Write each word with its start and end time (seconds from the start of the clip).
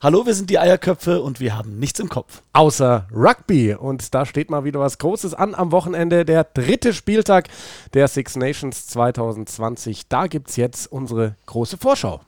Hallo, 0.00 0.26
wir 0.26 0.34
sind 0.34 0.48
die 0.48 0.60
Eierköpfe 0.60 1.20
und 1.20 1.40
wir 1.40 1.56
haben 1.56 1.80
nichts 1.80 1.98
im 1.98 2.08
Kopf. 2.08 2.42
Außer 2.52 3.08
Rugby. 3.12 3.74
Und 3.74 4.14
da 4.14 4.26
steht 4.26 4.48
mal 4.48 4.62
wieder 4.62 4.78
was 4.78 4.98
Großes 4.98 5.34
an 5.34 5.56
am 5.56 5.72
Wochenende. 5.72 6.24
Der 6.24 6.44
dritte 6.44 6.94
Spieltag 6.94 7.48
der 7.94 8.06
Six 8.06 8.36
Nations 8.36 8.86
2020. 8.86 10.06
Da 10.06 10.28
gibt 10.28 10.50
es 10.50 10.56
jetzt 10.56 10.86
unsere 10.92 11.34
große 11.46 11.78
Vorschau. 11.78 12.20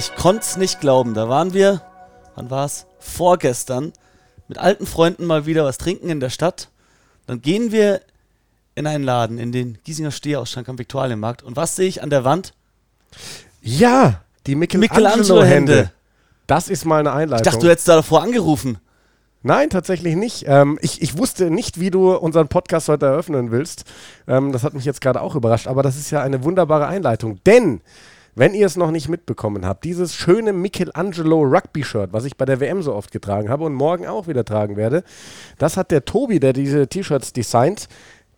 Ich 0.00 0.14
konnte 0.14 0.40
es 0.40 0.56
nicht 0.56 0.80
glauben. 0.80 1.12
Da 1.12 1.28
waren 1.28 1.52
wir, 1.52 1.82
wann 2.34 2.48
war 2.48 2.64
es? 2.64 2.86
Vorgestern 3.00 3.92
mit 4.48 4.56
alten 4.56 4.86
Freunden 4.86 5.26
mal 5.26 5.44
wieder 5.44 5.62
was 5.62 5.76
trinken 5.76 6.08
in 6.08 6.20
der 6.20 6.30
Stadt. 6.30 6.70
Dann 7.26 7.42
gehen 7.42 7.70
wir 7.70 8.00
in 8.74 8.86
einen 8.86 9.04
Laden, 9.04 9.36
in 9.36 9.52
den 9.52 9.76
Giesinger 9.84 10.10
Stehausschank 10.10 10.70
am 10.70 10.78
Viktualienmarkt. 10.78 11.42
Und 11.42 11.56
was 11.56 11.76
sehe 11.76 11.86
ich 11.86 12.02
an 12.02 12.08
der 12.08 12.24
Wand? 12.24 12.54
Ja, 13.60 14.22
die 14.46 14.54
Michelangelo-Hände. 14.54 15.90
Das 16.46 16.70
ist 16.70 16.86
mal 16.86 17.00
eine 17.00 17.12
Einleitung. 17.12 17.44
Ich 17.44 17.52
dachte, 17.52 17.66
du 17.66 17.70
hättest 17.70 17.88
da 17.88 17.96
davor 17.96 18.22
angerufen. 18.22 18.78
Nein, 19.42 19.68
tatsächlich 19.68 20.16
nicht. 20.16 20.46
Ähm, 20.46 20.78
ich, 20.80 21.02
ich 21.02 21.18
wusste 21.18 21.50
nicht, 21.50 21.78
wie 21.78 21.90
du 21.90 22.14
unseren 22.14 22.48
Podcast 22.48 22.88
heute 22.88 23.04
eröffnen 23.04 23.50
willst. 23.50 23.84
Ähm, 24.26 24.52
das 24.52 24.64
hat 24.64 24.72
mich 24.72 24.86
jetzt 24.86 25.02
gerade 25.02 25.20
auch 25.20 25.34
überrascht. 25.34 25.66
Aber 25.66 25.82
das 25.82 25.98
ist 25.98 26.10
ja 26.10 26.22
eine 26.22 26.42
wunderbare 26.42 26.86
Einleitung. 26.86 27.38
Denn 27.44 27.82
wenn 28.34 28.54
ihr 28.54 28.66
es 28.66 28.76
noch 28.76 28.90
nicht 28.90 29.08
mitbekommen 29.08 29.66
habt, 29.66 29.84
dieses 29.84 30.14
schöne 30.14 30.52
Michelangelo 30.52 31.42
Rugby-Shirt, 31.42 32.12
was 32.12 32.24
ich 32.24 32.36
bei 32.36 32.44
der 32.44 32.60
WM 32.60 32.82
so 32.82 32.94
oft 32.94 33.12
getragen 33.12 33.48
habe 33.48 33.64
und 33.64 33.74
morgen 33.74 34.06
auch 34.06 34.28
wieder 34.28 34.44
tragen 34.44 34.76
werde, 34.76 35.02
das 35.58 35.76
hat 35.76 35.90
der 35.90 36.04
Tobi, 36.04 36.40
der 36.40 36.52
diese 36.52 36.88
T-Shirts 36.88 37.32
designt, 37.32 37.88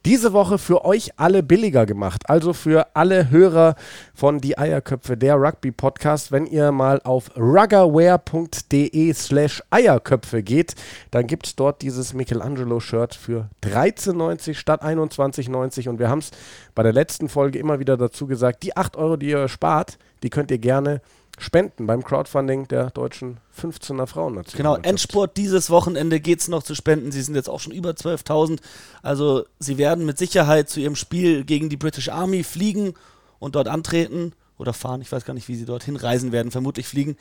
diese 0.04 0.32
Woche 0.32 0.58
für 0.58 0.84
euch 0.84 1.12
alle 1.16 1.42
billiger 1.42 1.86
gemacht. 1.86 2.28
Also 2.28 2.52
für 2.52 2.94
alle 2.94 3.30
Hörer 3.30 3.76
von 4.14 4.40
Die 4.40 4.58
Eierköpfe, 4.58 5.16
der 5.16 5.36
Rugby-Podcast. 5.36 6.32
Wenn 6.32 6.46
ihr 6.46 6.72
mal 6.72 7.00
auf 7.04 7.30
ruggerwear.de 7.36 9.12
slash 9.14 9.62
Eierköpfe 9.70 10.42
geht, 10.42 10.74
dann 11.10 11.26
gibt 11.26 11.46
es 11.46 11.56
dort 11.56 11.82
dieses 11.82 12.14
Michelangelo-Shirt 12.14 13.14
für 13.14 13.48
13,90 13.62 14.54
statt 14.54 14.82
21,90. 14.82 15.88
Und 15.88 15.98
wir 15.98 16.08
haben 16.08 16.18
es 16.18 16.30
bei 16.74 16.82
der 16.82 16.92
letzten 16.92 17.28
Folge 17.28 17.58
immer 17.58 17.78
wieder 17.78 17.96
dazu 17.96 18.26
gesagt, 18.26 18.62
die 18.62 18.76
8 18.76 18.96
Euro, 18.96 19.16
die 19.16 19.30
ihr 19.30 19.48
spart, 19.48 19.98
die 20.22 20.30
könnt 20.30 20.50
ihr 20.50 20.58
gerne 20.58 21.00
spenden 21.38 21.86
beim 21.86 22.04
Crowdfunding 22.04 22.68
der 22.68 22.90
deutschen 22.90 23.38
15er 23.58 24.06
Frauennation. 24.06 24.56
Genau, 24.56 24.76
Endsport 24.76 25.36
dieses 25.36 25.70
Wochenende 25.70 26.20
geht 26.20 26.40
es 26.40 26.48
noch 26.48 26.62
zu 26.62 26.74
spenden. 26.74 27.12
Sie 27.12 27.22
sind 27.22 27.34
jetzt 27.34 27.48
auch 27.48 27.60
schon 27.60 27.72
über 27.72 27.90
12.000. 27.90 28.60
Also 29.02 29.44
sie 29.58 29.78
werden 29.78 30.04
mit 30.04 30.18
Sicherheit 30.18 30.68
zu 30.68 30.80
ihrem 30.80 30.96
Spiel 30.96 31.44
gegen 31.44 31.68
die 31.68 31.76
British 31.76 32.10
Army 32.10 32.44
fliegen 32.44 32.94
und 33.38 33.54
dort 33.54 33.68
antreten 33.68 34.32
oder 34.58 34.72
fahren. 34.72 35.00
Ich 35.00 35.10
weiß 35.10 35.24
gar 35.24 35.34
nicht, 35.34 35.48
wie 35.48 35.56
sie 35.56 35.64
dorthin 35.64 35.96
reisen 35.96 36.32
werden, 36.32 36.52
vermutlich 36.52 36.86
fliegen. 36.86 37.16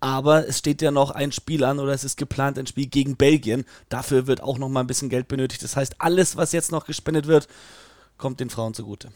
Aber 0.00 0.46
es 0.46 0.58
steht 0.58 0.80
ja 0.80 0.92
noch 0.92 1.10
ein 1.10 1.32
Spiel 1.32 1.64
an 1.64 1.80
oder 1.80 1.92
es 1.92 2.04
ist 2.04 2.16
geplant 2.16 2.58
ein 2.58 2.68
Spiel 2.68 2.86
gegen 2.86 3.16
Belgien. 3.16 3.64
Dafür 3.88 4.28
wird 4.28 4.42
auch 4.42 4.58
noch 4.58 4.68
mal 4.68 4.80
ein 4.80 4.86
bisschen 4.86 5.08
Geld 5.08 5.26
benötigt. 5.26 5.62
Das 5.62 5.74
heißt, 5.74 5.96
alles, 5.98 6.36
was 6.36 6.52
jetzt 6.52 6.70
noch 6.70 6.86
gespendet 6.86 7.26
wird, 7.26 7.48
kommt 8.16 8.38
den 8.38 8.50
Frauen 8.50 8.74
zugute. 8.74 9.08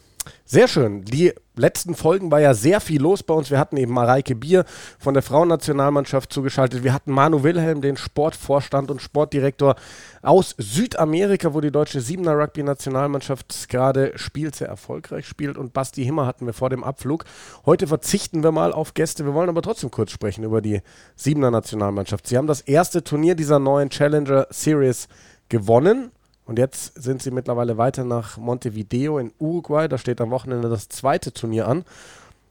Sehr 0.44 0.68
schön. 0.68 1.04
Die 1.04 1.32
letzten 1.56 1.94
Folgen 1.94 2.30
war 2.30 2.40
ja 2.40 2.54
sehr 2.54 2.80
viel 2.80 3.00
los 3.00 3.22
bei 3.22 3.34
uns. 3.34 3.50
Wir 3.50 3.58
hatten 3.58 3.76
eben 3.76 3.92
Mareike 3.92 4.34
Bier 4.34 4.64
von 4.98 5.14
der 5.14 5.22
Frauennationalmannschaft 5.22 6.32
zugeschaltet. 6.32 6.84
Wir 6.84 6.92
hatten 6.92 7.12
Manu 7.12 7.42
Wilhelm, 7.42 7.80
den 7.80 7.96
Sportvorstand 7.96 8.90
und 8.90 9.02
Sportdirektor 9.02 9.76
aus 10.22 10.54
Südamerika, 10.58 11.54
wo 11.54 11.60
die 11.60 11.70
deutsche 11.70 12.00
Siebener 12.00 12.38
Rugby-Nationalmannschaft 12.38 13.68
gerade 13.68 14.12
spielt, 14.16 14.54
sehr 14.54 14.68
erfolgreich 14.68 15.26
spielt. 15.26 15.56
Und 15.56 15.72
Basti 15.72 16.04
Himmer 16.04 16.26
hatten 16.26 16.46
wir 16.46 16.52
vor 16.52 16.70
dem 16.70 16.84
Abflug. 16.84 17.24
Heute 17.66 17.86
verzichten 17.86 18.42
wir 18.42 18.52
mal 18.52 18.72
auf 18.72 18.94
Gäste. 18.94 19.24
Wir 19.24 19.34
wollen 19.34 19.48
aber 19.48 19.62
trotzdem 19.62 19.90
kurz 19.90 20.10
sprechen 20.10 20.44
über 20.44 20.60
die 20.60 20.82
Siebener 21.16 21.50
Nationalmannschaft. 21.50 22.26
Sie 22.26 22.36
haben 22.36 22.46
das 22.46 22.60
erste 22.60 23.02
Turnier 23.02 23.34
dieser 23.34 23.58
neuen 23.58 23.90
Challenger 23.90 24.46
Series 24.50 25.08
gewonnen 25.48 26.12
und 26.52 26.58
jetzt 26.58 27.02
sind 27.02 27.22
sie 27.22 27.30
mittlerweile 27.30 27.78
weiter 27.78 28.04
nach 28.04 28.36
Montevideo 28.36 29.16
in 29.16 29.32
Uruguay. 29.38 29.88
Da 29.88 29.96
steht 29.96 30.20
am 30.20 30.30
Wochenende 30.30 30.68
das 30.68 30.90
zweite 30.90 31.32
Turnier 31.32 31.66
an. 31.66 31.86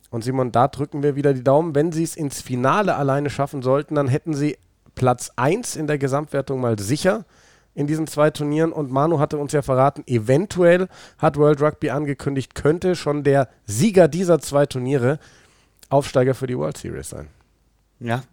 Und 0.09 0.23
Simon, 0.23 0.51
da 0.51 0.67
drücken 0.69 1.03
wir 1.03 1.15
wieder 1.15 1.35
die 1.35 1.43
Daumen. 1.43 1.75
Wenn 1.75 1.91
sie 1.91 2.01
es 2.01 2.15
ins 2.15 2.41
Finale 2.41 2.95
alleine 2.95 3.29
schaffen 3.29 3.61
sollten, 3.61 3.93
dann 3.93 4.07
hätten 4.07 4.33
sie 4.33 4.57
Platz 4.95 5.31
1 5.35 5.75
in 5.75 5.85
der 5.85 5.99
Gesamtwertung 5.99 6.59
mal 6.59 6.79
sicher 6.79 7.25
in 7.75 7.85
diesen 7.85 8.07
zwei 8.07 8.31
Turnieren. 8.31 8.71
Und 8.71 8.89
Manu 8.89 9.19
hatte 9.19 9.37
uns 9.37 9.51
ja 9.51 9.61
verraten, 9.61 10.03
eventuell 10.07 10.87
hat 11.19 11.37
World 11.37 11.61
Rugby 11.61 11.91
angekündigt, 11.91 12.55
könnte 12.55 12.95
schon 12.95 13.23
der 13.23 13.49
Sieger 13.67 14.07
dieser 14.07 14.39
zwei 14.39 14.65
Turniere 14.65 15.19
Aufsteiger 15.89 16.33
für 16.33 16.47
die 16.47 16.57
World 16.57 16.77
Series 16.77 17.07
sein. 17.07 17.27
Ja, 17.99 18.23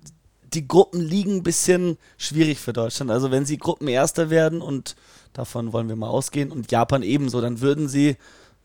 die 0.55 0.67
Gruppen 0.67 1.01
liegen 1.01 1.37
ein 1.37 1.43
bisschen 1.43 1.99
schwierig 2.17 2.59
für 2.59 2.73
Deutschland. 2.73 3.11
Also 3.11 3.31
wenn 3.31 3.45
sie 3.45 3.59
Gruppenerster 3.59 4.31
werden 4.31 4.61
und 4.61 4.97
davon 5.33 5.73
wollen 5.73 5.89
wir 5.89 5.97
mal 5.97 6.09
ausgehen 6.09 6.51
und 6.51 6.71
Japan 6.71 7.03
ebenso, 7.03 7.41
dann 7.41 7.61
würden 7.61 7.89
sie 7.89 8.17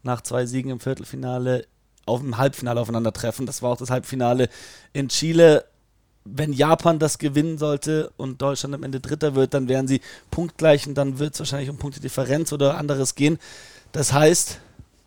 nach 0.01 0.21
zwei 0.21 0.45
Siegen 0.45 0.71
im 0.71 0.79
Viertelfinale 0.79 1.65
auf 2.05 2.21
dem 2.21 2.37
Halbfinale 2.37 2.81
aufeinandertreffen. 2.81 3.45
Das 3.45 3.61
war 3.61 3.71
auch 3.71 3.77
das 3.77 3.89
Halbfinale 3.89 4.49
in 4.91 5.09
Chile. 5.09 5.65
Wenn 6.25 6.53
Japan 6.53 6.99
das 6.99 7.17
gewinnen 7.17 7.57
sollte 7.57 8.11
und 8.15 8.41
Deutschland 8.41 8.73
am 8.75 8.83
Ende 8.83 9.01
Dritter 9.01 9.35
wird, 9.35 9.53
dann 9.53 9.67
wären 9.67 9.87
sie 9.87 10.01
punktgleich 10.31 10.87
und 10.87 10.95
dann 10.95 11.19
wird 11.19 11.33
es 11.33 11.39
wahrscheinlich 11.39 11.69
um 11.69 11.77
Punktedifferenz 11.77 12.53
oder 12.53 12.77
anderes 12.77 13.15
gehen. 13.15 13.39
Das 13.91 14.13
heißt, 14.13 14.59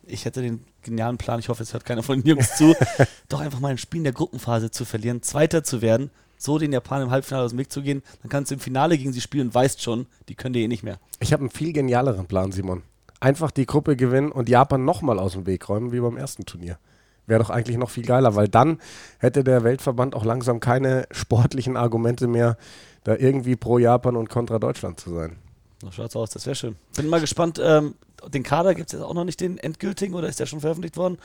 ich 0.05 0.25
hätte 0.25 0.41
den 0.41 0.63
genialen 0.83 1.17
Plan, 1.17 1.39
ich 1.39 1.49
hoffe, 1.49 1.63
es 1.63 1.73
hört 1.73 1.85
keiner 1.85 2.03
von 2.03 2.21
den 2.21 2.27
Jungs 2.27 2.55
zu, 2.55 2.75
doch 3.29 3.41
einfach 3.41 3.59
mal 3.59 3.69
ein 3.69 3.77
Spiel 3.79 3.99
in 3.99 4.03
der 4.03 4.13
Gruppenphase 4.13 4.69
zu 4.69 4.85
verlieren, 4.85 5.23
Zweiter 5.23 5.63
zu 5.63 5.81
werden, 5.81 6.11
so 6.37 6.57
den 6.57 6.71
Japanern 6.71 7.07
im 7.07 7.11
Halbfinale 7.11 7.45
aus 7.45 7.51
dem 7.51 7.59
Weg 7.59 7.71
zu 7.71 7.81
gehen, 7.81 8.03
dann 8.21 8.29
kannst 8.29 8.51
du 8.51 8.55
im 8.55 8.59
Finale 8.59 8.97
gegen 8.97 9.13
sie 9.13 9.21
spielen 9.21 9.47
und 9.47 9.55
weißt 9.55 9.81
schon, 9.81 10.07
die 10.29 10.35
können 10.35 10.53
dir 10.53 10.61
eh 10.61 10.67
nicht 10.67 10.83
mehr. 10.83 10.99
Ich 11.19 11.33
habe 11.33 11.41
einen 11.41 11.49
viel 11.49 11.73
genialeren 11.73 12.27
Plan, 12.27 12.51
Simon. 12.51 12.83
Einfach 13.19 13.51
die 13.51 13.65
Gruppe 13.65 13.95
gewinnen 13.95 14.31
und 14.31 14.47
Japan 14.47 14.85
nochmal 14.85 15.19
aus 15.19 15.33
dem 15.33 15.45
Weg 15.45 15.67
räumen, 15.69 15.91
wie 15.91 15.99
beim 15.99 16.17
ersten 16.17 16.45
Turnier. 16.45 16.77
Wäre 17.25 17.43
doch 17.43 17.49
eigentlich 17.49 17.77
noch 17.77 17.89
viel 17.89 18.05
geiler, 18.05 18.35
weil 18.35 18.47
dann 18.47 18.79
hätte 19.19 19.43
der 19.43 19.63
Weltverband 19.63 20.15
auch 20.15 20.23
langsam 20.23 20.59
keine 20.59 21.07
sportlichen 21.11 21.75
Argumente 21.75 22.27
mehr, 22.27 22.57
da 23.03 23.15
irgendwie 23.15 23.55
pro 23.55 23.79
Japan 23.79 24.15
und 24.15 24.29
kontra 24.29 24.59
Deutschland 24.59 24.99
zu 24.99 25.13
sein. 25.13 25.37
So 25.81 25.91
schaut's 25.91 26.15
aus, 26.15 26.29
das 26.29 26.45
wäre 26.45 26.55
schön. 26.55 26.75
Bin 26.95 27.07
mal 27.07 27.19
gespannt, 27.19 27.59
ähm, 27.61 27.95
den 28.27 28.43
Kader 28.43 28.75
gibt 28.75 28.89
es 28.89 28.93
jetzt 28.93 29.01
auch 29.01 29.13
noch 29.13 29.25
nicht, 29.25 29.41
den 29.41 29.57
endgültigen, 29.57 30.15
oder 30.15 30.27
ist 30.27 30.39
der 30.39 30.45
schon 30.45 30.61
veröffentlicht 30.61 30.97
worden? 30.97 31.17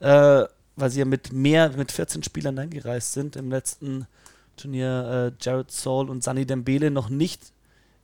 Äh, 0.00 0.44
weil 0.76 0.90
sie 0.90 1.00
ja 1.00 1.04
mit 1.04 1.32
mehr, 1.32 1.70
mit 1.76 1.92
14 1.92 2.22
Spielern 2.22 2.58
eingereist 2.58 3.12
sind 3.12 3.36
im 3.36 3.50
letzten 3.50 4.06
Turnier 4.58 5.32
äh, 5.32 5.42
Jared 5.42 5.70
Saul 5.70 6.10
und 6.10 6.22
Sunny 6.22 6.44
Dembele 6.44 6.90
noch 6.90 7.08
nicht 7.08 7.52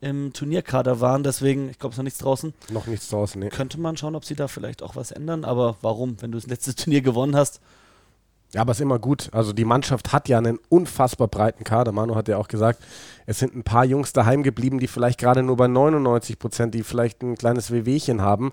im 0.01 0.33
Turnierkader 0.33 1.01
waren. 1.01 1.23
Deswegen, 1.23 1.71
ich 1.71 1.79
glaube, 1.79 1.93
es 1.93 1.95
ist 1.95 1.99
noch 1.99 2.05
nichts 2.05 2.19
draußen. 2.19 2.55
Noch 2.71 2.87
nichts 2.87 3.09
draußen, 3.09 3.41
ne. 3.41 3.49
Könnte 3.49 3.81
man 3.81 3.97
schauen, 3.97 4.15
ob 4.15 4.25
sie 4.25 4.35
da 4.35 4.49
vielleicht 4.49 4.83
auch 4.83 4.97
was 4.97 5.11
ändern. 5.11 5.45
Aber 5.45 5.77
warum, 5.81 6.21
wenn 6.21 6.33
du 6.33 6.39
das 6.39 6.47
letzte 6.47 6.75
Turnier 6.77 7.01
gewonnen 7.01 7.37
hast? 7.37 7.61
Ja, 8.53 8.61
aber 8.61 8.71
es 8.71 8.79
ist 8.79 8.83
immer 8.83 9.01
gut. 9.01 9.31
Also 9.33 9.53
die 9.53 9.65
Mannschaft 9.65 10.13
hat 10.13 10.29
ja 10.29 10.39
einen 10.39 10.59
unfassbar 10.69 11.27
breiten 11.27 11.65
Kader. 11.65 11.91
Manu 11.91 12.15
hat 12.15 12.29
ja 12.29 12.37
auch 12.37 12.49
gesagt, 12.49 12.85
es 13.27 13.41
sind 13.41 13.57
ein 13.57 13.65
paar 13.65 13.85
Jungs 13.85 14.13
daheim 14.13 14.45
geblieben, 14.45 14.79
die 14.79 14.87
vielleicht 14.87 15.19
gerade 15.19 15.43
nur 15.43 15.57
bei 15.57 15.67
99 15.67 16.39
Prozent, 16.39 16.75
die 16.75 16.85
vielleicht 16.85 17.23
ein 17.23 17.37
kleines 17.37 17.73
Wehwehchen 17.73 18.23
haben. 18.23 18.53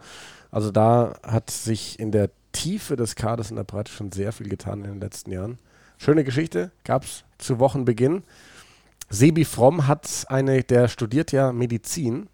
Also 0.49 0.71
da 0.71 1.19
hat 1.23 1.51
sich 1.51 1.99
in 1.99 2.11
der 2.11 2.31
Tiefe 2.51 2.95
des 2.95 3.15
Kaders 3.15 3.51
in 3.51 3.57
der 3.57 3.63
Breite 3.63 3.91
schon 3.91 4.11
sehr 4.11 4.31
viel 4.31 4.49
getan 4.49 4.83
in 4.83 4.91
den 4.91 5.01
letzten 5.01 5.31
Jahren. 5.31 5.59
Schöne 5.97 6.23
Geschichte, 6.23 6.71
gab 6.83 7.03
es 7.03 7.23
zu 7.41 7.59
Wochenbeginn. 7.59 8.23
Sebi 9.09 9.45
Fromm 9.45 9.87
hat 9.87 10.25
eine, 10.29 10.63
der 10.63 10.87
studiert 10.87 11.31
ja 11.31 11.51
Medizin 11.51 12.27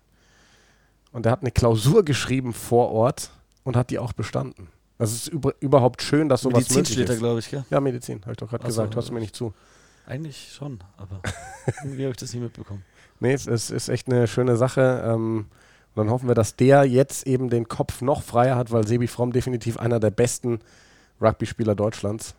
und 1.12 1.26
er 1.26 1.32
hat 1.32 1.42
eine 1.42 1.52
Klausur 1.52 2.06
geschrieben 2.06 2.54
vor 2.54 2.92
Ort 2.92 3.32
und 3.64 3.76
hat 3.76 3.90
die 3.90 4.00
auch 4.00 4.14
bestanden. 4.14 4.70
Das 4.98 5.12
ist 5.12 5.28
über, 5.28 5.54
überhaupt 5.60 6.02
schön, 6.02 6.30
dass 6.30 6.42
sowas 6.42 6.70
Medizin 6.70 6.82
möglich 6.82 7.10
ist. 7.10 7.20
glaube 7.20 7.40
ich, 7.40 7.50
gell? 7.50 7.66
Ja, 7.70 7.80
Medizin, 7.80 8.22
habe 8.22 8.32
ich 8.32 8.38
doch 8.38 8.50
gerade 8.50 8.66
gesagt, 8.66 8.96
hörst 8.96 9.10
du 9.10 9.14
mir 9.14 9.20
nicht 9.20 9.36
zu. 9.36 9.54
Eigentlich 10.06 10.54
schon, 10.54 10.80
aber 10.98 11.22
irgendwie 11.84 12.04
habe 12.04 12.12
ich 12.12 12.18
das 12.18 12.34
nicht 12.34 12.42
mitbekommen. 12.42 12.84
Nee, 13.20 13.34
es 13.34 13.48
ist, 13.48 13.72
ist 13.72 13.90
echt 13.90 14.08
eine 14.08 14.28
schöne 14.28 14.56
Sache. 14.56 15.04
Ähm, 15.06 15.48
und 15.96 16.06
dann 16.06 16.10
hoffen 16.10 16.28
wir, 16.28 16.36
dass 16.36 16.56
der 16.56 16.86
jetzt 16.86 17.26
eben 17.28 17.50
den 17.50 17.68
Kopf 17.68 18.02
noch 18.02 18.22
freier 18.22 18.56
hat, 18.56 18.72
weil 18.72 18.88
Sebi 18.88 19.08
Fromm 19.08 19.32
definitiv 19.32 19.78
einer 19.78 20.00
der 20.00 20.12
besten 20.12 20.60
Rugby-Spieler 21.20 21.76
Deutschlands 21.76 22.36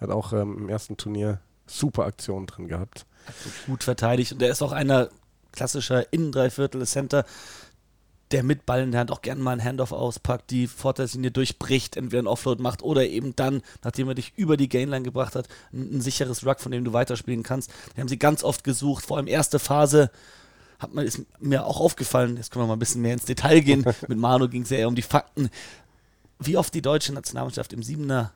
hat 0.00 0.10
auch 0.10 0.32
ähm, 0.32 0.58
im 0.58 0.68
ersten 0.68 0.96
Turnier 0.96 1.40
super 1.66 2.04
Aktionen 2.04 2.46
drin 2.46 2.68
gehabt. 2.68 3.06
Also 3.26 3.50
gut 3.66 3.84
verteidigt 3.84 4.32
und 4.32 4.42
er 4.42 4.50
ist 4.50 4.62
auch 4.62 4.72
einer 4.72 5.08
klassischer 5.52 6.12
Innendreiviertel 6.12 6.84
Center, 6.86 7.24
der 8.32 8.42
mit 8.42 8.64
Ball 8.64 8.82
in 8.82 8.92
der 8.92 9.00
Hand 9.00 9.10
auch 9.10 9.20
gerne 9.20 9.42
mal 9.42 9.52
einen 9.52 9.64
Handoff 9.64 9.92
auspackt, 9.92 10.50
die 10.50 10.66
Vorteilslinie 10.66 11.30
durchbricht, 11.30 11.96
entweder 11.96 12.20
einen 12.20 12.26
Offload 12.26 12.62
macht 12.62 12.82
oder 12.82 13.06
eben 13.06 13.36
dann, 13.36 13.62
nachdem 13.84 14.08
er 14.08 14.14
dich 14.14 14.32
über 14.36 14.56
die 14.56 14.70
Gainline 14.70 15.04
gebracht 15.04 15.36
hat, 15.36 15.48
ein, 15.72 15.98
ein 15.98 16.00
sicheres 16.00 16.44
Ruck, 16.46 16.60
von 16.60 16.72
dem 16.72 16.84
du 16.84 16.92
weiterspielen 16.94 17.42
kannst. 17.42 17.70
Die 17.94 18.00
haben 18.00 18.08
sie 18.08 18.18
ganz 18.18 18.42
oft 18.42 18.64
gesucht, 18.64 19.04
vor 19.04 19.18
allem 19.18 19.26
erste 19.26 19.58
Phase 19.58 20.10
hat 20.78 20.94
man, 20.94 21.06
ist 21.06 21.22
mir 21.38 21.64
auch 21.64 21.78
aufgefallen, 21.78 22.36
jetzt 22.36 22.50
können 22.50 22.64
wir 22.64 22.68
mal 22.68 22.72
ein 22.74 22.80
bisschen 22.80 23.02
mehr 23.02 23.12
ins 23.12 23.24
Detail 23.24 23.60
gehen. 23.60 23.84
Mit 24.08 24.18
Manu 24.18 24.48
ging 24.48 24.62
es 24.62 24.70
ja 24.70 24.78
eher 24.78 24.88
um 24.88 24.96
die 24.96 25.02
Fakten. 25.02 25.48
Wie 26.40 26.56
oft 26.56 26.74
die 26.74 26.82
deutsche 26.82 27.12
Nationalmannschaft 27.12 27.72
im 27.72 27.84
Siebener 27.84 28.32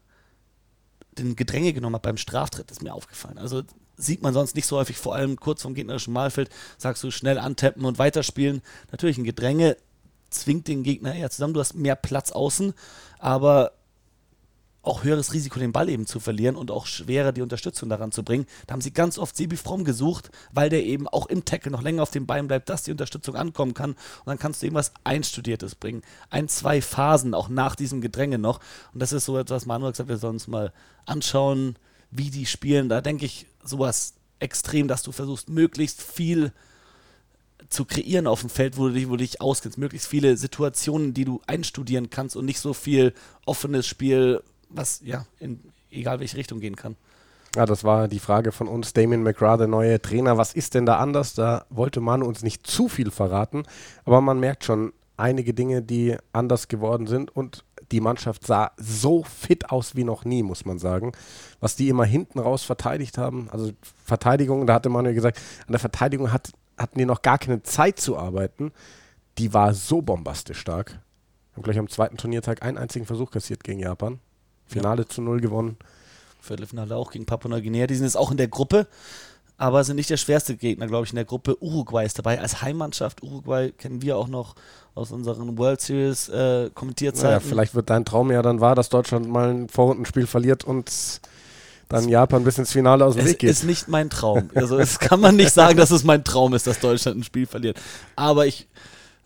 den 1.18 1.36
Gedränge 1.36 1.72
genommen 1.72 1.96
hat 1.96 2.02
beim 2.02 2.16
Straftritt, 2.16 2.70
ist 2.70 2.82
mir 2.82 2.94
aufgefallen. 2.94 3.38
Also 3.38 3.62
sieht 3.96 4.22
man 4.22 4.34
sonst 4.34 4.54
nicht 4.54 4.66
so 4.66 4.76
häufig, 4.76 4.96
vor 4.96 5.14
allem 5.14 5.36
kurz 5.36 5.62
vom 5.62 5.74
gegnerischen 5.74 6.12
Malfeld, 6.12 6.50
sagst 6.78 7.02
du 7.02 7.10
schnell 7.10 7.38
antappen 7.38 7.84
und 7.84 7.98
weiterspielen. 7.98 8.62
Natürlich 8.90 9.18
ein 9.18 9.24
Gedränge 9.24 9.76
zwingt 10.30 10.68
den 10.68 10.82
Gegner 10.82 11.14
eher 11.14 11.30
zusammen, 11.30 11.54
du 11.54 11.60
hast 11.60 11.74
mehr 11.74 11.96
Platz 11.96 12.32
außen, 12.32 12.74
aber 13.18 13.72
auch 14.86 15.04
höheres 15.04 15.32
Risiko, 15.32 15.58
den 15.58 15.72
Ball 15.72 15.88
eben 15.88 16.06
zu 16.06 16.20
verlieren 16.20 16.56
und 16.56 16.70
auch 16.70 16.86
schwerer 16.86 17.32
die 17.32 17.42
Unterstützung 17.42 17.88
daran 17.88 18.12
zu 18.12 18.22
bringen. 18.22 18.46
Da 18.66 18.72
haben 18.72 18.80
sie 18.80 18.92
ganz 18.92 19.18
oft 19.18 19.36
Sebi 19.36 19.56
Fromm 19.56 19.84
gesucht, 19.84 20.30
weil 20.52 20.70
der 20.70 20.84
eben 20.84 21.08
auch 21.08 21.26
im 21.26 21.44
Tackle 21.44 21.72
noch 21.72 21.82
länger 21.82 22.02
auf 22.02 22.10
dem 22.10 22.26
Bein 22.26 22.46
bleibt, 22.46 22.68
dass 22.68 22.84
die 22.84 22.92
Unterstützung 22.92 23.34
ankommen 23.34 23.74
kann. 23.74 23.90
Und 23.90 24.26
dann 24.26 24.38
kannst 24.38 24.62
du 24.62 24.66
eben 24.66 24.76
was 24.76 24.92
Einstudiertes 25.04 25.74
bringen. 25.74 26.02
Ein, 26.30 26.48
zwei 26.48 26.80
Phasen 26.80 27.34
auch 27.34 27.48
nach 27.48 27.74
diesem 27.74 28.00
Gedränge 28.00 28.38
noch. 28.38 28.60
Und 28.92 29.00
das 29.00 29.12
ist 29.12 29.24
so 29.24 29.36
etwas, 29.36 29.66
Manuel 29.66 29.92
gesagt, 29.92 30.08
wir 30.08 30.18
sollen 30.18 30.34
uns 30.34 30.46
mal 30.46 30.72
anschauen, 31.04 31.76
wie 32.10 32.30
die 32.30 32.46
spielen. 32.46 32.88
Da 32.88 33.00
denke 33.00 33.26
ich 33.26 33.46
sowas 33.64 34.14
extrem, 34.38 34.86
dass 34.86 35.02
du 35.02 35.12
versuchst, 35.12 35.48
möglichst 35.48 36.00
viel 36.00 36.52
zu 37.68 37.84
kreieren 37.84 38.26
auf 38.26 38.40
dem 38.40 38.50
Feld, 38.50 38.76
wo 38.76 38.88
du 38.88 38.94
dich, 38.94 39.08
wo 39.08 39.12
du 39.12 39.18
dich 39.18 39.40
auskennst. 39.40 39.78
Möglichst 39.78 40.06
viele 40.06 40.36
Situationen, 40.36 41.14
die 41.14 41.24
du 41.24 41.40
einstudieren 41.46 42.10
kannst 42.10 42.36
und 42.36 42.44
nicht 42.44 42.60
so 42.60 42.72
viel 42.72 43.12
offenes 43.44 43.86
Spiel, 43.86 44.42
was 44.68 45.00
ja 45.04 45.26
in 45.38 45.60
egal 45.90 46.20
welche 46.20 46.36
Richtung 46.36 46.60
gehen 46.60 46.76
kann. 46.76 46.96
Ja, 47.54 47.64
das 47.64 47.84
war 47.84 48.06
die 48.06 48.18
Frage 48.18 48.52
von 48.52 48.68
uns. 48.68 48.92
Damien 48.92 49.22
McGrath, 49.22 49.60
der 49.60 49.66
neue 49.66 50.00
Trainer. 50.00 50.36
Was 50.36 50.52
ist 50.52 50.74
denn 50.74 50.84
da 50.84 50.98
anders? 50.98 51.34
Da 51.34 51.64
wollte 51.70 52.00
Manu 52.00 52.26
uns 52.26 52.42
nicht 52.42 52.66
zu 52.66 52.88
viel 52.88 53.10
verraten, 53.10 53.62
aber 54.04 54.20
man 54.20 54.38
merkt 54.38 54.64
schon 54.64 54.92
einige 55.16 55.54
Dinge, 55.54 55.80
die 55.80 56.16
anders 56.32 56.68
geworden 56.68 57.06
sind 57.06 57.34
und 57.34 57.64
die 57.92 58.00
Mannschaft 58.00 58.46
sah 58.46 58.72
so 58.76 59.22
fit 59.22 59.70
aus 59.70 59.96
wie 59.96 60.04
noch 60.04 60.24
nie, 60.24 60.42
muss 60.42 60.64
man 60.64 60.78
sagen. 60.78 61.12
Was 61.60 61.76
die 61.76 61.88
immer 61.88 62.04
hinten 62.04 62.40
raus 62.40 62.62
verteidigt 62.62 63.16
haben, 63.16 63.48
also 63.50 63.70
Verteidigung, 64.04 64.66
da 64.66 64.74
hatte 64.74 64.88
Manuel 64.88 65.14
gesagt, 65.14 65.40
an 65.66 65.72
der 65.72 65.80
Verteidigung 65.80 66.32
hat, 66.32 66.52
hatten 66.76 66.98
die 66.98 67.06
noch 67.06 67.22
gar 67.22 67.38
keine 67.38 67.62
Zeit 67.62 67.98
zu 68.00 68.18
arbeiten. 68.18 68.72
Die 69.38 69.54
war 69.54 69.72
so 69.72 70.02
bombastisch 70.02 70.58
stark. 70.58 71.00
Haben 71.54 71.62
gleich 71.62 71.78
am 71.78 71.88
zweiten 71.88 72.16
Turniertag 72.16 72.62
einen 72.62 72.76
einzigen 72.76 73.06
Versuch 73.06 73.30
kassiert 73.30 73.64
gegen 73.64 73.78
Japan. 73.78 74.20
Finale 74.66 75.02
ja. 75.02 75.08
zu 75.08 75.22
null 75.22 75.40
gewonnen. 75.40 75.76
Viertelfinale 76.40 76.96
auch 76.96 77.10
gegen 77.10 77.26
Papua-Neuguinea. 77.26 77.86
Die 77.86 77.94
sind 77.94 78.04
jetzt 78.04 78.16
auch 78.16 78.30
in 78.30 78.36
der 78.36 78.48
Gruppe, 78.48 78.86
aber 79.58 79.82
sind 79.84 79.96
nicht 79.96 80.10
der 80.10 80.16
schwerste 80.16 80.56
Gegner, 80.56 80.86
glaube 80.86 81.04
ich, 81.04 81.12
in 81.12 81.16
der 81.16 81.24
Gruppe. 81.24 81.56
Uruguay 81.60 82.04
ist 82.04 82.18
dabei 82.18 82.40
als 82.40 82.62
Heimmannschaft. 82.62 83.22
Uruguay 83.22 83.72
kennen 83.72 84.02
wir 84.02 84.16
auch 84.16 84.28
noch 84.28 84.54
aus 84.94 85.12
unseren 85.12 85.58
World 85.58 85.80
Series 85.80 86.28
äh, 86.28 86.70
Kommentierzeiten. 86.74 87.30
Naja, 87.30 87.40
vielleicht 87.40 87.74
wird 87.74 87.90
dein 87.90 88.04
Traum 88.04 88.30
ja 88.30 88.42
dann 88.42 88.60
wahr, 88.60 88.74
dass 88.74 88.88
Deutschland 88.88 89.28
mal 89.28 89.50
ein 89.50 89.68
Vorrundenspiel 89.68 90.26
verliert 90.26 90.64
und 90.64 90.90
dann 91.88 92.08
Japan 92.08 92.42
bis 92.44 92.58
ins 92.58 92.72
Finale 92.72 93.04
aus 93.04 93.14
dem 93.14 93.24
es 93.24 93.32
Weg 93.32 93.38
geht. 93.40 93.50
ist 93.50 93.64
nicht 93.64 93.88
mein 93.88 94.10
Traum. 94.10 94.50
Also 94.54 94.78
es 94.78 94.98
kann 94.98 95.20
man 95.20 95.36
nicht 95.36 95.52
sagen, 95.52 95.76
dass 95.76 95.90
es 95.90 96.02
mein 96.02 96.24
Traum 96.24 96.54
ist, 96.54 96.66
dass 96.66 96.80
Deutschland 96.80 97.18
ein 97.18 97.22
Spiel 97.24 97.46
verliert. 97.46 97.78
Aber 98.16 98.46
ich, 98.46 98.66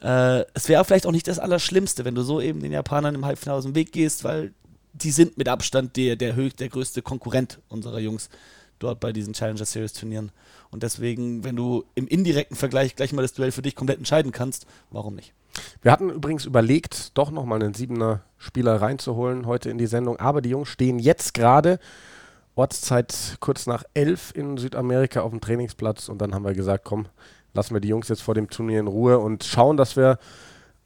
äh, 0.03 0.45
es 0.53 0.69
wäre 0.69 0.85
vielleicht 0.85 1.07
auch 1.07 1.13
nicht 1.13 1.29
das 1.29 1.39
Allerschlimmste, 1.39 2.05
wenn 2.05 2.15
du 2.15 2.23
so 2.23 2.41
eben 2.41 2.61
den 2.61 2.73
Japanern 2.73 3.15
im 3.15 3.25
Halbfinale 3.25 3.59
aus 3.59 3.65
dem 3.65 3.75
Weg 3.75 3.93
gehst, 3.93 4.25
weil 4.25 4.53
die 4.93 5.11
sind 5.11 5.39
mit 5.39 5.49
Abstand 5.49 5.97
der, 5.97 6.17
der, 6.17 6.35
höch, 6.35 6.55
der 6.55 6.69
größte 6.69 7.03
Konkurrent 7.03 7.61
unserer 7.69 7.99
Jungs 7.99 8.29
dort 8.79 9.01
bei 9.01 9.13
diesen 9.13 9.35
Challenger 9.35 9.65
Series 9.65 9.93
Turnieren. 9.93 10.33
Und 10.71 10.83
deswegen, 10.83 11.45
wenn 11.45 11.57
du 11.57 11.85
im 11.95 12.09
indirekten 12.09 12.57
Vergleich 12.57 12.97
gleich 12.97 13.13
mal 13.13 13.23
das 13.23 13.35
Duell 13.35 13.53
für 13.53 13.63
dich 13.63 13.77
komplett 13.77 13.99
entscheiden 13.99 14.33
kannst, 14.33 14.67
warum 14.91 15.15
nicht? 15.15 15.33
Wir 15.83 15.93
hatten 15.93 16.11
übrigens 16.11 16.45
überlegt, 16.45 17.17
doch 17.19 17.31
nochmal 17.31 17.63
einen 17.63 17.75
siebener 17.75 18.23
Spieler 18.39 18.81
reinzuholen 18.81 19.47
heute 19.47 19.71
in 19.71 19.79
die 19.79 19.87
Sendung, 19.87 20.19
aber 20.19 20.41
die 20.41 20.51
Jungs 20.51 20.69
stehen 20.69 20.99
jetzt 20.99 21.35
gerade 21.35 21.79
Ortszeit 22.55 23.37
kurz 23.41 23.67
nach 23.67 23.85
elf 23.95 24.33
in 24.35 24.57
Südamerika 24.57 25.21
auf 25.21 25.31
dem 25.31 25.41
Trainingsplatz 25.41 26.09
und 26.09 26.19
dann 26.19 26.35
haben 26.35 26.45
wir 26.45 26.55
gesagt, 26.55 26.85
komm, 26.85 27.07
lassen 27.53 27.75
wir 27.75 27.81
die 27.81 27.89
Jungs 27.89 28.09
jetzt 28.09 28.23
vor 28.23 28.35
dem 28.35 28.49
Turnier 28.49 28.81
in 28.81 28.87
Ruhe 28.87 29.19
und 29.19 29.45
schauen, 29.45 29.77
dass 29.77 29.97
wir 29.97 30.19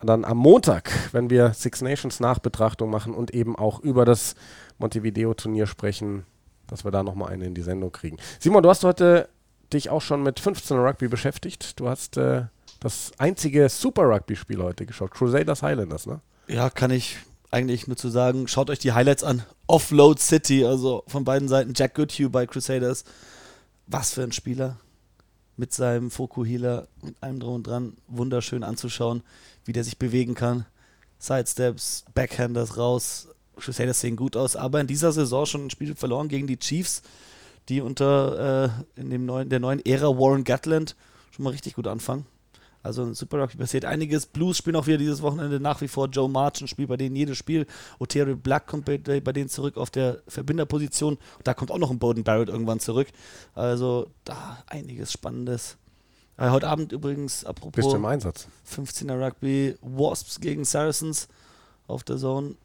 dann 0.05 0.25
am 0.25 0.39
Montag, 0.39 0.91
wenn 1.13 1.31
wir 1.31 1.53
Six 1.55 1.83
Nations 1.83 2.21
Nachbetrachtung 2.21 2.91
machen 2.91 3.15
und 3.15 3.33
eben 3.33 3.57
auch 3.57 3.81
über 3.81 4.05
das 4.05 4.35
Montevideo-Turnier 4.79 5.67
sprechen, 5.67 6.25
dass 6.67 6.85
wir 6.85 6.91
da 6.91 7.03
nochmal 7.03 7.33
einen 7.33 7.43
in 7.43 7.55
die 7.55 7.63
Sendung 7.63 7.93
kriegen. 7.93 8.17
Simon, 8.41 8.63
du 8.63 8.69
hast 8.69 8.85
heute 8.85 9.29
dich 9.73 9.91
auch 9.91 10.03
schon 10.03 10.23
mit 10.23 10.41
15 10.41 10.77
Rugby 10.79 11.09
beschäftigt. 11.09 11.79
Du 11.81 11.89
hast 11.89 12.17
äh, 12.17 12.45
das 12.81 13.13
einzige 13.19 13.69
Super 13.69 14.03
Rugby-Spiel 14.05 14.63
heute 14.63 14.87
geschaut. 14.87 15.11
Crusaders 15.11 15.63
Highlanders, 15.63 16.07
ne? 16.07 16.21
Ja, 16.49 16.71
kann 16.71 16.91
ich 16.91 17.19
eigentlich 17.51 17.87
nur 17.87 17.97
zu 17.97 18.09
sagen. 18.09 18.49
Schaut 18.49 18.71
euch 18.71 18.79
die 18.79 18.93
Highlights 18.93 19.25
an. 19.25 19.43
Offload 19.67 20.21
City, 20.21 20.65
also 20.65 21.05
von 21.07 21.25
beiden 21.25 21.49
Seiten. 21.49 21.73
Jack 21.75 21.95
Goodhue 21.95 22.29
bei 22.29 22.47
Crusaders. 22.47 23.05
Was 23.87 24.13
für 24.13 24.23
ein 24.23 24.33
Spieler. 24.33 24.77
Mit 25.57 25.73
seinem 25.73 26.11
Foku-Healer, 26.11 26.89
mit 27.03 27.15
allem 27.23 27.39
drum 27.39 27.55
und 27.55 27.67
dran. 27.67 27.97
Wunderschön 28.09 28.65
anzuschauen, 28.65 29.23
wie 29.65 29.73
der 29.73 29.85
sich 29.85 29.99
bewegen 29.99 30.35
kann. 30.35 30.67
Sidesteps, 31.19 32.05
Backhanders 32.15 32.77
raus. 32.77 33.29
Crusaders 33.57 34.01
sehen 34.01 34.17
gut 34.17 34.37
aus, 34.37 34.57
aber 34.57 34.81
in 34.81 34.87
dieser 34.87 35.13
Saison 35.13 35.47
schon 35.47 35.67
ein 35.67 35.71
Spiel 35.71 35.95
verloren 35.95 36.29
gegen 36.29 36.47
die 36.47 36.59
Chiefs, 36.59 37.03
die 37.69 37.81
unter 37.81 38.75
äh, 38.97 39.01
in 39.01 39.11
dem 39.11 39.27
neuen, 39.27 39.49
der 39.49 39.61
neuen 39.61 39.85
Ära 39.87 40.09
Warren 40.09 40.45
Gatland 40.45 40.97
schon 41.31 41.45
mal 41.45 41.51
richtig 41.51 41.75
gut 41.75 41.87
anfangen. 41.87 42.27
Also 42.85 43.03
in 43.03 43.15
Super 43.15 43.41
Rugby 43.41 43.57
passiert 43.57 43.87
einiges. 43.87 44.27
Blues 44.27 44.59
spielen 44.59 44.77
auch 44.77 44.87
wieder 44.87 44.99
dieses 44.99 45.23
Wochenende 45.23 45.59
nach 45.59 45.81
wie 45.81 45.89
vor. 45.89 46.07
Joe 46.09 46.29
Martin 46.29 46.69
spielt 46.69 46.91
bei 46.91 46.99
denen 46.99 47.17
jedes 47.17 47.39
Spiel. 47.39 47.67
Otero 47.99 48.37
Black 48.37 48.67
kommt 48.67 48.85
bei, 48.85 48.99
bei 48.99 49.33
denen 49.33 49.49
zurück 49.49 49.79
auf 49.79 49.89
der 49.89 50.23
Verbinderposition. 50.29 51.15
Und 51.15 51.47
da 51.47 51.55
kommt 51.55 51.71
auch 51.71 51.79
noch 51.79 51.91
ein 51.91 51.99
Bowden 51.99 52.25
Barrett 52.25 52.51
irgendwann 52.51 52.81
zurück. 52.81 53.09
Also 53.55 54.11
da 54.25 54.63
einiges 54.67 55.13
Spannendes. 55.13 55.79
Äh, 56.37 56.51
heute 56.51 56.69
Abend 56.69 56.93
übrigens, 56.93 57.45
apropos 57.45 57.77
Bist 57.77 57.93
du 57.93 57.97
im 57.97 58.05
Einsatz? 58.05 58.49
15er 58.69 59.25
Rugby, 59.25 59.77
Wasps 59.81 60.41
gegen 60.41 60.65
Saracens 60.65 61.29
auf 61.87 62.03
der 62.03 62.17
Zone. 62.17 62.57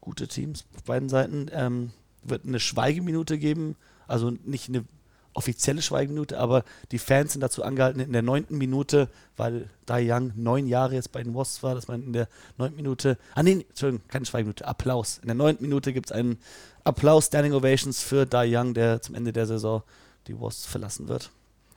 Gute 0.00 0.28
Teams 0.28 0.64
auf 0.76 0.84
beiden 0.84 1.08
Seiten. 1.08 1.50
Ähm, 1.52 1.92
wird 2.22 2.46
eine 2.46 2.60
Schweigeminute 2.60 3.38
geben. 3.38 3.76
Also 4.06 4.30
nicht 4.44 4.68
eine 4.68 4.84
offizielle 5.32 5.82
Schweigeminute, 5.82 6.38
aber 6.38 6.64
die 6.90 6.98
Fans 6.98 7.32
sind 7.32 7.40
dazu 7.40 7.62
angehalten, 7.62 8.00
in 8.00 8.12
der 8.12 8.22
neunten 8.22 8.58
Minute, 8.58 9.08
weil 9.36 9.70
Dai 9.86 10.12
Young 10.12 10.32
neun 10.34 10.66
Jahre 10.66 10.94
jetzt 10.94 11.12
bei 11.12 11.22
den 11.22 11.34
Wasps 11.34 11.62
war, 11.62 11.74
dass 11.74 11.86
man 11.86 12.02
in 12.02 12.12
der 12.12 12.28
neunten 12.58 12.76
Minute, 12.76 13.16
ah 13.34 13.42
nee, 13.42 13.64
Entschuldigung, 13.68 14.06
keine 14.08 14.26
Schweigeminute, 14.26 14.66
Applaus. 14.66 15.18
In 15.18 15.28
der 15.28 15.36
neunten 15.36 15.62
Minute 15.62 15.92
gibt 15.92 16.10
es 16.10 16.12
einen 16.12 16.38
Applaus, 16.82 17.26
Standing 17.26 17.52
Ovations 17.52 18.02
für 18.02 18.26
Dai 18.26 18.56
Young, 18.56 18.74
der 18.74 19.02
zum 19.02 19.14
Ende 19.14 19.32
der 19.32 19.46
Saison 19.46 19.82
die 20.26 20.38
Wasps 20.40 20.66
verlassen 20.66 21.08
wird. 21.08 21.30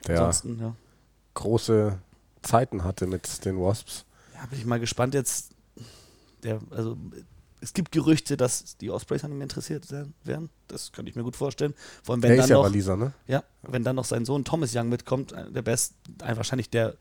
Der 0.06 0.18
Ansonsten, 0.18 0.58
ja. 0.60 0.74
Große 1.34 1.98
Zeiten 2.42 2.84
hatte 2.84 3.06
mit 3.06 3.44
den 3.44 3.60
Wasps. 3.60 4.04
Ja, 4.34 4.46
bin 4.46 4.58
ich 4.58 4.66
mal 4.66 4.80
gespannt 4.80 5.14
jetzt. 5.14 5.52
Der, 6.42 6.60
also 6.70 6.96
es 7.60 7.72
gibt 7.72 7.92
Gerüchte, 7.92 8.36
dass 8.36 8.76
die 8.76 8.90
Ospreys 8.90 9.24
an 9.24 9.32
ihm 9.32 9.40
interessiert 9.40 9.86
wären. 10.24 10.50
Das 10.68 10.92
könnte 10.92 11.10
ich 11.10 11.16
mir 11.16 11.22
gut 11.22 11.36
vorstellen. 11.36 11.74
Vor 12.02 12.14
allem, 12.14 12.22
wenn 12.22 12.30
der 12.30 12.36
dann 12.36 12.44
ist 12.44 12.50
ja 12.50 12.56
noch, 12.56 12.64
Waliser, 12.64 12.96
ne? 12.96 13.12
Ja, 13.26 13.42
wenn 13.62 13.84
dann 13.84 13.96
noch 13.96 14.04
sein 14.04 14.24
Sohn 14.26 14.44
Thomas 14.44 14.74
Young 14.74 14.90
mitkommt, 14.90 15.32
der 15.32 15.62
best, 15.62 15.94
wahrscheinlich 16.18 16.68
der 16.68 16.96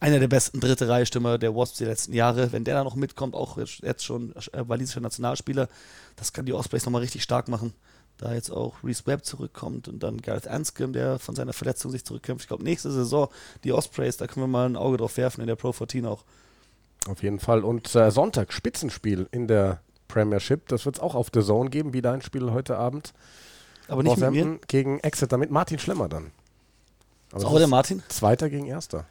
einer 0.00 0.20
der 0.20 0.28
besten 0.28 0.60
dritte 0.60 0.88
Reihe 0.88 1.06
Stürmer 1.06 1.38
der 1.38 1.54
Wasps 1.56 1.78
der 1.78 1.88
letzten 1.88 2.12
Jahre. 2.12 2.52
Wenn 2.52 2.64
der 2.64 2.74
da 2.74 2.84
noch 2.84 2.94
mitkommt, 2.94 3.34
auch 3.34 3.58
jetzt 3.58 4.04
schon 4.04 4.32
äh, 4.52 4.68
walisischer 4.68 5.00
Nationalspieler, 5.00 5.68
das 6.16 6.32
kann 6.32 6.46
die 6.46 6.52
Ospreys 6.52 6.84
nochmal 6.84 7.02
richtig 7.02 7.22
stark 7.22 7.48
machen. 7.48 7.72
Da 8.18 8.34
jetzt 8.34 8.50
auch 8.50 8.82
Reese 8.82 9.06
Webb 9.06 9.24
zurückkommt 9.24 9.88
und 9.88 10.02
dann 10.02 10.20
Gareth 10.20 10.48
Anscombe, 10.48 10.98
der 10.98 11.18
von 11.18 11.36
seiner 11.36 11.52
Verletzung 11.52 11.92
sich 11.92 12.04
zurückkämpft. 12.04 12.44
Ich 12.44 12.48
glaube, 12.48 12.64
nächste 12.64 12.90
Saison 12.90 13.28
die 13.64 13.72
Ospreys, 13.72 14.16
da 14.16 14.26
können 14.26 14.44
wir 14.44 14.48
mal 14.48 14.66
ein 14.68 14.76
Auge 14.76 14.96
drauf 14.96 15.16
werfen 15.16 15.40
in 15.40 15.46
der 15.46 15.56
Pro 15.56 15.72
14 15.72 16.04
auch. 16.04 16.24
Auf 17.06 17.22
jeden 17.22 17.38
Fall. 17.38 17.64
Und 17.64 17.94
äh, 17.94 18.10
Sonntag, 18.10 18.52
Spitzenspiel 18.52 19.28
in 19.30 19.46
der 19.46 19.80
Premiership. 20.08 20.66
Das 20.68 20.84
wird 20.84 20.96
es 20.96 21.02
auch 21.02 21.14
auf 21.14 21.28
The 21.32 21.42
Zone 21.42 21.70
geben, 21.70 21.92
wieder 21.92 22.12
ein 22.12 22.22
Spiel 22.22 22.50
heute 22.50 22.76
Abend. 22.76 23.12
Aber 23.86 24.02
nicht 24.02 24.16
mit 24.16 24.30
mir? 24.32 24.58
gegen 24.66 24.98
Exeter 25.00 25.38
mit 25.38 25.50
Martin 25.50 25.78
Schlemmer 25.78 26.08
dann. 26.08 26.32
Aber 27.32 27.46
auch 27.46 27.58
der 27.58 27.68
Martin? 27.68 28.02
Zweiter 28.08 28.50
gegen 28.50 28.66
Erster. 28.66 29.06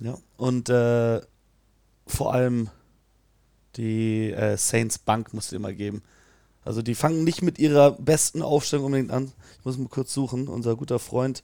Ja, 0.00 0.18
und 0.36 0.68
äh, 0.68 1.20
vor 2.06 2.34
allem 2.34 2.68
die 3.76 4.32
äh, 4.32 4.56
Saints 4.56 4.98
Bank 4.98 5.32
musst 5.32 5.52
du 5.52 5.56
immer 5.56 5.72
geben. 5.72 6.02
Also 6.66 6.82
die 6.82 6.94
fangen 6.94 7.24
nicht 7.24 7.42
mit 7.42 7.58
ihrer 7.58 7.92
besten 7.92 8.42
Aufstellung 8.42 8.86
unbedingt 8.86 9.12
an. 9.12 9.32
Ich 9.58 9.64
muss 9.64 9.78
mal 9.78 9.88
kurz 9.88 10.12
suchen. 10.12 10.48
Unser 10.48 10.76
guter 10.76 10.98
Freund 10.98 11.42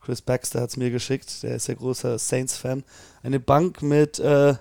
Chris 0.00 0.20
Baxter 0.20 0.60
hat 0.60 0.70
es 0.70 0.76
mir 0.76 0.90
geschickt. 0.90 1.42
Der 1.42 1.56
ist 1.56 1.68
ja 1.68 1.74
großer 1.74 2.18
Saints-Fan. 2.18 2.84
Eine 3.22 3.40
Bank 3.40 3.82
mit 3.82 4.18
äh, 4.18 4.54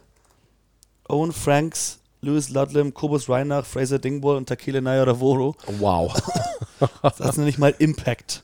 Owen 1.09 1.33
Franks, 1.33 1.99
Lewis 2.21 2.49
Ludlam, 2.49 2.93
Kobus 2.93 3.27
Reinach, 3.27 3.65
Fraser 3.65 3.99
Dingwall 3.99 4.37
und 4.37 4.47
Takile 4.47 4.81
Nayaravoro. 4.81 5.55
Wow. 5.79 6.15
das 7.01 7.19
ist 7.19 7.37
nicht 7.37 7.57
mal 7.57 7.73
Impact. 7.79 8.43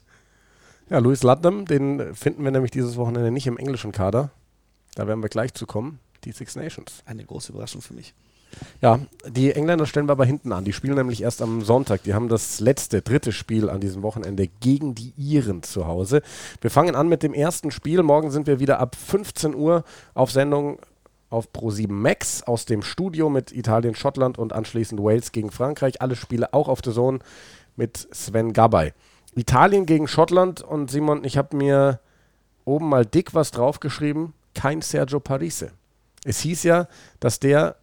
Ja, 0.90 0.98
Louis 0.98 1.22
Ludlam, 1.22 1.66
den 1.66 2.16
finden 2.16 2.44
wir 2.44 2.52
nämlich 2.52 2.72
dieses 2.72 2.98
Wochenende 2.98 3.32
nicht 3.32 3.46
im 3.46 3.58
englischen 3.58 3.92
Kader. 3.92 4.32
Da 4.96 5.08
werden 5.08 5.22
wir 5.22 5.30
gleich 5.30 5.54
zu 5.54 5.68
kommen. 5.68 6.00
Die 6.26 6.32
Six 6.32 6.56
Nations. 6.56 7.04
Eine 7.06 7.24
große 7.24 7.52
Überraschung 7.52 7.82
für 7.82 7.94
mich. 7.94 8.14
Ja, 8.82 9.00
die 9.28 9.52
Engländer 9.52 9.86
stellen 9.86 10.08
wir 10.08 10.14
aber 10.14 10.26
hinten 10.26 10.52
an. 10.52 10.64
Die 10.64 10.74
spielen 10.74 10.96
nämlich 10.96 11.22
erst 11.22 11.42
am 11.42 11.62
Sonntag. 11.62 12.04
Die 12.04 12.14
haben 12.14 12.30
das 12.30 12.60
letzte, 12.60 13.02
dritte 13.02 13.32
Spiel 13.32 13.70
an 13.70 13.80
diesem 13.80 14.04
Wochenende 14.04 14.48
gegen 14.48 14.96
die 14.96 15.14
Iren 15.18 15.64
zu 15.64 15.88
Hause. 15.88 16.22
Wir 16.62 16.70
fangen 16.70 16.96
an 16.96 17.08
mit 17.10 17.24
dem 17.24 17.34
ersten 17.34 17.72
Spiel. 17.72 18.04
Morgen 18.04 18.32
sind 18.32 18.48
wir 18.48 18.60
wieder 18.60 18.80
ab 18.80 18.96
15 18.96 19.56
Uhr 19.56 19.84
auf 20.14 20.32
Sendung 20.32 20.80
auf 21.30 21.50
Pro7 21.54 21.92
Max 21.92 22.44
aus 22.44 22.66
dem 22.66 22.82
Studio 22.82 23.30
mit 23.30 23.52
Italien, 23.52 23.96
Schottland 23.96 24.38
und 24.38 24.54
anschließend 24.54 25.02
Wales 25.02 25.32
gegen 25.32 25.52
Frankreich. 25.52 26.02
Alle 26.02 26.16
Spiele 26.16 26.54
auch 26.54 26.68
auf 26.68 26.82
der 26.82 26.94
Zone 26.94 27.20
mit 27.76 28.08
Sven 28.12 28.54
Gabay. 28.54 28.94
Italien 29.36 29.86
gegen 29.86 30.08
Schottland 30.08 30.62
und 30.62 30.90
Simon, 30.90 31.24
ich 31.24 31.38
habe 31.38 31.56
mir 31.56 32.00
oben 32.66 32.90
mal 32.90 33.06
dick 33.06 33.34
was 33.34 33.52
draufgeschrieben. 33.52 34.34
Kein 34.56 34.82
Sergio 34.82 35.20
Parise. 35.20 35.72
Es 36.26 36.40
hieß 36.40 36.64
ja, 36.64 36.88
dass 37.20 37.40
der 37.40 37.78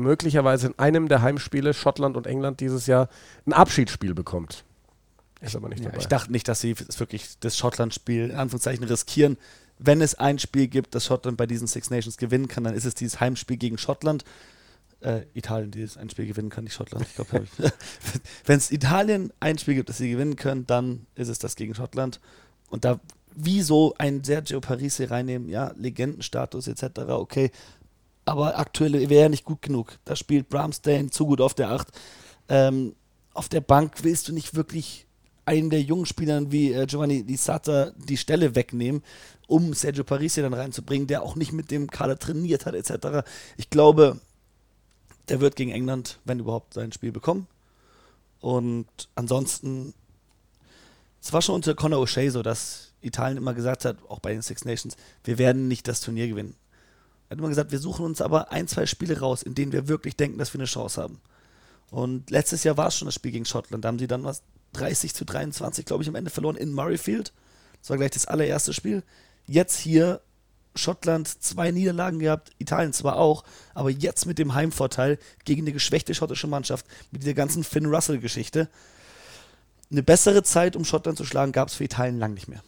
möglicherweise 0.00 0.68
in 0.68 0.78
einem 0.78 1.08
der 1.08 1.22
Heimspiele 1.22 1.74
Schottland 1.74 2.16
und 2.16 2.26
England 2.26 2.60
dieses 2.60 2.86
Jahr 2.86 3.08
ein 3.46 3.52
Abschiedsspiel 3.52 4.14
bekommt. 4.14 4.64
Ist 5.40 5.56
aber 5.56 5.68
nicht 5.68 5.80
ja, 5.80 5.86
dabei. 5.86 5.98
Ich 5.98 6.08
dachte 6.08 6.32
nicht, 6.32 6.48
dass 6.48 6.60
sie 6.60 6.74
wirklich 6.98 7.38
das 7.40 7.56
Schottland-Spiel 7.56 8.30
in 8.30 8.36
Anführungszeichen 8.36 8.84
riskieren. 8.84 9.38
Wenn 9.78 10.02
es 10.02 10.14
ein 10.14 10.38
Spiel 10.38 10.68
gibt, 10.68 10.94
das 10.94 11.06
Schottland 11.06 11.38
bei 11.38 11.46
diesen 11.46 11.66
Six 11.66 11.88
Nations 11.90 12.18
gewinnen 12.18 12.48
kann, 12.48 12.64
dann 12.64 12.74
ist 12.74 12.84
es 12.84 12.94
dieses 12.94 13.20
Heimspiel 13.20 13.56
gegen 13.56 13.78
Schottland. 13.78 14.24
Äh, 15.00 15.22
Italien, 15.32 15.70
die 15.70 15.88
ein 15.98 16.10
Spiel 16.10 16.26
gewinnen 16.26 16.50
kann, 16.50 16.64
nicht 16.64 16.74
Schottland. 16.74 17.06
Ich 17.06 17.14
glaube, 17.14 17.46
wenn 18.44 18.58
es 18.58 18.70
Italien 18.70 19.32
ein 19.40 19.56
Spiel 19.56 19.76
gibt, 19.76 19.88
das 19.88 19.96
sie 19.96 20.10
gewinnen 20.10 20.36
können, 20.36 20.66
dann 20.66 21.06
ist 21.14 21.28
es 21.28 21.38
das 21.38 21.56
gegen 21.56 21.74
Schottland. 21.74 22.20
Und 22.68 22.84
da 22.84 23.00
wieso 23.34 23.94
ein 23.98 24.24
Sergio 24.24 24.60
Parisi 24.60 25.04
reinnehmen, 25.04 25.48
ja, 25.48 25.72
Legendenstatus 25.76 26.66
etc., 26.66 27.00
okay, 27.08 27.50
aber 28.24 28.58
aktuell 28.58 29.08
wäre 29.08 29.24
er 29.24 29.28
nicht 29.28 29.44
gut 29.44 29.62
genug. 29.62 29.98
Da 30.04 30.16
spielt 30.16 30.48
Bramstein 30.48 31.10
zu 31.10 31.26
gut 31.26 31.40
auf 31.40 31.54
der 31.54 31.70
8. 31.70 31.88
Ähm, 32.48 32.94
auf 33.34 33.48
der 33.48 33.60
Bank 33.60 34.02
willst 34.02 34.28
du 34.28 34.32
nicht 34.32 34.54
wirklich 34.54 35.06
einen 35.46 35.70
der 35.70 35.82
jungen 35.82 36.06
Spielern 36.06 36.52
wie 36.52 36.72
äh, 36.72 36.86
Giovanni 36.86 37.24
Di 37.24 37.36
Sata 37.36 37.92
die 37.96 38.16
Stelle 38.16 38.54
wegnehmen, 38.54 39.02
um 39.46 39.74
Sergio 39.74 40.04
Parisi 40.04 40.42
dann 40.42 40.54
reinzubringen, 40.54 41.06
der 41.06 41.22
auch 41.22 41.34
nicht 41.34 41.52
mit 41.52 41.70
dem 41.70 41.90
Kader 41.90 42.18
trainiert 42.18 42.66
hat, 42.66 42.74
etc. 42.74 43.26
Ich 43.56 43.70
glaube, 43.70 44.20
der 45.28 45.40
wird 45.40 45.56
gegen 45.56 45.70
England, 45.70 46.18
wenn 46.24 46.40
überhaupt, 46.40 46.74
sein 46.74 46.92
Spiel 46.92 47.12
bekommen. 47.12 47.46
Und 48.40 48.86
ansonsten, 49.14 49.94
es 51.22 51.32
war 51.32 51.42
schon 51.42 51.56
unter 51.56 51.74
Conor 51.74 52.02
O'Shea 52.02 52.30
so, 52.30 52.42
dass 52.42 52.92
Italien 53.00 53.38
immer 53.38 53.54
gesagt 53.54 53.84
hat, 53.84 53.96
auch 54.08 54.18
bei 54.18 54.32
den 54.32 54.42
Six 54.42 54.64
Nations, 54.64 54.96
wir 55.24 55.38
werden 55.38 55.68
nicht 55.68 55.88
das 55.88 56.00
Turnier 56.00 56.28
gewinnen. 56.28 56.54
Er 57.30 57.34
hat 57.34 57.38
immer 57.38 57.48
gesagt, 57.48 57.70
wir 57.70 57.78
suchen 57.78 58.04
uns 58.04 58.20
aber 58.20 58.50
ein, 58.50 58.66
zwei 58.66 58.86
Spiele 58.86 59.20
raus, 59.20 59.44
in 59.44 59.54
denen 59.54 59.70
wir 59.70 59.86
wirklich 59.86 60.16
denken, 60.16 60.36
dass 60.36 60.52
wir 60.52 60.58
eine 60.58 60.66
Chance 60.66 61.00
haben. 61.00 61.20
Und 61.92 62.28
letztes 62.28 62.64
Jahr 62.64 62.76
war 62.76 62.88
es 62.88 62.96
schon 62.96 63.06
das 63.06 63.14
Spiel 63.14 63.30
gegen 63.30 63.44
Schottland. 63.44 63.84
Da 63.84 63.88
haben 63.88 64.00
sie 64.00 64.08
dann 64.08 64.24
was 64.24 64.42
30 64.72 65.14
zu 65.14 65.24
23, 65.24 65.84
glaube 65.84 66.02
ich, 66.02 66.08
am 66.08 66.16
Ende 66.16 66.32
verloren 66.32 66.56
in 66.56 66.72
Murrayfield. 66.72 67.32
Das 67.80 67.90
war 67.90 67.98
gleich 67.98 68.10
das 68.10 68.26
allererste 68.26 68.72
Spiel. 68.72 69.04
Jetzt 69.46 69.78
hier 69.78 70.20
Schottland 70.74 71.28
zwei 71.28 71.70
Niederlagen 71.70 72.18
gehabt, 72.18 72.50
Italien 72.58 72.92
zwar 72.92 73.16
auch, 73.16 73.44
aber 73.74 73.90
jetzt 73.90 74.26
mit 74.26 74.40
dem 74.40 74.54
Heimvorteil 74.54 75.16
gegen 75.44 75.62
eine 75.62 75.72
geschwächte 75.72 76.16
schottische 76.16 76.48
Mannschaft, 76.48 76.84
mit 77.12 77.22
dieser 77.22 77.34
ganzen 77.34 77.62
Finn 77.62 77.86
Russell-Geschichte. 77.86 78.68
Eine 79.88 80.02
bessere 80.02 80.42
Zeit, 80.42 80.74
um 80.74 80.84
Schottland 80.84 81.16
zu 81.16 81.24
schlagen, 81.24 81.52
gab 81.52 81.68
es 81.68 81.74
für 81.74 81.84
Italien 81.84 82.18
lang 82.18 82.34
nicht 82.34 82.48
mehr. 82.48 82.62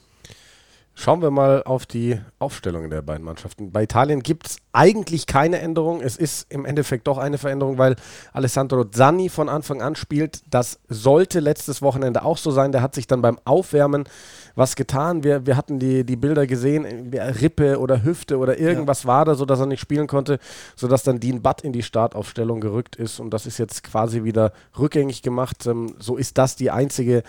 Schauen 0.95 1.23
wir 1.23 1.31
mal 1.31 1.63
auf 1.63 1.87
die 1.87 2.21
Aufstellungen 2.39 2.91
der 2.91 3.01
beiden 3.01 3.25
Mannschaften. 3.25 3.73
Bei 3.73 3.83
Italien 3.83 4.23
gibt 4.23 4.47
es 4.47 4.57
eigentlich 4.73 5.27
keine 5.27 5.59
Änderung. 5.59 6.03
Es 6.03 6.17
ist 6.19 6.53
im 6.53 6.67
Endeffekt 6.67 7.07
doch 7.07 7.17
eine 7.17 7.39
Veränderung, 7.39 7.79
weil 7.79 7.97
Alessandro 8.35 8.85
Zanni 8.85 9.31
von 9.31 9.49
Anfang 9.49 9.81
an 9.81 9.97
spielt. 9.97 10.43
Das 10.51 10.81
sollte 10.89 11.41
letztes 11.41 11.81
Wochenende 11.81 12.25
auch 12.25 12.37
so 12.37 12.51
sein. 12.51 12.73
Der 12.73 12.83
hat 12.83 12.95
sich 12.95 13.07
dann 13.07 13.23
beim 13.23 13.39
Aufwärmen 13.47 14.05
was 14.55 14.77
getan. 14.77 15.25
Wir, 15.25 15.47
wir 15.47 15.57
hatten 15.57 15.79
die, 15.79 16.05
die 16.05 16.17
Bilder 16.17 16.47
gesehen, 16.47 17.11
Rippe 17.15 17.79
oder 17.79 18.05
Hüfte 18.05 18.37
oder 18.37 18.59
irgendwas 18.59 19.05
ja. 19.05 19.09
war 19.09 19.25
da, 19.25 19.35
sodass 19.35 19.61
er 19.61 19.67
nicht 19.67 19.81
spielen 19.81 20.07
konnte, 20.07 20.39
sodass 20.77 21.05
dann 21.05 21.21
Dean 21.21 21.41
Butt 21.41 21.63
in 21.63 21.73
die 21.73 21.83
Startaufstellung 21.83 22.61
gerückt 22.61 22.97
ist. 22.97 23.19
Und 23.19 23.31
das 23.31 23.47
ist 23.47 23.57
jetzt 23.57 23.83
quasi 23.83 24.25
wieder 24.25 24.53
rückgängig 24.79 25.23
gemacht. 25.23 25.67
Ähm, 25.67 25.95
so 25.99 26.19
ist 26.19 26.37
das 26.37 26.55
die 26.55 26.71
einzige 26.71 27.23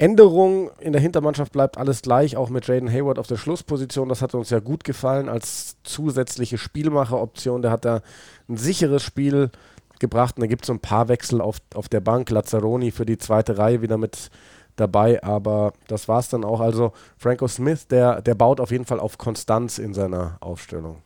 Änderung 0.00 0.70
in 0.80 0.92
der 0.92 1.02
Hintermannschaft 1.02 1.52
bleibt 1.52 1.76
alles 1.76 2.00
gleich, 2.00 2.34
auch 2.34 2.48
mit 2.48 2.66
Jaden 2.66 2.90
Hayward 2.90 3.18
auf 3.18 3.26
der 3.26 3.36
Schlussposition. 3.36 4.08
Das 4.08 4.22
hat 4.22 4.34
uns 4.34 4.48
ja 4.48 4.58
gut 4.58 4.82
gefallen 4.82 5.28
als 5.28 5.76
zusätzliche 5.82 6.56
Spielmacheroption. 6.56 7.60
Der 7.60 7.70
hat 7.70 7.84
da 7.84 8.00
ein 8.48 8.56
sicheres 8.56 9.02
Spiel 9.02 9.50
gebracht. 9.98 10.36
Und 10.36 10.40
da 10.40 10.46
gibt 10.46 10.62
es 10.62 10.68
so 10.68 10.72
ein 10.72 10.80
paar 10.80 11.08
Wechsel 11.08 11.42
auf, 11.42 11.58
auf 11.74 11.90
der 11.90 12.00
Bank. 12.00 12.30
Lazzaroni 12.30 12.92
für 12.92 13.04
die 13.04 13.18
zweite 13.18 13.58
Reihe 13.58 13.82
wieder 13.82 13.98
mit 13.98 14.30
dabei, 14.76 15.22
aber 15.22 15.74
das 15.88 16.08
war 16.08 16.20
es 16.20 16.30
dann 16.30 16.44
auch. 16.44 16.60
Also 16.60 16.92
Franco 17.18 17.46
Smith, 17.46 17.86
der, 17.86 18.22
der 18.22 18.34
baut 18.34 18.58
auf 18.58 18.70
jeden 18.70 18.86
Fall 18.86 19.00
auf 19.00 19.18
Konstanz 19.18 19.76
in 19.76 19.92
seiner 19.92 20.38
Aufstellung. 20.40 21.02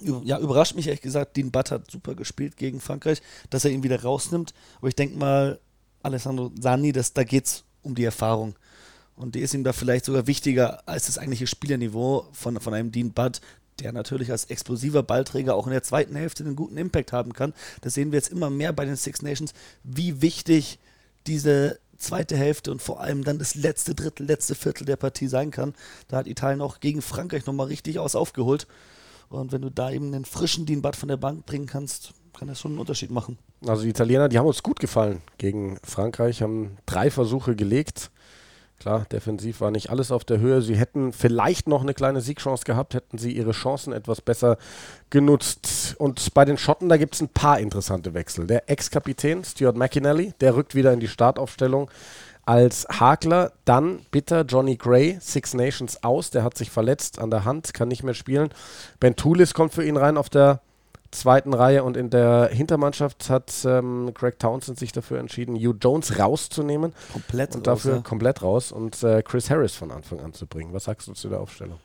Ja, 0.00 0.38
überrascht 0.38 0.76
mich 0.76 0.86
ehrlich 0.86 1.02
gesagt, 1.02 1.36
Dean 1.36 1.50
Butt 1.50 1.70
hat 1.70 1.90
super 1.90 2.14
gespielt 2.14 2.56
gegen 2.56 2.80
Frankreich, 2.80 3.20
dass 3.50 3.66
er 3.66 3.70
ihn 3.70 3.82
wieder 3.82 4.02
rausnimmt. 4.02 4.54
Aber 4.78 4.88
ich 4.88 4.96
denke 4.96 5.18
mal, 5.18 5.60
Alessandro 6.02 6.50
Sani, 6.58 6.92
das, 6.92 7.12
da 7.12 7.22
geht 7.22 7.44
es 7.44 7.64
um 7.82 7.94
die 7.94 8.04
Erfahrung. 8.04 8.54
Und 9.16 9.34
die 9.34 9.40
ist 9.40 9.52
ihm 9.52 9.64
da 9.64 9.72
vielleicht 9.72 10.06
sogar 10.06 10.26
wichtiger 10.26 10.88
als 10.88 11.06
das 11.06 11.18
eigentliche 11.18 11.46
Spielerniveau 11.46 12.26
von, 12.32 12.58
von 12.58 12.72
einem 12.72 12.90
Dean 12.90 13.12
Budd, 13.12 13.40
der 13.78 13.92
natürlich 13.92 14.30
als 14.30 14.46
explosiver 14.46 15.02
Ballträger 15.02 15.54
auch 15.54 15.66
in 15.66 15.72
der 15.72 15.82
zweiten 15.82 16.16
Hälfte 16.16 16.44
einen 16.44 16.56
guten 16.56 16.76
Impact 16.76 17.12
haben 17.12 17.32
kann. 17.32 17.52
Das 17.82 17.94
sehen 17.94 18.12
wir 18.12 18.18
jetzt 18.18 18.30
immer 18.30 18.50
mehr 18.50 18.72
bei 18.72 18.84
den 18.84 18.96
Six 18.96 19.22
Nations, 19.22 19.52
wie 19.82 20.22
wichtig 20.22 20.78
diese 21.26 21.78
zweite 21.98 22.36
Hälfte 22.36 22.70
und 22.72 22.80
vor 22.80 23.00
allem 23.00 23.24
dann 23.24 23.38
das 23.38 23.54
letzte 23.54 23.94
Drittel, 23.94 24.26
letzte 24.26 24.54
Viertel 24.54 24.86
der 24.86 24.96
Partie 24.96 25.28
sein 25.28 25.50
kann. 25.50 25.74
Da 26.08 26.18
hat 26.18 26.26
Italien 26.26 26.62
auch 26.62 26.80
gegen 26.80 27.02
Frankreich 27.02 27.46
nochmal 27.46 27.66
richtig 27.66 27.98
aus 27.98 28.14
aufgeholt. 28.14 28.66
Und 29.28 29.52
wenn 29.52 29.62
du 29.62 29.70
da 29.70 29.90
eben 29.90 30.06
einen 30.06 30.24
frischen 30.24 30.66
Dean 30.66 30.82
Budd 30.82 30.96
von 30.96 31.08
der 31.08 31.18
Bank 31.18 31.46
bringen 31.46 31.66
kannst, 31.66 32.12
kann 32.40 32.48
das 32.48 32.58
schon 32.58 32.70
einen 32.70 32.80
Unterschied 32.80 33.10
machen. 33.10 33.36
Also 33.66 33.82
die 33.82 33.90
Italiener, 33.90 34.30
die 34.30 34.38
haben 34.38 34.46
uns 34.46 34.62
gut 34.62 34.80
gefallen 34.80 35.20
gegen 35.36 35.78
Frankreich, 35.84 36.40
haben 36.40 36.78
drei 36.86 37.10
Versuche 37.10 37.54
gelegt. 37.54 38.10
Klar, 38.78 39.04
defensiv 39.12 39.60
war 39.60 39.70
nicht 39.70 39.90
alles 39.90 40.10
auf 40.10 40.24
der 40.24 40.38
Höhe. 40.38 40.62
Sie 40.62 40.74
hätten 40.74 41.12
vielleicht 41.12 41.68
noch 41.68 41.82
eine 41.82 41.92
kleine 41.92 42.22
Siegchance 42.22 42.64
gehabt, 42.64 42.94
hätten 42.94 43.18
sie 43.18 43.32
ihre 43.32 43.50
Chancen 43.50 43.92
etwas 43.92 44.22
besser 44.22 44.56
genutzt. 45.10 45.96
Und 45.98 46.32
bei 46.32 46.46
den 46.46 46.56
Schotten, 46.56 46.88
da 46.88 46.96
gibt 46.96 47.14
es 47.14 47.20
ein 47.20 47.28
paar 47.28 47.60
interessante 47.60 48.14
Wechsel. 48.14 48.46
Der 48.46 48.70
Ex-Kapitän 48.70 49.44
Stuart 49.44 49.76
McInally, 49.76 50.32
der 50.40 50.56
rückt 50.56 50.74
wieder 50.74 50.94
in 50.94 51.00
die 51.00 51.08
Startaufstellung 51.08 51.90
als 52.46 52.86
Hakler. 52.88 53.52
Dann 53.66 54.06
bitter 54.10 54.46
Johnny 54.46 54.76
Gray, 54.76 55.18
Six 55.20 55.52
Nations 55.52 56.02
aus, 56.02 56.30
der 56.30 56.42
hat 56.42 56.56
sich 56.56 56.70
verletzt 56.70 57.18
an 57.18 57.30
der 57.30 57.44
Hand, 57.44 57.74
kann 57.74 57.88
nicht 57.88 58.02
mehr 58.02 58.14
spielen. 58.14 58.48
Ben 58.98 59.14
Tulis 59.14 59.52
kommt 59.52 59.74
für 59.74 59.84
ihn 59.84 59.98
rein 59.98 60.16
auf 60.16 60.30
der 60.30 60.62
zweiten 61.10 61.54
Reihe 61.54 61.82
und 61.84 61.96
in 61.96 62.10
der 62.10 62.50
Hintermannschaft 62.52 63.30
hat 63.30 63.52
ähm, 63.64 64.12
Greg 64.14 64.38
Townsend 64.38 64.78
sich 64.78 64.92
dafür 64.92 65.18
entschieden, 65.18 65.56
Hugh 65.56 65.76
Jones 65.80 66.18
rauszunehmen. 66.18 66.92
Komplett 67.12 67.54
und 67.56 67.66
dafür 67.66 67.96
ja. 67.96 68.00
komplett 68.02 68.42
raus 68.42 68.72
und 68.72 69.02
äh, 69.02 69.22
Chris 69.22 69.50
Harris 69.50 69.74
von 69.74 69.90
Anfang 69.90 70.20
an 70.20 70.32
zu 70.32 70.46
bringen. 70.46 70.72
Was 70.72 70.84
sagst 70.84 71.08
du 71.08 71.12
zu 71.12 71.28
der 71.28 71.40
Aufstellung? 71.40 71.78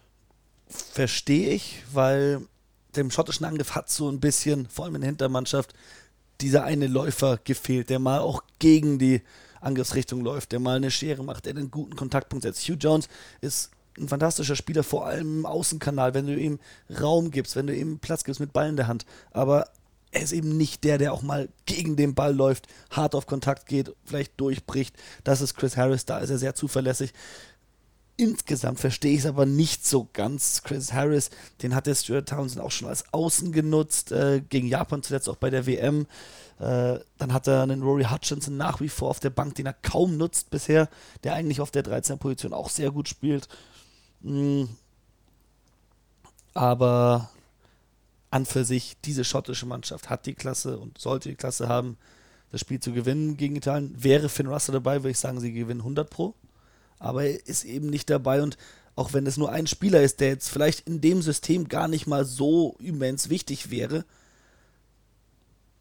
Verstehe 0.68 1.50
ich, 1.50 1.84
weil 1.94 2.42
dem 2.96 3.12
schottischen 3.12 3.46
Angriff 3.46 3.76
hat 3.76 3.90
so 3.90 4.10
ein 4.10 4.20
bisschen, 4.20 4.68
vor 4.68 4.86
allem 4.86 4.96
in 4.96 5.02
der 5.02 5.10
Hintermannschaft, 5.10 5.74
dieser 6.42 6.64
eine 6.64 6.88
Läufer 6.88 7.40
gefehlt, 7.44 7.90
der 7.90 8.00
mal 8.00 8.20
auch 8.20 8.44
gegen 8.60 9.00
die 9.00 9.22
Angriffsrichtung 9.62 10.22
läuft, 10.22 10.52
der 10.52 10.60
mal 10.60 10.76
eine 10.76 10.92
Schere 10.92 11.24
macht, 11.24 11.46
der 11.46 11.56
einen 11.56 11.72
guten 11.72 11.96
Kontaktpunkt 11.96 12.44
setzt. 12.44 12.68
Hugh 12.68 12.78
Jones 12.80 13.08
ist 13.42 13.72
ein 13.98 14.10
fantastischer 14.10 14.56
Spieler, 14.56 14.84
vor 14.84 15.06
allem 15.06 15.40
im 15.40 15.46
Außenkanal, 15.46 16.14
wenn 16.14 16.28
du 16.28 16.36
ihm 16.36 16.60
Raum 17.02 17.32
gibst, 17.32 17.56
wenn 17.56 17.68
du 17.68 17.76
ihm 17.76 18.00
Platz 18.00 18.24
gibst 18.24 18.40
mit 18.40 18.54
Ball 18.54 18.70
in 18.70 18.76
der 18.76 18.88
Hand. 18.88 19.06
Aber 19.32 19.70
er 20.12 20.22
ist 20.22 20.32
eben 20.32 20.56
nicht 20.56 20.84
der, 20.84 20.98
der 20.98 21.14
auch 21.14 21.22
mal 21.22 21.50
gegen 21.66 21.96
den 21.98 22.16
Ball 22.16 22.34
läuft, 22.34 22.68
hart 22.90 23.16
auf 23.16 23.28
Kontakt 23.28 23.68
geht, 23.68 23.94
vielleicht 24.06 24.40
durchbricht. 24.40 24.96
Das 25.24 25.42
ist 25.42 25.56
Chris 25.56 25.78
Harris, 25.78 26.06
da 26.06 26.20
ist 26.20 26.30
er 26.30 26.38
sehr 26.38 26.56
zuverlässig. 26.56 27.14
Insgesamt 28.18 28.80
verstehe 28.80 29.12
ich 29.12 29.20
es 29.20 29.26
aber 29.26 29.46
nicht 29.46 29.86
so 29.86 30.08
ganz. 30.14 30.64
Chris 30.64 30.94
Harris, 30.94 31.32
den 31.62 31.76
hat 31.76 31.86
der 31.86 31.96
Stuart 31.96 32.30
Townsend 32.30 32.64
auch 32.64 32.72
schon 32.72 32.88
als 32.88 33.14
Außen 33.14 33.52
genutzt, 33.52 34.14
äh, 34.14 34.42
gegen 34.48 34.68
Japan 34.68 35.04
zuletzt 35.04 35.28
auch 35.28 35.36
bei 35.36 35.50
der 35.50 35.66
WM. 35.66 36.08
Äh, 36.60 37.00
dann 37.18 37.34
hat 37.34 37.48
er 37.48 37.64
einen 37.64 37.84
Rory 37.84 38.06
Hutchinson 38.06 38.56
nach 38.56 38.80
wie 38.80 38.88
vor 38.88 39.10
auf 39.10 39.20
der 39.20 39.32
Bank, 39.32 39.56
den 39.56 39.66
er 39.66 39.74
kaum 39.74 40.16
nutzt 40.16 40.50
bisher, 40.50 40.88
der 41.26 41.34
eigentlich 41.34 41.60
auf 41.60 41.72
der 41.72 41.84
13er 41.84 42.16
Position 42.16 42.54
auch 42.54 42.70
sehr 42.70 42.92
gut 42.92 43.10
spielt. 43.10 43.50
Hm. 44.22 44.70
Aber 46.54 47.30
an 48.32 48.46
für 48.46 48.66
sich, 48.66 48.98
diese 49.04 49.24
schottische 49.24 49.66
Mannschaft 49.66 50.10
hat 50.10 50.26
die 50.26 50.34
Klasse 50.34 50.78
und 50.78 50.98
sollte 50.98 51.30
die 51.30 51.36
Klasse 51.36 51.68
haben, 51.68 51.98
das 52.52 52.62
Spiel 52.62 52.80
zu 52.80 52.94
gewinnen 52.94 53.38
gegen 53.38 53.56
Italien. 53.56 53.96
Wäre 53.98 54.30
Finn 54.30 54.48
Russell 54.48 54.74
dabei, 54.74 55.04
würde 55.04 55.12
ich 55.12 55.20
sagen, 55.20 55.40
sie 55.40 55.52
gewinnen 55.52 55.82
100 55.82 56.10
Pro. 56.10 56.34
Aber 57.00 57.24
er 57.24 57.46
ist 57.48 57.66
eben 57.66 57.90
nicht 57.90 58.10
dabei 58.10 58.42
und 58.42 58.58
auch 58.96 59.14
wenn 59.14 59.28
es 59.28 59.38
nur 59.38 59.52
ein 59.52 59.68
Spieler 59.68 60.02
ist, 60.02 60.22
der 60.22 60.30
jetzt 60.30 60.50
vielleicht 60.50 60.88
in 60.88 61.02
dem 61.02 61.22
System 61.22 61.68
gar 61.68 61.88
nicht 61.88 62.08
mal 62.08 62.24
so 62.24 62.78
immens 62.80 63.30
wichtig 63.30 63.70
wäre, 63.70 64.06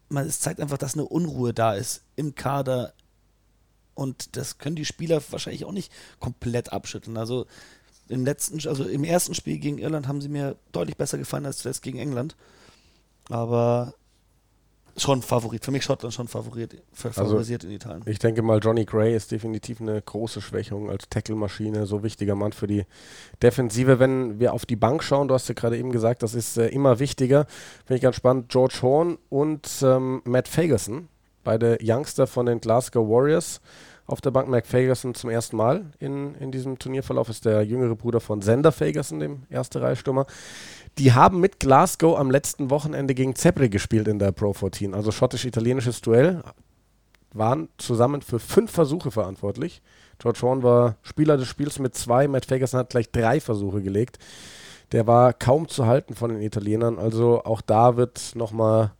man, 0.09 0.27
es 0.27 0.39
zeigt 0.39 0.59
einfach, 0.59 0.77
dass 0.77 0.93
eine 0.95 1.05
Unruhe 1.05 1.53
da 1.53 1.73
ist 1.73 2.03
im 2.15 2.35
Kader 2.35 2.93
und 3.93 4.35
das 4.35 4.57
können 4.57 4.75
die 4.75 4.85
Spieler 4.85 5.21
wahrscheinlich 5.29 5.65
auch 5.65 5.71
nicht 5.71 5.91
komplett 6.19 6.73
abschütteln. 6.73 7.17
Also 7.17 7.47
im 8.07 8.25
letzten, 8.25 8.67
also 8.67 8.83
im 8.83 9.03
ersten 9.03 9.33
Spiel 9.33 9.57
gegen 9.57 9.77
Irland 9.77 10.07
haben 10.07 10.21
sie 10.21 10.29
mir 10.29 10.55
deutlich 10.71 10.97
besser 10.97 11.17
gefallen 11.17 11.45
als 11.45 11.57
zuletzt 11.57 11.81
gegen 11.81 11.97
England. 11.97 12.35
Aber 13.29 13.93
schon 14.97 15.21
Favorit. 15.21 15.65
Für 15.65 15.71
mich 15.71 15.83
Schottland 15.83 16.13
schon 16.13 16.27
Favorit, 16.27 16.81
Also, 16.91 17.09
favorisiert 17.09 17.63
in 17.63 17.71
Italien. 17.71 18.03
Ich 18.05 18.19
denke 18.19 18.41
mal, 18.41 18.59
Johnny 18.59 18.85
Gray 18.85 19.15
ist 19.15 19.31
definitiv 19.31 19.81
eine 19.81 20.01
große 20.01 20.41
Schwächung 20.41 20.89
als 20.89 21.09
Tackle-Maschine, 21.09 21.85
so 21.85 22.03
wichtiger 22.03 22.35
Mann 22.35 22.53
für 22.53 22.67
die 22.67 22.85
Defensive. 23.41 23.99
Wenn 23.99 24.39
wir 24.39 24.53
auf 24.53 24.65
die 24.65 24.75
Bank 24.75 25.03
schauen, 25.03 25.27
du 25.27 25.33
hast 25.33 25.49
ja 25.49 25.53
gerade 25.53 25.77
eben 25.77 25.91
gesagt, 25.91 26.23
das 26.23 26.33
ist 26.33 26.57
äh, 26.57 26.67
immer 26.67 26.99
wichtiger. 26.99 27.45
Finde 27.85 27.95
ich 27.95 28.01
ganz 28.01 28.15
spannend. 28.15 28.49
George 28.49 28.79
Horn 28.81 29.17
und 29.29 29.67
ähm, 29.83 30.21
Matt 30.23 30.47
Fagerson, 30.47 31.09
beide 31.43 31.77
Youngster 31.81 32.25
von 32.27 32.45
den 32.45 32.61
Glasgow 32.61 33.07
Warriors. 33.07 33.61
Auf 34.07 34.21
der 34.21 34.29
Bank 34.29 34.47
Mac 34.49 34.67
Fagerson 34.67 35.15
zum 35.15 35.31
ersten 35.31 35.57
Mal 35.57 35.85
in, 35.97 36.35
in 36.35 36.51
diesem 36.51 36.77
Turnierverlauf 36.77 37.27
ist 37.27 37.43
der 37.43 37.63
jüngere 37.63 37.95
Bruder 37.95 38.19
von 38.19 38.41
Sender 38.41 38.71
Fagerson, 38.71 39.19
dem 39.19 39.43
erste 39.49 39.81
Reihe-Stürmer. 39.81 40.27
Die 40.99 41.13
haben 41.13 41.39
mit 41.39 41.59
Glasgow 41.59 42.17
am 42.17 42.29
letzten 42.29 42.69
Wochenende 42.69 43.15
gegen 43.15 43.35
Zebre 43.35 43.67
gespielt 43.67 44.07
in 44.07 44.19
der 44.19 44.31
Pro 44.31 44.53
14, 44.53 44.93
also 44.93 45.11
schottisch-italienisches 45.11 46.01
Duell. 46.01 46.43
Waren 47.33 47.67
zusammen 47.77 48.21
für 48.21 48.39
fünf 48.39 48.71
Versuche 48.71 49.09
verantwortlich. 49.09 49.81
George 50.19 50.39
Horn 50.43 50.61
war 50.61 50.97
Spieler 51.01 51.37
des 51.37 51.47
Spiels 51.47 51.79
mit 51.79 51.95
zwei, 51.95 52.27
Matt 52.27 52.45
Fagerson 52.45 52.81
hat 52.81 52.91
gleich 52.91 53.11
drei 53.11 53.39
Versuche 53.39 53.81
gelegt. 53.81 54.19
Der 54.91 55.07
war 55.07 55.33
kaum 55.33 55.67
zu 55.67 55.87
halten 55.87 56.13
von 56.13 56.29
den 56.29 56.43
Italienern, 56.43 56.99
also 56.99 57.43
auch 57.43 57.61
da 57.61 57.97
wird 57.97 58.33
nochmal 58.35 58.91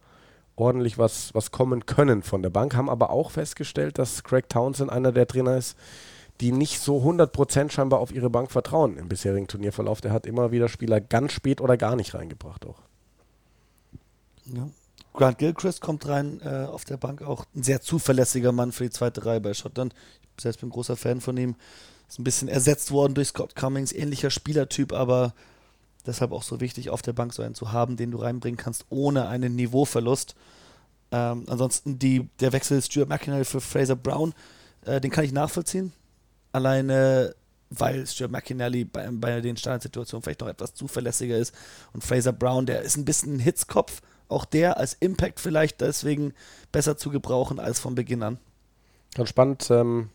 ordentlich 0.55 0.97
was, 0.97 1.33
was 1.33 1.51
kommen 1.51 1.85
können 1.85 2.23
von 2.23 2.41
der 2.41 2.49
Bank, 2.49 2.75
haben 2.75 2.89
aber 2.89 3.09
auch 3.09 3.31
festgestellt, 3.31 3.97
dass 3.97 4.23
Craig 4.23 4.49
Townsend 4.49 4.91
einer 4.91 5.11
der 5.11 5.27
Trainer 5.27 5.57
ist, 5.57 5.77
die 6.41 6.51
nicht 6.51 6.79
so 6.79 7.01
100% 7.01 7.71
scheinbar 7.71 7.99
auf 7.99 8.13
ihre 8.13 8.29
Bank 8.29 8.51
vertrauen 8.51 8.97
im 8.97 9.07
bisherigen 9.07 9.47
Turnierverlauf. 9.47 10.01
Der 10.01 10.11
hat 10.11 10.25
immer 10.25 10.51
wieder 10.51 10.67
Spieler 10.67 10.99
ganz 10.99 11.31
spät 11.31 11.61
oder 11.61 11.77
gar 11.77 11.95
nicht 11.95 12.13
reingebracht 12.13 12.65
auch. 12.65 12.81
Ja. 14.45 14.69
Grant 15.13 15.37
Gilchrist 15.37 15.79
kommt 15.79 16.07
rein 16.07 16.41
äh, 16.43 16.65
auf 16.65 16.83
der 16.83 16.97
Bank, 16.97 17.21
auch 17.21 17.45
ein 17.55 17.63
sehr 17.63 17.81
zuverlässiger 17.81 18.51
Mann 18.51 18.73
für 18.73 18.83
die 18.83 18.89
zweite 18.89 19.25
Reihe 19.25 19.39
bei 19.39 19.53
Schottland. 19.53 19.93
Ich 20.35 20.43
selbst 20.43 20.59
bin 20.59 20.69
großer 20.69 20.97
Fan 20.97 21.21
von 21.21 21.37
ihm. 21.37 21.55
Ist 22.09 22.19
ein 22.19 22.25
bisschen 22.25 22.49
ersetzt 22.49 22.91
worden 22.91 23.13
durch 23.13 23.29
Scott 23.29 23.55
Cummings, 23.55 23.93
ähnlicher 23.93 24.29
Spielertyp, 24.29 24.91
aber 24.91 25.33
deshalb 26.05 26.31
auch 26.31 26.43
so 26.43 26.59
wichtig, 26.59 26.89
auf 26.89 27.01
der 27.01 27.13
Bank 27.13 27.33
so 27.33 27.43
einen 27.43 27.55
zu 27.55 27.71
haben, 27.71 27.97
den 27.97 28.11
du 28.11 28.17
reinbringen 28.17 28.57
kannst, 28.57 28.85
ohne 28.89 29.27
einen 29.27 29.55
Niveauverlust. 29.55 30.35
Ähm, 31.11 31.45
ansonsten 31.47 31.99
die, 31.99 32.29
der 32.39 32.53
Wechsel 32.53 32.81
Stuart 32.81 33.09
McInerney 33.09 33.45
für 33.45 33.61
Fraser 33.61 33.95
Brown, 33.95 34.33
äh, 34.85 35.01
den 35.01 35.11
kann 35.11 35.25
ich 35.25 35.31
nachvollziehen. 35.31 35.93
Alleine, 36.51 37.35
weil 37.69 38.07
Stuart 38.07 38.31
McInerney 38.31 38.85
bei, 38.85 39.07
bei 39.11 39.41
den 39.41 39.57
Standardsituationen 39.57 40.23
vielleicht 40.23 40.41
noch 40.41 40.47
etwas 40.47 40.73
zuverlässiger 40.73 41.37
ist. 41.37 41.53
Und 41.93 42.03
Fraser 42.03 42.33
Brown, 42.33 42.65
der 42.65 42.81
ist 42.81 42.97
ein 42.97 43.05
bisschen 43.05 43.35
ein 43.35 43.39
Hitzkopf. 43.39 44.01
Auch 44.27 44.45
der 44.45 44.77
als 44.77 44.93
Impact 44.93 45.39
vielleicht 45.39 45.81
deswegen 45.81 46.33
besser 46.71 46.97
zu 46.97 47.11
gebrauchen 47.11 47.59
als 47.59 47.79
von 47.79 47.93
Beginn 47.93 48.23
an. 48.23 48.39
Ganz 49.13 49.29
spannend. 49.29 49.69
Ähm, 49.69 50.09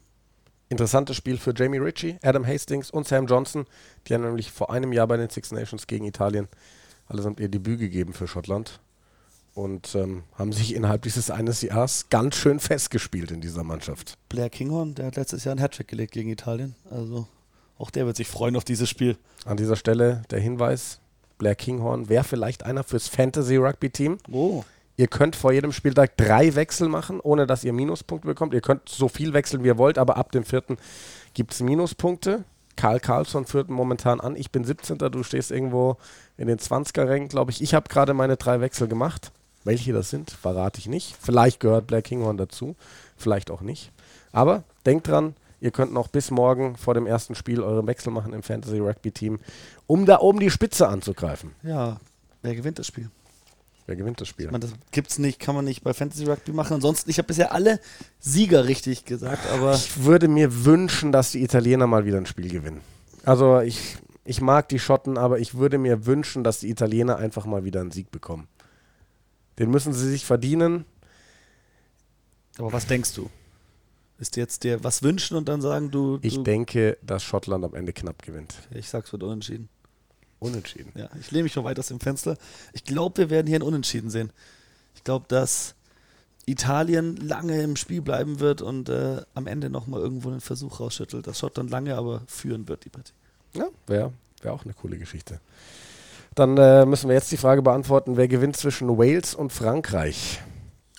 interessantes 0.71 1.17
Spiel 1.17 1.37
für 1.37 1.53
Jamie 1.55 1.79
Ritchie, 1.79 2.17
Adam 2.23 2.47
Hastings 2.47 2.91
und 2.91 3.07
Sam 3.07 3.27
Johnson. 3.27 3.67
Die 4.07 4.15
haben 4.15 4.23
nämlich 4.23 4.51
vor 4.51 4.73
einem 4.73 4.95
Jahr 4.95 5.07
bei 5.07 5.19
den 5.19 5.29
Six 5.29 5.53
Nations 5.53 5.87
gegen 5.87 6.07
Italien 6.07 6.49
allesamt 7.11 7.41
ihr 7.41 7.49
Debüt 7.49 7.79
gegeben 7.79 8.15
für 8.15 8.27
Schottland. 8.27 8.81
Und 9.53 9.97
ähm, 9.97 10.23
haben 10.39 10.53
sich 10.53 10.75
innerhalb 10.75 11.03
dieses 11.03 11.29
eines 11.29 11.61
Jahres 11.61 12.09
ganz 12.09 12.37
schön 12.37 12.61
festgespielt 12.61 13.33
in 13.33 13.41
dieser 13.41 13.65
Mannschaft. 13.65 14.15
Blair 14.29 14.49
Kinghorn, 14.49 14.95
der 14.95 15.07
hat 15.07 15.17
letztes 15.17 15.45
Jahr 15.45 15.53
einen 15.53 15.61
Hattrick 15.61 15.89
gelegt 15.89 16.13
gegen 16.13 16.31
Italien. 16.31 16.77
Also 16.89 17.27
auch 17.77 17.91
der 17.91 18.07
wird 18.07 18.17
sich 18.17 18.29
freuen 18.29 18.57
auf 18.57 18.65
dieses 18.65 18.89
Spiel. 18.89 19.17
An 19.45 19.57
dieser 19.57 19.75
Stelle 19.75 20.23
der 20.31 20.39
Hinweis: 20.39 21.01
Blair 21.37 21.57
Kinghorn 21.57 22.09
wäre 22.09 22.23
vielleicht 22.23 22.65
einer 22.65 22.85
fürs 22.85 23.09
Fantasy 23.09 23.57
Rugby 23.57 23.91
Team. 23.91 24.19
Oh. 24.31 24.65
Ihr 25.01 25.09
könnt 25.09 25.35
vor 25.35 25.51
jedem 25.51 25.73
Spieltag 25.73 26.19
drei 26.19 26.55
Wechsel 26.55 26.87
machen, 26.91 27.21
ohne 27.21 27.47
dass 27.47 27.65
ihr 27.65 27.73
Minuspunkte 27.73 28.29
bekommt. 28.29 28.53
Ihr 28.53 28.61
könnt 28.61 28.87
so 28.87 29.09
viel 29.09 29.33
wechseln, 29.33 29.65
wie 29.65 29.69
ihr 29.69 29.79
wollt, 29.79 29.97
aber 29.97 30.19
ab 30.19 30.31
dem 30.31 30.45
vierten 30.45 30.77
gibt 31.33 31.55
es 31.55 31.63
Minuspunkte. 31.63 32.45
Karl 32.77 33.01
Karlsson 33.01 33.47
führt 33.47 33.71
momentan 33.71 34.21
an. 34.21 34.37
Ich 34.37 34.51
bin 34.51 34.63
17. 34.63 34.99
Du 34.99 35.23
stehst 35.23 35.53
irgendwo 35.53 35.97
in 36.37 36.49
den 36.49 36.59
20er-Rängen, 36.59 37.29
glaube 37.29 37.51
ich. 37.51 37.63
Ich 37.63 37.73
habe 37.73 37.89
gerade 37.89 38.13
meine 38.13 38.37
drei 38.37 38.61
Wechsel 38.61 38.89
gemacht. 38.89 39.33
Welche 39.65 39.95
das 39.95 40.11
sind, 40.11 40.31
verrate 40.33 40.79
ich 40.79 40.87
nicht. 40.87 41.17
Vielleicht 41.19 41.61
gehört 41.61 41.87
Black 41.87 42.05
Kinghorn 42.05 42.37
dazu, 42.37 42.77
vielleicht 43.17 43.51
auch 43.51 43.63
nicht. 43.63 43.93
Aber 44.33 44.65
denkt 44.85 45.09
dran, 45.09 45.35
ihr 45.63 45.71
könnt 45.71 45.95
noch 45.95 46.09
bis 46.09 46.31
morgen 46.31 46.77
vor 46.77 46.93
dem 46.93 47.07
ersten 47.07 47.35
Spiel 47.35 47.63
eure 47.63 47.87
Wechsel 47.87 48.13
machen 48.13 48.35
im 48.35 48.43
Fantasy 48.43 48.79
Rugby 48.79 49.13
Team, 49.13 49.39
um 49.87 50.05
da 50.05 50.19
oben 50.19 50.41
die 50.41 50.51
Spitze 50.51 50.89
anzugreifen. 50.89 51.53
Ja, 51.63 51.97
wer 52.43 52.55
gewinnt 52.55 52.79
das 52.79 52.87
Spiel? 52.87 53.11
Wer 53.91 53.97
gewinnt 53.97 54.21
das 54.21 54.29
Spiel? 54.29 54.47
Ich 54.47 54.53
meine, 54.53 54.65
das 54.65 54.73
gibt's 54.93 55.19
nicht, 55.19 55.41
kann 55.41 55.57
man 55.57 55.65
nicht 55.65 55.83
bei 55.83 55.93
Fantasy 55.93 56.25
Rugby 56.25 56.53
machen. 56.53 56.75
Ansonsten, 56.75 57.11
ich 57.11 57.19
habe 57.19 57.27
bisher 57.27 57.51
alle 57.53 57.81
Sieger 58.21 58.67
richtig 58.69 59.05
gesagt, 59.05 59.49
aber 59.49 59.75
Ich 59.75 60.05
würde 60.05 60.29
mir 60.29 60.65
wünschen, 60.65 61.11
dass 61.11 61.33
die 61.33 61.43
Italiener 61.43 61.89
mal 61.89 62.05
wieder 62.05 62.19
ein 62.19 62.27
Spiel 62.27 62.49
gewinnen. 62.49 62.83
Also 63.25 63.59
ich, 63.59 63.97
ich 64.25 64.41
mag 64.41 64.69
die 64.69 64.79
Schotten, 64.79 65.19
aber 65.19 65.41
ich 65.41 65.55
würde 65.55 65.77
mir 65.77 66.07
wünschen, 66.07 66.45
dass 66.45 66.61
die 66.61 66.71
Italiener 66.71 67.17
einfach 67.17 67.47
mal 67.47 67.65
wieder 67.65 67.81
einen 67.81 67.91
Sieg 67.91 68.13
bekommen. 68.13 68.47
Den 69.59 69.73
müssen 69.73 69.93
sie 69.93 70.09
sich 70.09 70.25
verdienen. 70.25 70.85
aber 72.59 72.73
was 72.73 72.87
denkst 72.87 73.13
du? 73.15 73.29
Ist 74.21 74.37
jetzt 74.37 74.63
dir 74.63 74.85
was 74.85 75.03
wünschen 75.03 75.37
und 75.37 75.49
dann 75.49 75.61
sagen 75.63 75.91
du, 75.91 76.21
Ich 76.23 76.37
du 76.37 76.45
denke, 76.45 76.97
dass 77.03 77.25
Schottland 77.25 77.65
am 77.65 77.75
Ende 77.75 77.93
knapp 77.93 78.23
gewinnt. 78.23 78.55
ich 78.73 78.89
sag's 78.89 79.11
wird 79.11 79.25
unentschieden. 79.25 79.69
Unentschieden. 80.41 80.93
Ja, 80.97 81.09
ich 81.21 81.31
lehne 81.31 81.45
mich 81.45 81.55
noch 81.55 81.65
weit 81.65 81.79
aus 81.79 81.89
dem 81.89 82.01
Fenster. 82.01 82.37
Ich 82.73 82.85
glaube, 82.85 83.19
wir 83.19 83.31
werden 83.31 83.47
hier 83.47 83.59
ein 83.59 83.63
Unentschieden 83.63 84.11
sehen. 84.11 84.33
Ich 84.95 85.05
glaube, 85.05 85.27
dass 85.29 85.75
Italien 86.47 87.17
lange 87.17 87.63
im 87.63 87.77
Spiel 87.77 88.01
bleiben 88.01 88.41
wird 88.41 88.63
und 88.63 88.89
äh, 88.89 89.23
am 89.35 89.47
Ende 89.47 89.71
nochmal 89.71 90.01
irgendwo 90.01 90.31
einen 90.31 90.41
Versuch 90.41 90.81
rausschüttelt, 90.81 91.27
dass 91.27 91.39
Schottland 91.39 91.71
lange 91.71 91.95
aber 91.95 92.23
führen 92.27 92.69
wird, 92.69 92.85
die 92.85 92.89
Partie. 92.89 93.13
Ja, 93.55 93.67
wäre 93.87 94.13
wär 94.43 94.53
auch 94.53 94.65
eine 94.65 94.75
coole 94.75 94.99
Geschichte. 94.99 95.41
Dann 96.35 96.57
äh, 96.57 96.87
müssen 96.87 97.09
wir 97.09 97.15
jetzt 97.15 97.33
die 97.33 97.37
Frage 97.37 97.63
beantworten, 97.63 98.17
wer 98.17 98.29
gewinnt 98.29 98.57
zwischen 98.57 98.89
Wales 98.99 99.35
und 99.35 99.53
Frankreich? 99.53 100.41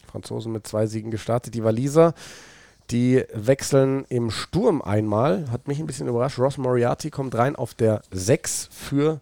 Franzosen 0.07 0.51
mit 0.51 0.67
zwei 0.67 0.87
Siegen 0.87 1.09
gestartet. 1.09 1.53
Die 1.55 1.63
Waliser, 1.63 2.13
die 2.91 3.23
wechseln 3.33 4.05
im 4.09 4.29
Sturm 4.29 4.81
einmal. 4.81 5.49
Hat 5.49 5.67
mich 5.67 5.79
ein 5.79 5.87
bisschen 5.87 6.07
überrascht. 6.07 6.37
Ross 6.37 6.57
Moriarty 6.57 7.09
kommt 7.09 7.35
rein 7.35 7.55
auf 7.55 7.73
der 7.73 8.01
6 8.11 8.69
für 8.71 9.21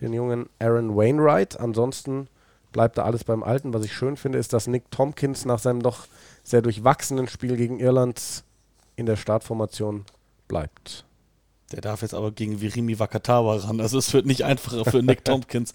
den 0.00 0.12
jungen 0.12 0.48
Aaron 0.58 0.96
Wainwright. 0.96 1.58
Ansonsten 1.58 2.28
bleibt 2.72 2.98
da 2.98 3.04
alles 3.04 3.24
beim 3.24 3.42
Alten. 3.42 3.74
Was 3.74 3.84
ich 3.84 3.92
schön 3.92 4.16
finde, 4.16 4.38
ist, 4.38 4.52
dass 4.52 4.66
Nick 4.66 4.90
Tompkins 4.90 5.44
nach 5.44 5.58
seinem 5.58 5.82
doch 5.82 6.06
sehr 6.42 6.62
durchwachsenen 6.62 7.28
Spiel 7.28 7.56
gegen 7.56 7.78
Irland 7.78 8.44
in 8.96 9.06
der 9.06 9.16
Startformation 9.16 10.04
bleibt. 10.48 11.04
Der 11.72 11.80
darf 11.80 12.02
jetzt 12.02 12.14
aber 12.14 12.32
gegen 12.32 12.60
Virimi 12.60 12.98
Wakatawa 12.98 13.56
ran. 13.56 13.80
Also 13.80 13.98
es 13.98 14.12
wird 14.12 14.26
nicht 14.26 14.44
einfacher 14.44 14.84
für 14.84 15.02
Nick 15.02 15.24
Tompkins. 15.24 15.72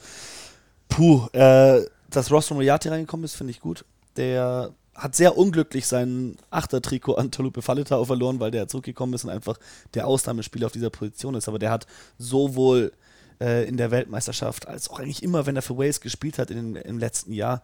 Puh, 0.89 1.27
äh, 1.31 1.85
dass 2.09 2.31
Ross 2.31 2.51
Moriarty 2.51 2.89
reingekommen 2.89 3.23
ist, 3.23 3.35
finde 3.35 3.51
ich 3.51 3.61
gut. 3.61 3.85
Der 4.17 4.71
hat 4.93 5.15
sehr 5.15 5.37
unglücklich 5.37 5.87
sein 5.87 6.37
Achtertrikot 6.49 7.15
an 7.15 7.31
Talupe 7.31 7.61
Falletau 7.61 8.05
verloren, 8.05 8.39
weil 8.39 8.51
der 8.51 8.67
zurückgekommen 8.67 9.13
ist 9.13 9.25
und 9.25 9.29
einfach 9.29 9.57
der 9.93 10.07
Ausnahmespieler 10.07 10.67
auf 10.67 10.71
dieser 10.71 10.89
Position 10.89 11.35
ist. 11.35 11.47
Aber 11.47 11.59
der 11.59 11.71
hat 11.71 11.85
sowohl 12.17 12.91
äh, 13.39 13.67
in 13.67 13.77
der 13.77 13.91
Weltmeisterschaft 13.91 14.67
als 14.67 14.89
auch 14.89 14.99
eigentlich 14.99 15.23
immer, 15.23 15.45
wenn 15.45 15.55
er 15.55 15.61
für 15.61 15.77
Wales 15.77 16.01
gespielt 16.01 16.37
hat 16.39 16.51
in, 16.51 16.75
im 16.75 16.99
letzten 16.99 17.33
Jahr, 17.33 17.61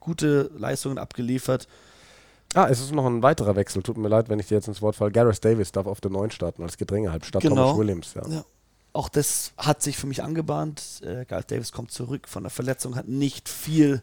gute 0.00 0.50
Leistungen 0.56 0.98
abgeliefert. 0.98 1.68
Ah, 2.54 2.68
es 2.68 2.80
ist 2.80 2.92
noch 2.92 3.06
ein 3.06 3.22
weiterer 3.22 3.56
Wechsel. 3.56 3.82
Tut 3.82 3.96
mir 3.96 4.08
leid, 4.08 4.28
wenn 4.28 4.38
ich 4.38 4.48
dir 4.48 4.56
jetzt 4.56 4.68
ins 4.68 4.82
Wort 4.82 4.96
falle. 4.96 5.10
Gareth 5.10 5.42
Davis 5.44 5.72
darf 5.72 5.86
auf 5.86 6.00
der 6.00 6.10
9 6.10 6.30
starten 6.30 6.62
als 6.62 6.76
Gedränge 6.76 7.10
statt 7.22 7.42
Genau. 7.42 7.54
Thomas 7.54 7.78
Williams. 7.78 8.14
Ja. 8.14 8.28
Ja. 8.28 8.44
Auch 8.92 9.08
das 9.08 9.52
hat 9.56 9.80
sich 9.82 9.96
für 9.96 10.06
mich 10.06 10.22
angebahnt. 10.22 11.00
Äh, 11.02 11.24
Gareth 11.24 11.50
Davis 11.50 11.72
kommt 11.72 11.92
zurück 11.92 12.28
von 12.28 12.42
der 12.42 12.50
Verletzung, 12.50 12.94
hat 12.94 13.08
nicht 13.08 13.48
viel 13.48 14.02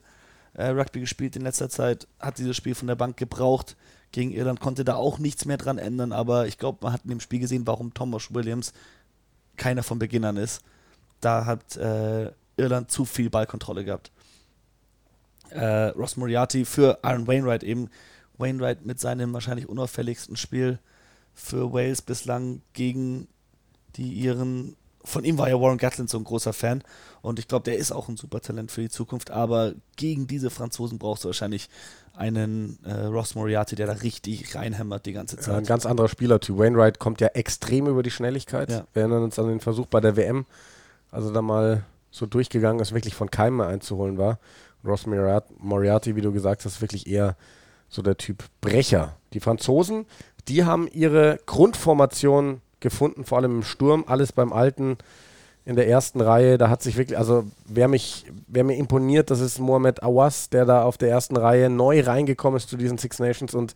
äh, 0.53 0.69
Rugby 0.69 1.01
gespielt 1.01 1.35
in 1.35 1.43
letzter 1.43 1.69
Zeit, 1.69 2.07
hat 2.19 2.39
dieses 2.39 2.57
Spiel 2.57 2.73
von 2.73 2.87
der 2.87 2.95
Bank 2.95 3.17
gebraucht. 3.17 3.75
Gegen 4.11 4.31
Irland 4.31 4.59
konnte 4.59 4.83
da 4.83 4.95
auch 4.95 5.19
nichts 5.19 5.45
mehr 5.45 5.57
dran 5.57 5.77
ändern, 5.77 6.11
aber 6.11 6.47
ich 6.47 6.57
glaube, 6.57 6.79
man 6.81 6.93
hat 6.93 7.01
in 7.03 7.11
dem 7.11 7.19
Spiel 7.19 7.39
gesehen, 7.39 7.67
warum 7.67 7.93
Thomas 7.93 8.33
Williams 8.33 8.73
keiner 9.57 9.83
von 9.83 9.99
Beginn 9.99 10.25
an 10.25 10.37
ist. 10.37 10.61
Da 11.21 11.45
hat 11.45 11.77
äh, 11.77 12.31
Irland 12.57 12.91
zu 12.91 13.05
viel 13.05 13.29
Ballkontrolle 13.29 13.83
gehabt. 13.85 14.11
äh, 15.51 15.87
Ross 15.89 16.17
Moriarty 16.17 16.65
für 16.65 17.03
Aaron 17.03 17.27
Wainwright 17.27 17.63
eben. 17.63 17.89
Wainwright 18.37 18.85
mit 18.85 18.99
seinem 18.99 19.33
wahrscheinlich 19.33 19.67
unauffälligsten 19.67 20.35
Spiel 20.37 20.79
für 21.33 21.73
Wales 21.73 22.01
bislang 22.01 22.61
gegen 22.73 23.27
die 23.95 24.13
Iren. 24.13 24.75
Von 25.03 25.23
ihm 25.23 25.37
war 25.37 25.49
ja 25.49 25.59
Warren 25.59 25.77
Gatlin 25.77 26.07
so 26.07 26.17
ein 26.17 26.23
großer 26.23 26.53
Fan 26.53 26.83
und 27.21 27.39
ich 27.39 27.47
glaube, 27.47 27.63
der 27.63 27.77
ist 27.77 27.91
auch 27.91 28.09
ein 28.09 28.17
super 28.17 28.41
Talent 28.41 28.71
für 28.71 28.81
die 28.81 28.89
Zukunft, 28.89 29.31
aber 29.31 29.73
gegen 29.95 30.27
diese 30.27 30.49
Franzosen 30.49 30.99
brauchst 30.99 31.23
du 31.23 31.29
wahrscheinlich 31.29 31.69
einen 32.13 32.77
äh, 32.83 33.05
Ross 33.05 33.33
Moriarty, 33.35 33.75
der 33.75 33.87
da 33.87 33.93
richtig 33.93 34.53
reinhämmert 34.55 35.05
die 35.05 35.13
ganze 35.13 35.37
Zeit. 35.37 35.47
Ja, 35.47 35.57
ein 35.57 35.65
ganz 35.65 35.85
anderer 35.85 36.09
Spielertyp. 36.09 36.57
Wainwright 36.57 36.99
kommt 36.99 37.21
ja 37.21 37.27
extrem 37.29 37.87
über 37.87 38.03
die 38.03 38.11
Schnelligkeit. 38.11 38.69
Ja. 38.69 38.85
Wir 38.93 39.03
erinnern 39.03 39.23
uns 39.23 39.39
an 39.39 39.47
den 39.47 39.61
Versuch 39.61 39.87
bei 39.87 40.01
der 40.01 40.15
WM, 40.17 40.45
also 41.11 41.31
da 41.31 41.41
mal 41.41 41.83
so 42.11 42.25
durchgegangen 42.25 42.81
ist, 42.81 42.93
wirklich 42.93 43.15
von 43.15 43.29
keinem 43.31 43.57
mehr 43.57 43.67
einzuholen 43.67 44.17
war. 44.17 44.39
Ross 44.85 45.05
Moriarty, 45.05 46.15
wie 46.15 46.21
du 46.21 46.31
gesagt 46.31 46.65
hast, 46.65 46.81
wirklich 46.81 47.07
eher 47.07 47.35
so 47.89 48.01
der 48.01 48.17
Typ 48.17 48.43
Brecher. 48.61 49.17
Die 49.33 49.39
Franzosen, 49.39 50.05
die 50.47 50.63
haben 50.63 50.87
ihre 50.87 51.39
Grundformation 51.45 52.61
gefunden, 52.79 53.25
vor 53.25 53.37
allem 53.37 53.57
im 53.57 53.63
Sturm, 53.63 54.05
alles 54.07 54.31
beim 54.31 54.53
Alten 54.53 54.97
in 55.65 55.75
der 55.75 55.87
ersten 55.87 56.21
Reihe. 56.21 56.57
Da 56.57 56.69
hat 56.69 56.81
sich 56.81 56.97
wirklich, 56.97 57.17
also 57.17 57.45
wer 57.65 57.87
mich, 57.87 58.25
wer 58.47 58.63
mir 58.63 58.77
imponiert, 58.77 59.29
das 59.31 59.39
ist 59.39 59.59
Mohamed 59.59 60.01
Awas, 60.01 60.49
der 60.49 60.65
da 60.65 60.83
auf 60.83 60.97
der 60.97 61.09
ersten 61.09 61.35
Reihe 61.35 61.69
neu 61.69 62.01
reingekommen 62.01 62.57
ist 62.57 62.69
zu 62.69 62.77
diesen 62.77 62.97
Six 62.97 63.19
Nations 63.19 63.53
und 63.53 63.75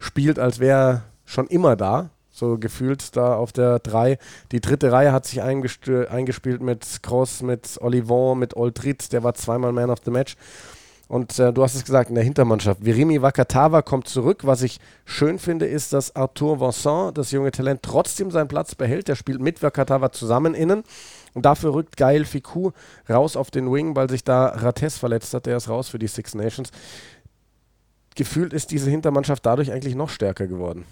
spielt, 0.00 0.38
als 0.38 0.58
wäre 0.58 1.02
schon 1.24 1.46
immer 1.46 1.76
da. 1.76 2.10
So 2.30 2.58
gefühlt 2.58 3.16
da 3.16 3.34
auf 3.34 3.52
der 3.52 3.80
3. 3.80 4.18
Die 4.52 4.60
dritte 4.60 4.92
Reihe 4.92 5.12
hat 5.12 5.26
sich 5.26 5.42
eingespielt 5.42 6.62
mit 6.62 7.02
Cross, 7.02 7.42
mit 7.42 7.78
Olivon, 7.80 8.38
mit 8.38 8.56
Oltrit, 8.56 9.12
der 9.12 9.24
war 9.24 9.34
zweimal 9.34 9.72
Man 9.72 9.90
of 9.90 9.98
the 10.04 10.10
Match. 10.10 10.36
Und 11.10 11.40
äh, 11.40 11.52
du 11.52 11.64
hast 11.64 11.74
es 11.74 11.84
gesagt, 11.84 12.08
in 12.08 12.14
der 12.14 12.22
Hintermannschaft. 12.22 12.84
Virimi 12.84 13.20
Wakatawa 13.20 13.82
kommt 13.82 14.06
zurück. 14.06 14.46
Was 14.46 14.62
ich 14.62 14.78
schön 15.04 15.40
finde, 15.40 15.66
ist, 15.66 15.92
dass 15.92 16.14
Arthur 16.14 16.60
Vincent, 16.60 17.18
das 17.18 17.32
junge 17.32 17.50
Talent, 17.50 17.82
trotzdem 17.82 18.30
seinen 18.30 18.46
Platz 18.46 18.76
behält. 18.76 19.08
Der 19.08 19.16
spielt 19.16 19.40
mit 19.40 19.60
Wakatawa 19.60 20.12
zusammen 20.12 20.54
innen. 20.54 20.84
Und 21.34 21.44
dafür 21.44 21.74
rückt 21.74 21.96
Geil 21.96 22.24
Fiku 22.24 22.70
raus 23.08 23.34
auf 23.34 23.50
den 23.50 23.72
Wing, 23.72 23.96
weil 23.96 24.08
sich 24.08 24.22
da 24.22 24.46
Rates 24.46 24.98
verletzt 24.98 25.34
hat. 25.34 25.46
Der 25.46 25.56
ist 25.56 25.68
raus 25.68 25.88
für 25.88 25.98
die 25.98 26.06
Six 26.06 26.36
Nations. 26.36 26.70
Gefühlt 28.14 28.52
ist 28.52 28.70
diese 28.70 28.88
Hintermannschaft 28.88 29.44
dadurch 29.44 29.72
eigentlich 29.72 29.96
noch 29.96 30.10
stärker 30.10 30.46
geworden. 30.46 30.84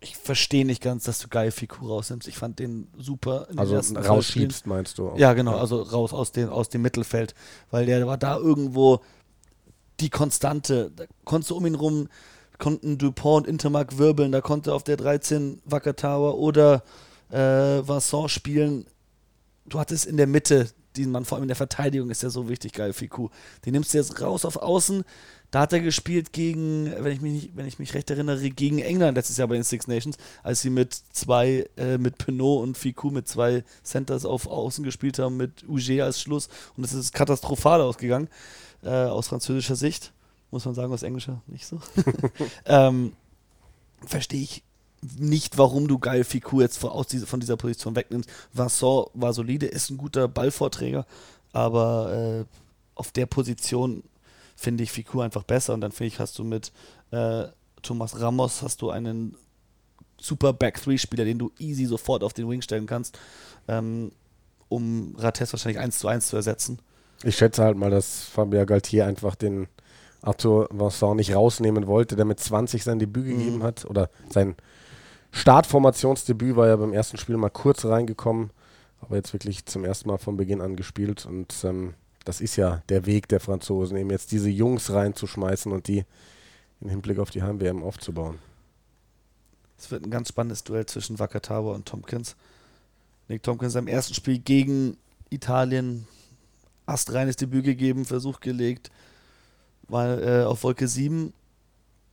Ich 0.00 0.16
verstehe 0.16 0.64
nicht 0.64 0.82
ganz, 0.82 1.04
dass 1.04 1.18
du 1.18 1.28
Geil 1.28 1.50
Fiku 1.50 1.88
rausnimmst. 1.88 2.28
Ich 2.28 2.38
fand 2.38 2.58
den 2.60 2.88
super. 2.96 3.48
In 3.50 3.58
also 3.58 3.76
rausschiebst, 3.76 4.66
meinst 4.66 4.98
du? 4.98 5.10
Auch. 5.10 5.18
Ja, 5.18 5.32
genau. 5.32 5.56
Also 5.56 5.82
raus 5.82 6.12
aus, 6.12 6.30
den, 6.30 6.48
aus 6.48 6.68
dem 6.68 6.82
Mittelfeld. 6.82 7.34
Weil 7.70 7.86
der 7.86 8.06
war 8.06 8.16
da 8.18 8.36
irgendwo 8.36 9.00
die 9.98 10.10
Konstante. 10.10 10.92
Da 10.94 11.04
konntest 11.24 11.50
du 11.50 11.56
um 11.56 11.66
ihn 11.66 11.74
rum, 11.74 12.08
konnten 12.58 12.98
Dupont 12.98 13.46
und 13.46 13.52
Intermark 13.52 13.98
wirbeln, 13.98 14.32
da 14.32 14.40
konnte 14.40 14.74
auf 14.74 14.84
der 14.84 14.96
13 14.96 15.62
Wakatawa 15.64 16.30
oder 16.30 16.82
äh, 17.30 17.36
Vincent 17.36 18.30
spielen. 18.30 18.86
Du 19.66 19.78
hattest 19.78 20.06
in 20.06 20.16
der 20.16 20.26
Mitte 20.26 20.68
diesen 20.96 21.12
Mann, 21.12 21.24
vor 21.24 21.36
allem 21.36 21.44
in 21.44 21.48
der 21.48 21.56
Verteidigung 21.56 22.10
ist 22.10 22.22
der 22.22 22.30
so 22.30 22.48
wichtig, 22.48 22.72
geil, 22.72 22.92
Fiku. 22.92 23.28
Den 23.64 23.72
nimmst 23.72 23.94
du 23.94 23.98
jetzt 23.98 24.20
raus 24.20 24.44
auf 24.44 24.56
Außen. 24.56 25.04
Da 25.50 25.60
hat 25.60 25.72
er 25.72 25.80
gespielt 25.80 26.32
gegen, 26.32 26.92
wenn 26.98 27.12
ich 27.12 27.22
mich, 27.22 27.32
nicht, 27.32 27.56
wenn 27.56 27.66
ich 27.66 27.78
mich 27.78 27.94
recht 27.94 28.10
erinnere, 28.10 28.50
gegen 28.50 28.80
England 28.80 29.16
letztes 29.16 29.38
Jahr 29.38 29.48
bei 29.48 29.54
den 29.54 29.64
Six 29.64 29.86
Nations, 29.86 30.18
als 30.42 30.60
sie 30.60 30.68
mit 30.68 30.94
zwei, 31.12 31.66
äh, 31.78 31.96
mit 31.96 32.18
Pinot 32.18 32.62
und 32.62 32.76
Fiku 32.76 33.10
mit 33.10 33.28
zwei 33.28 33.64
Centers 33.82 34.26
auf 34.26 34.46
Außen 34.46 34.84
gespielt 34.84 35.18
haben, 35.18 35.38
mit 35.38 35.66
Uge 35.66 36.04
als 36.04 36.20
Schluss. 36.20 36.50
Und 36.76 36.84
es 36.84 36.92
ist 36.92 37.14
katastrophal 37.14 37.80
ausgegangen 37.80 38.28
äh, 38.82 38.90
aus 38.90 39.28
französischer 39.28 39.76
Sicht. 39.76 40.12
Muss 40.50 40.66
man 40.66 40.74
sagen, 40.74 40.92
aus 40.92 41.02
englischer 41.02 41.40
nicht 41.46 41.66
so. 41.66 41.80
ähm, 42.66 43.12
Verstehe 44.06 44.42
ich 44.42 44.62
nicht, 45.18 45.58
warum 45.58 45.88
du 45.88 45.98
geil 45.98 46.24
Fiku 46.24 46.60
jetzt 46.60 46.78
von, 46.78 46.90
aus 46.90 47.06
diese, 47.06 47.26
von 47.26 47.40
dieser 47.40 47.56
Position 47.56 47.96
wegnimmst. 47.96 48.28
Vincent 48.52 49.06
war 49.14 49.32
solide, 49.32 49.66
ist 49.66 49.90
ein 49.90 49.96
guter 49.96 50.28
Ballvorträger, 50.28 51.06
aber 51.52 52.12
äh, 52.12 52.44
auf 52.94 53.12
der 53.12 53.26
Position 53.26 54.02
finde 54.58 54.82
ich 54.82 54.90
Fiku 54.90 55.20
einfach 55.20 55.44
besser 55.44 55.72
und 55.72 55.80
dann 55.80 55.92
finde 55.92 56.08
ich, 56.08 56.18
hast 56.18 56.38
du 56.38 56.44
mit 56.44 56.72
äh, 57.12 57.44
Thomas 57.80 58.20
Ramos 58.20 58.60
hast 58.62 58.82
du 58.82 58.90
einen 58.90 59.36
super 60.20 60.52
Back-3-Spieler, 60.52 61.24
den 61.24 61.38
du 61.38 61.52
easy 61.58 61.86
sofort 61.86 62.24
auf 62.24 62.32
den 62.32 62.48
Wing 62.48 62.60
stellen 62.60 62.86
kannst, 62.86 63.16
ähm, 63.68 64.10
um 64.68 65.14
Rates 65.16 65.52
wahrscheinlich 65.52 65.78
1 65.78 66.00
zu 66.00 66.08
1 66.08 66.26
zu 66.26 66.36
ersetzen. 66.36 66.80
Ich 67.22 67.36
schätze 67.36 67.62
halt 67.62 67.76
mal, 67.76 67.90
dass 67.90 68.24
Fabien 68.24 68.66
Galtier 68.66 69.06
einfach 69.06 69.36
den 69.36 69.68
Arthur 70.22 70.68
Vincent 70.72 71.16
nicht 71.16 71.36
rausnehmen 71.36 71.86
wollte, 71.86 72.16
der 72.16 72.24
mit 72.24 72.40
20 72.40 72.82
sein 72.82 72.98
Debüt 72.98 73.26
mhm. 73.26 73.38
gegeben 73.38 73.62
hat. 73.62 73.84
Oder 73.84 74.10
sein 74.28 74.56
Startformationsdebüt 75.30 76.56
war 76.56 76.66
ja 76.66 76.76
beim 76.76 76.92
ersten 76.92 77.16
Spiel 77.16 77.36
mal 77.36 77.48
kurz 77.48 77.84
reingekommen, 77.84 78.50
aber 79.00 79.14
jetzt 79.14 79.32
wirklich 79.32 79.66
zum 79.66 79.84
ersten 79.84 80.08
Mal 80.08 80.18
von 80.18 80.36
Beginn 80.36 80.60
an 80.60 80.74
gespielt. 80.74 81.26
Und 81.26 81.54
ähm, 81.62 81.94
das 82.28 82.42
ist 82.42 82.56
ja 82.56 82.82
der 82.90 83.06
Weg 83.06 83.26
der 83.28 83.40
Franzosen, 83.40 83.96
eben 83.96 84.10
jetzt 84.10 84.32
diese 84.32 84.50
Jungs 84.50 84.92
reinzuschmeißen 84.92 85.72
und 85.72 85.88
die 85.88 86.04
im 86.82 86.90
Hinblick 86.90 87.20
auf 87.20 87.30
die 87.30 87.42
Heim-WM 87.42 87.82
aufzubauen. 87.82 88.38
Es 89.78 89.90
wird 89.90 90.04
ein 90.04 90.10
ganz 90.10 90.28
spannendes 90.28 90.62
Duell 90.62 90.84
zwischen 90.84 91.18
Wakatawa 91.18 91.74
und 91.74 91.88
Tompkins. 91.88 92.36
Nick 93.28 93.42
Tompkins 93.42 93.76
im 93.76 93.88
ersten 93.88 94.12
Spiel 94.12 94.40
gegen 94.40 94.98
Italien 95.30 96.06
astreines 96.84 97.36
Debüt 97.36 97.64
gegeben, 97.64 98.04
Versuch 98.04 98.40
gelegt, 98.40 98.90
war 99.84 100.20
äh, 100.20 100.44
auf 100.44 100.64
Wolke 100.64 100.86
7 100.86 101.32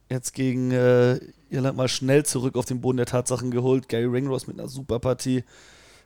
jetzt 0.09 0.33
gegen 0.33 0.71
äh, 0.71 1.19
Irland 1.49 1.75
mal 1.75 1.89
schnell 1.89 2.23
zurück 2.23 2.55
auf 2.55 2.63
den 2.63 2.79
Boden 2.79 2.95
der 2.95 3.05
Tatsachen 3.05 3.51
geholt. 3.51 3.89
Gary 3.89 4.05
Ringrose 4.05 4.47
mit 4.47 4.57
einer 4.57 4.69
super 4.69 4.99
Partie. 4.99 5.43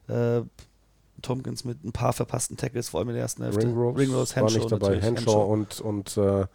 Äh, 0.07 0.41
Tompkins 1.21 1.63
mit 1.63 1.83
ein 1.83 1.91
paar 1.91 2.13
verpassten 2.13 2.57
Tackles, 2.57 2.89
vor 2.89 2.99
allem 2.99 3.09
in 3.09 3.15
der 3.15 3.23
ersten 3.23 3.43
Hälfte. 3.43 3.61
Ringrose, 3.61 3.97
Ringrose 3.97 4.35
Henshaw 4.35 4.53
war 4.53 4.59
nicht 4.59 4.71
dabei. 4.71 5.01
Henshaw, 5.01 5.43
und, 5.45 5.81
und 5.81 6.17
äh, 6.17 6.45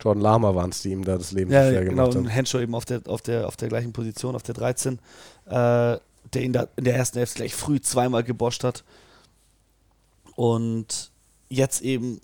Jordan 0.00 0.22
Lama 0.22 0.54
waren 0.54 0.70
es, 0.70 0.82
die 0.82 0.90
ihm 0.90 1.04
da 1.04 1.16
das 1.16 1.32
Leben 1.32 1.52
ja, 1.52 1.68
schwer 1.68 1.84
genau, 1.84 2.04
gemacht 2.04 2.16
haben. 2.16 2.26
Henshaw 2.26 2.60
eben 2.60 2.74
auf 2.74 2.84
der, 2.84 3.02
auf, 3.06 3.22
der, 3.22 3.46
auf 3.46 3.56
der 3.56 3.68
gleichen 3.68 3.92
Position, 3.92 4.34
auf 4.34 4.42
der 4.42 4.54
13, 4.54 4.98
äh, 5.46 5.50
der 5.50 6.00
ihn 6.34 6.52
da 6.52 6.68
in 6.76 6.84
der 6.84 6.96
ersten 6.96 7.18
Hälfte 7.18 7.36
gleich 7.36 7.54
früh 7.54 7.80
zweimal 7.80 8.22
geboscht 8.22 8.64
hat. 8.64 8.84
Und 10.34 11.12
jetzt 11.48 11.82
eben 11.82 12.20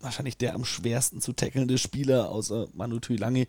wahrscheinlich 0.00 0.36
der 0.36 0.54
am 0.54 0.64
schwersten 0.64 1.20
zu 1.20 1.32
tackelnde 1.32 1.78
Spieler, 1.78 2.30
außer 2.30 2.68
Manu 2.74 2.98
Tuilangi 2.98 3.46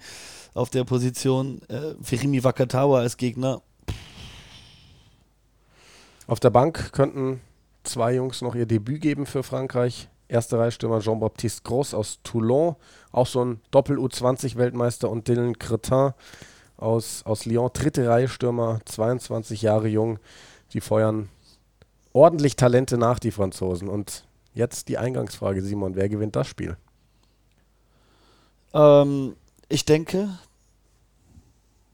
auf 0.54 0.70
der 0.70 0.84
Position. 0.84 1.62
Äh, 1.68 1.96
Firimi 2.02 2.44
Wakatawa 2.44 3.00
als 3.00 3.18
Gegner. 3.18 3.62
Auf 6.28 6.40
der 6.40 6.52
Bank 6.52 6.94
könnten 6.94 7.42
zwei 7.84 8.16
Jungs 8.16 8.42
noch 8.42 8.56
ihr 8.56 8.66
Debüt 8.66 9.02
geben 9.02 9.26
für 9.26 9.44
Frankreich. 9.44 10.10
Erster 10.28 10.60
Reihstürmer 10.60 11.00
Jean-Baptiste 11.00 11.62
Gross 11.64 11.94
aus 11.94 12.20
Toulon, 12.24 12.76
auch 13.12 13.28
so 13.28 13.44
ein 13.44 13.62
Doppel-U20-Weltmeister 13.72 15.10
und 15.10 15.28
Dylan 15.28 15.60
Cretin 15.60 16.14
aus, 16.78 17.24
aus 17.26 17.46
Lyon, 17.46 17.70
dritte 17.72 18.08
Reihe 18.08 18.28
Stürmer, 18.28 18.80
22 18.86 19.62
Jahre 19.62 19.88
jung. 19.88 20.20
Die 20.74 20.82
feuern 20.82 21.30
ordentlich 22.14 22.56
Talente 22.56 22.98
nach, 22.98 23.20
die 23.20 23.32
Franzosen. 23.32 23.90
Und 23.90 24.24
Jetzt 24.54 24.88
die 24.88 24.98
Eingangsfrage, 24.98 25.62
Simon, 25.64 25.96
wer 25.96 26.10
gewinnt 26.10 26.36
das 26.36 26.48
Spiel? 26.48 26.78
Ähm, 28.74 29.36
ich 29.68 29.86
denke, 29.86 30.30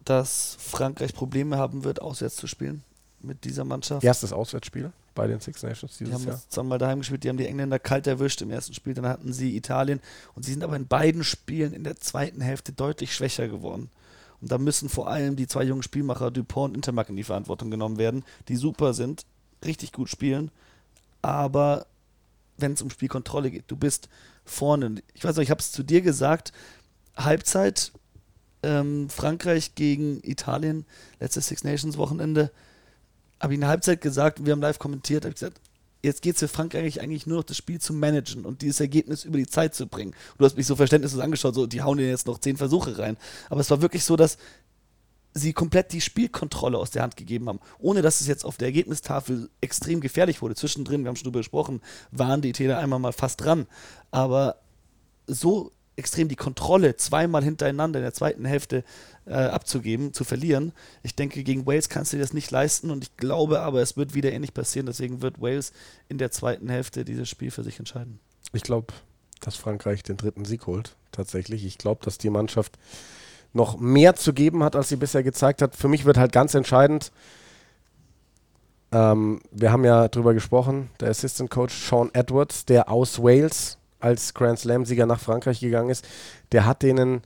dass 0.04 0.58
Frankreich 0.60 1.14
Probleme 1.14 1.58
haben 1.58 1.84
wird, 1.84 2.02
auswärts 2.02 2.36
zu 2.36 2.48
spielen 2.48 2.84
mit 3.22 3.46
dieser 3.46 3.64
Mannschaft. 3.64 4.04
Erstes 4.04 4.34
Auswärtsspiel 4.34 4.92
bei 5.20 5.28
den 5.28 5.42
Six 5.42 5.64
Nations 5.64 5.98
dieses 5.98 6.08
die 6.08 6.14
haben 6.14 6.28
Jahr. 6.30 6.42
zweimal 6.48 6.78
daheim 6.78 7.00
gespielt, 7.00 7.26
die 7.26 7.30
haben 7.30 7.36
die 7.36 7.46
Engländer 7.46 7.78
kalt 7.78 8.08
erwischt 8.08 8.42
im 8.42 8.52
ersten 8.52 8.74
Spiel, 8.74 8.94
dann 8.94 9.06
hatten 9.06 9.34
sie 9.34 9.58
Italien 9.58 10.00
und 10.34 10.46
sie 10.46 10.54
sind 10.54 10.64
aber 10.64 10.78
in 10.78 10.88
beiden 10.88 11.26
Spielen 11.26 11.74
in 11.74 11.84
der 11.84 11.98
zweiten 11.98 12.40
Hälfte 12.40 12.72
deutlich 12.72 13.14
schwächer 13.14 13.50
geworden. 13.50 13.90
Und 14.40 14.50
da 14.50 14.58
müssen 14.58 14.88
vor 14.88 15.10
allem 15.10 15.36
die 15.36 15.46
zwei 15.46 15.64
jungen 15.64 15.84
Spielmacher 15.84 16.32
Dupont 16.32 16.70
und 16.72 16.76
Intermark 16.76 17.10
in 17.10 17.18
die 17.18 17.26
Verantwortung 17.26 17.70
genommen 17.70 17.98
werden, 17.98 18.24
die 18.48 18.56
super 18.56 18.94
sind, 18.94 19.26
richtig 19.66 19.92
gut 19.92 20.08
spielen, 20.08 20.52
aber 21.22 21.86
wenn 22.58 22.72
es 22.72 22.82
um 22.82 22.90
Spielkontrolle 22.90 23.52
geht. 23.52 23.66
Du 23.68 23.76
bist 23.76 24.08
vorne. 24.46 25.02
Ich 25.14 25.26
weiß 25.26 25.36
noch, 25.36 25.44
ich 25.44 25.52
habe 25.52 25.60
es 25.60 25.74
zu 25.74 25.84
dir 25.84 26.00
gesagt, 26.00 26.54
Halbzeit 27.18 27.92
ähm, 28.64 29.10
Frankreich 29.10 29.76
gegen 29.76 30.22
Italien, 30.24 30.86
letztes 31.20 31.48
Six 31.48 31.66
Nations 31.66 31.98
Wochenende, 31.98 32.52
habe 33.40 33.54
ich 33.54 33.58
in 33.58 33.62
der 33.62 33.70
Halbzeit 33.70 34.02
gesagt, 34.02 34.46
wir 34.46 34.52
haben 34.52 34.62
live 34.62 34.80
kommentiert, 34.80 35.24
habe 35.24 35.30
ich 35.30 35.40
gesagt, 35.40 35.60
jetzt 36.02 36.22
geht 36.22 36.36
es 36.36 36.40
für 36.40 36.48
Frankreich 36.48 37.02
eigentlich 37.02 37.28
nur 37.28 37.38
noch 37.38 37.44
das 37.44 37.58
Spiel 37.58 37.80
zu 37.80 37.94
managen 37.94 38.46
und 38.46 38.62
dieses 38.62 38.80
Ergebnis 38.80 39.26
über 39.26 39.38
die 39.38 39.48
Zeit 39.48 39.76
zu 39.76 39.88
bringen. 39.88 40.14
du 40.38 40.46
hast 40.46 40.58
mich 40.58 40.68
so 40.68 40.76
verständnislos 40.76 41.22
angeschaut, 41.22 41.56
so 41.56 41.68
die 41.68 41.82
hauen 41.82 41.98
dir 41.98 42.08
jetzt 42.08 42.28
noch 42.28 42.40
zehn 42.40 42.58
Versuche 42.58 42.98
rein. 42.98 43.18
Aber 43.50 43.62
es 43.62 43.70
war 43.70 43.82
wirklich 43.82 44.04
so, 44.04 44.16
dass 44.16 44.38
sie 45.34 45.54
komplett 45.54 45.92
die 45.94 46.02
Spielkontrolle 46.02 46.78
aus 46.78 46.92
der 46.92 47.04
Hand 47.04 47.16
gegeben 47.16 47.50
haben, 47.50 47.60
ohne 47.78 48.02
dass 48.02 48.22
es 48.22 48.28
jetzt 48.28 48.46
auf 48.46 48.58
der 48.58 48.68
Ergebnistafel 48.68 49.50
extrem 49.62 50.02
gefährlich 50.02 50.42
wurde. 50.42 50.56
Zwischendrin, 50.56 51.04
wir 51.04 51.10
haben 51.10 51.16
schon 51.16 51.26
darüber 51.26 51.40
gesprochen, 51.40 51.82
waren 52.12 52.42
die 52.42 52.50
Italiener 52.50 52.80
einmal 52.80 53.00
mal 53.00 53.14
fast 53.14 53.42
dran. 53.42 53.68
Aber 54.12 54.62
so 55.28 55.72
extrem 56.00 56.28
die 56.28 56.36
Kontrolle 56.36 56.96
zweimal 56.96 57.44
hintereinander 57.44 58.00
in 58.00 58.04
der 58.04 58.14
zweiten 58.14 58.46
Hälfte 58.46 58.84
äh, 59.26 59.34
abzugeben, 59.34 60.14
zu 60.14 60.24
verlieren. 60.24 60.72
Ich 61.04 61.16
denke, 61.16 61.44
gegen 61.44 61.68
Wales 61.68 61.90
kannst 61.90 62.12
du 62.12 62.18
dir 62.18 62.24
das 62.24 62.34
nicht 62.34 62.50
leisten 62.50 62.90
und 62.90 63.04
ich 63.04 63.18
glaube 63.18 63.60
aber, 63.60 63.82
es 63.82 63.98
wird 63.98 64.16
wieder 64.16 64.32
ähnlich 64.32 64.54
passieren. 64.54 64.88
Deswegen 64.88 65.22
wird 65.22 65.42
Wales 65.42 65.72
in 66.08 66.18
der 66.18 66.32
zweiten 66.32 66.70
Hälfte 66.70 67.06
dieses 67.06 67.30
Spiel 67.30 67.52
für 67.52 67.64
sich 67.64 67.78
entscheiden. 67.78 68.20
Ich 68.54 68.64
glaube, 68.64 68.94
dass 69.42 69.56
Frankreich 69.56 70.02
den 70.02 70.18
dritten 70.18 70.46
Sieg 70.46 70.66
holt, 70.66 70.96
tatsächlich. 71.12 71.66
Ich 71.66 71.78
glaube, 71.78 72.04
dass 72.04 72.18
die 72.18 72.30
Mannschaft 72.30 72.80
noch 73.54 73.80
mehr 73.80 74.16
zu 74.16 74.34
geben 74.34 74.64
hat, 74.64 74.76
als 74.76 74.90
sie 74.90 74.96
bisher 74.96 75.24
gezeigt 75.24 75.62
hat. 75.62 75.76
Für 75.76 75.88
mich 75.88 76.06
wird 76.06 76.18
halt 76.18 76.32
ganz 76.32 76.54
entscheidend, 76.54 77.12
ähm, 78.92 79.42
wir 79.52 79.72
haben 79.72 79.86
ja 79.86 80.08
drüber 80.08 80.34
gesprochen, 80.34 80.90
der 81.00 81.10
Assistant 81.10 81.50
Coach 81.50 81.76
Sean 81.76 82.10
Edwards, 82.14 82.66
der 82.66 82.90
aus 82.90 83.22
Wales 83.22 83.78
als 84.00 84.34
Grand 84.34 84.60
Slam-Sieger 84.60 85.06
nach 85.06 85.20
Frankreich 85.20 85.60
gegangen 85.60 85.90
ist, 85.90 86.08
der 86.52 86.66
hat 86.66 86.84
denen 86.84 87.22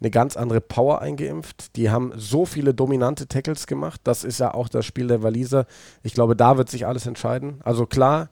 eine 0.00 0.10
ganz 0.10 0.36
andere 0.36 0.60
Power 0.60 1.00
eingeimpft. 1.00 1.76
Die 1.76 1.90
haben 1.90 2.12
so 2.16 2.46
viele 2.46 2.74
dominante 2.74 3.26
Tackles 3.26 3.66
gemacht. 3.66 4.00
Das 4.04 4.24
ist 4.24 4.38
ja 4.38 4.54
auch 4.54 4.68
das 4.68 4.86
Spiel 4.86 5.08
der 5.08 5.22
Waliser. 5.22 5.66
Ich 6.02 6.14
glaube, 6.14 6.36
da 6.36 6.56
wird 6.56 6.70
sich 6.70 6.86
alles 6.86 7.06
entscheiden. 7.06 7.60
Also 7.64 7.84
klar, 7.86 8.30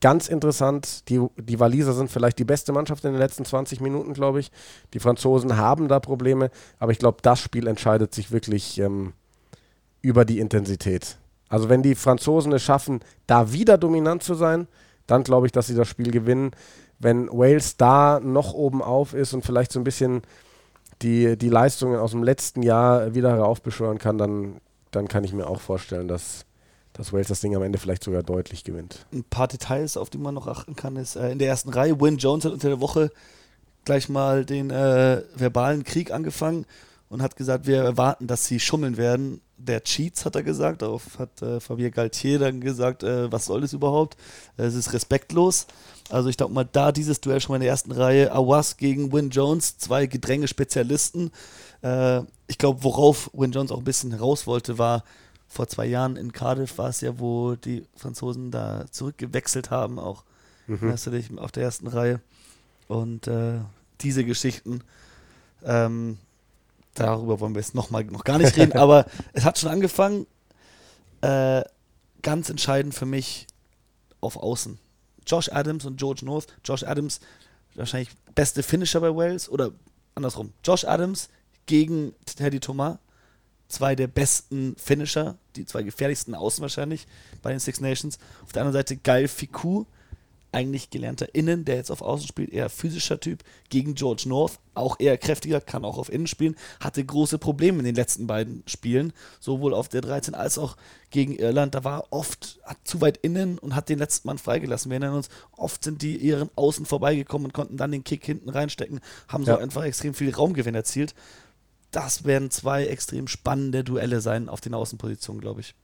ganz 0.00 0.28
interessant. 0.28 1.08
Die, 1.10 1.20
die 1.36 1.60
Waliser 1.60 1.92
sind 1.92 2.10
vielleicht 2.10 2.38
die 2.38 2.44
beste 2.44 2.72
Mannschaft 2.72 3.04
in 3.04 3.12
den 3.12 3.20
letzten 3.20 3.44
20 3.44 3.80
Minuten, 3.80 4.14
glaube 4.14 4.40
ich. 4.40 4.50
Die 4.94 5.00
Franzosen 5.00 5.56
haben 5.56 5.88
da 5.88 6.00
Probleme. 6.00 6.50
Aber 6.78 6.92
ich 6.92 6.98
glaube, 6.98 7.18
das 7.22 7.40
Spiel 7.40 7.66
entscheidet 7.66 8.14
sich 8.14 8.30
wirklich 8.32 8.78
ähm, 8.78 9.12
über 10.00 10.24
die 10.24 10.38
Intensität. 10.38 11.18
Also 11.48 11.68
wenn 11.68 11.82
die 11.82 11.94
Franzosen 11.94 12.52
es 12.52 12.62
schaffen, 12.62 13.00
da 13.26 13.52
wieder 13.52 13.76
dominant 13.76 14.22
zu 14.22 14.34
sein, 14.34 14.66
dann 15.06 15.24
glaube 15.24 15.46
ich, 15.46 15.52
dass 15.52 15.66
sie 15.66 15.74
das 15.74 15.88
Spiel 15.88 16.10
gewinnen. 16.10 16.52
Wenn 17.02 17.28
Wales 17.28 17.76
da 17.76 18.20
noch 18.20 18.54
oben 18.54 18.80
auf 18.80 19.12
ist 19.12 19.34
und 19.34 19.44
vielleicht 19.44 19.72
so 19.72 19.80
ein 19.80 19.84
bisschen 19.84 20.22
die, 21.02 21.36
die 21.36 21.48
Leistungen 21.48 21.98
aus 21.98 22.12
dem 22.12 22.22
letzten 22.22 22.62
Jahr 22.62 23.14
wieder 23.14 23.30
heraufbeschwören 23.30 23.98
kann, 23.98 24.18
dann, 24.18 24.60
dann 24.92 25.08
kann 25.08 25.24
ich 25.24 25.32
mir 25.32 25.48
auch 25.48 25.60
vorstellen, 25.60 26.06
dass, 26.06 26.46
dass 26.92 27.12
Wales 27.12 27.28
das 27.28 27.40
Ding 27.40 27.56
am 27.56 27.62
Ende 27.62 27.78
vielleicht 27.78 28.04
sogar 28.04 28.22
deutlich 28.22 28.62
gewinnt. 28.62 29.04
Ein 29.12 29.24
paar 29.24 29.48
Details, 29.48 29.96
auf 29.96 30.10
die 30.10 30.18
man 30.18 30.34
noch 30.34 30.46
achten 30.46 30.76
kann, 30.76 30.96
ist 30.96 31.16
äh, 31.16 31.32
in 31.32 31.38
der 31.38 31.48
ersten 31.48 31.70
Reihe, 31.70 32.00
Win 32.00 32.18
Jones 32.18 32.44
hat 32.44 32.52
unter 32.52 32.68
der 32.68 32.80
Woche 32.80 33.10
gleich 33.84 34.08
mal 34.08 34.44
den 34.44 34.70
äh, 34.70 35.22
verbalen 35.34 35.82
Krieg 35.82 36.12
angefangen 36.12 36.66
und 37.12 37.20
hat 37.20 37.36
gesagt, 37.36 37.66
wir 37.66 37.82
erwarten, 37.82 38.26
dass 38.26 38.46
sie 38.46 38.58
schummeln 38.58 38.96
werden. 38.96 39.42
Der 39.58 39.84
Cheats, 39.84 40.24
hat 40.24 40.34
er 40.34 40.42
gesagt. 40.42 40.80
Darauf 40.80 41.18
hat 41.18 41.42
äh, 41.42 41.60
Fabien 41.60 41.90
Galtier 41.90 42.38
dann 42.38 42.62
gesagt, 42.62 43.02
äh, 43.02 43.30
was 43.30 43.44
soll 43.44 43.60
das 43.60 43.74
überhaupt? 43.74 44.16
Es 44.56 44.74
ist 44.74 44.94
respektlos. 44.94 45.66
Also 46.08 46.30
ich 46.30 46.38
glaube 46.38 46.54
mal, 46.54 46.64
da 46.64 46.90
dieses 46.90 47.20
Duell 47.20 47.38
schon 47.42 47.52
mal 47.52 47.56
in 47.56 47.62
der 47.64 47.70
ersten 47.70 47.92
Reihe. 47.92 48.32
Awas 48.32 48.78
gegen 48.78 49.12
Win 49.12 49.28
Jones, 49.28 49.76
zwei 49.76 50.06
Gedränge-Spezialisten. 50.06 51.32
Äh, 51.82 52.22
ich 52.46 52.56
glaube, 52.56 52.82
worauf 52.82 53.28
Win 53.34 53.52
Jones 53.52 53.72
auch 53.72 53.78
ein 53.78 53.84
bisschen 53.84 54.12
heraus 54.12 54.46
wollte, 54.46 54.78
war, 54.78 55.04
vor 55.48 55.68
zwei 55.68 55.84
Jahren 55.84 56.16
in 56.16 56.32
Cardiff 56.32 56.78
war 56.78 56.88
es 56.88 57.02
ja, 57.02 57.18
wo 57.18 57.56
die 57.56 57.84
Franzosen 57.94 58.50
da 58.50 58.86
zurückgewechselt 58.90 59.70
haben, 59.70 59.98
auch 59.98 60.24
mhm. 60.66 60.94
auf 61.36 61.52
der 61.52 61.62
ersten 61.62 61.88
Reihe. 61.88 62.22
Und 62.88 63.26
äh, 63.26 63.58
diese 64.00 64.24
Geschichten, 64.24 64.80
ähm, 65.62 66.16
darüber 66.94 67.40
wollen 67.40 67.54
wir 67.54 67.60
jetzt 67.60 67.74
noch 67.74 67.90
mal 67.90 68.04
noch 68.04 68.24
gar 68.24 68.38
nicht 68.38 68.56
reden, 68.56 68.72
aber 68.78 69.06
es 69.32 69.44
hat 69.44 69.58
schon 69.58 69.70
angefangen. 69.70 70.26
Äh, 71.20 71.62
ganz 72.22 72.48
entscheidend 72.48 72.94
für 72.94 73.06
mich 73.06 73.46
auf 74.20 74.36
Außen. 74.36 74.78
Josh 75.26 75.50
Adams 75.52 75.84
und 75.84 75.98
George 75.98 76.24
North. 76.24 76.46
Josh 76.64 76.84
Adams, 76.84 77.20
wahrscheinlich 77.74 78.10
beste 78.34 78.62
Finisher 78.62 79.00
bei 79.00 79.14
Wales 79.14 79.48
oder 79.48 79.72
andersrum. 80.14 80.52
Josh 80.64 80.84
Adams 80.84 81.28
gegen 81.66 82.14
Teddy 82.24 82.60
Thomas. 82.60 82.98
Zwei 83.68 83.94
der 83.94 84.06
besten 84.06 84.76
Finisher, 84.76 85.38
die 85.56 85.64
zwei 85.64 85.82
gefährlichsten 85.82 86.34
Außen 86.34 86.60
wahrscheinlich 86.60 87.06
bei 87.40 87.50
den 87.50 87.58
Six 87.58 87.80
Nations. 87.80 88.18
Auf 88.44 88.52
der 88.52 88.62
anderen 88.62 88.78
Seite 88.80 88.98
Geil 88.98 89.28
Fiku, 89.28 89.86
eigentlich 90.52 90.90
gelernter 90.90 91.34
Innen, 91.34 91.64
der 91.64 91.76
jetzt 91.76 91.90
auf 91.90 92.02
Außen 92.02 92.28
spielt, 92.28 92.50
eher 92.50 92.68
physischer 92.68 93.18
Typ, 93.18 93.42
gegen 93.70 93.94
George 93.94 94.24
North, 94.26 94.58
auch 94.74 95.00
eher 95.00 95.18
kräftiger, 95.18 95.60
kann 95.60 95.84
auch 95.84 95.98
auf 95.98 96.12
Innen 96.12 96.26
spielen, 96.26 96.56
hatte 96.80 97.04
große 97.04 97.38
Probleme 97.38 97.78
in 97.78 97.84
den 97.84 97.94
letzten 97.94 98.26
beiden 98.26 98.62
Spielen, 98.66 99.12
sowohl 99.40 99.74
auf 99.74 99.88
der 99.88 100.02
13 100.02 100.34
als 100.34 100.58
auch 100.58 100.76
gegen 101.10 101.34
Irland. 101.34 101.74
Da 101.74 101.84
war 101.84 102.06
oft 102.10 102.60
zu 102.84 103.00
weit 103.00 103.16
innen 103.18 103.58
und 103.58 103.74
hat 103.74 103.88
den 103.88 103.98
letzten 103.98 104.28
Mann 104.28 104.38
freigelassen. 104.38 104.90
Wir 104.90 104.96
erinnern 104.96 105.16
uns, 105.16 105.28
oft 105.56 105.82
sind 105.82 106.02
die 106.02 106.16
ihren 106.16 106.50
Außen 106.54 106.86
vorbeigekommen 106.86 107.46
und 107.46 107.54
konnten 107.54 107.76
dann 107.76 107.92
den 107.92 108.04
Kick 108.04 108.24
hinten 108.24 108.50
reinstecken, 108.50 109.00
haben 109.28 109.44
so 109.44 109.52
ja. 109.52 109.58
einfach 109.58 109.84
extrem 109.84 110.14
viel 110.14 110.34
Raumgewinn 110.34 110.74
erzielt. 110.74 111.14
Das 111.90 112.24
werden 112.24 112.50
zwei 112.50 112.86
extrem 112.86 113.28
spannende 113.28 113.84
Duelle 113.84 114.20
sein 114.20 114.48
auf 114.48 114.60
den 114.60 114.74
Außenpositionen, 114.74 115.40
glaube 115.40 115.60
ich. 115.60 115.74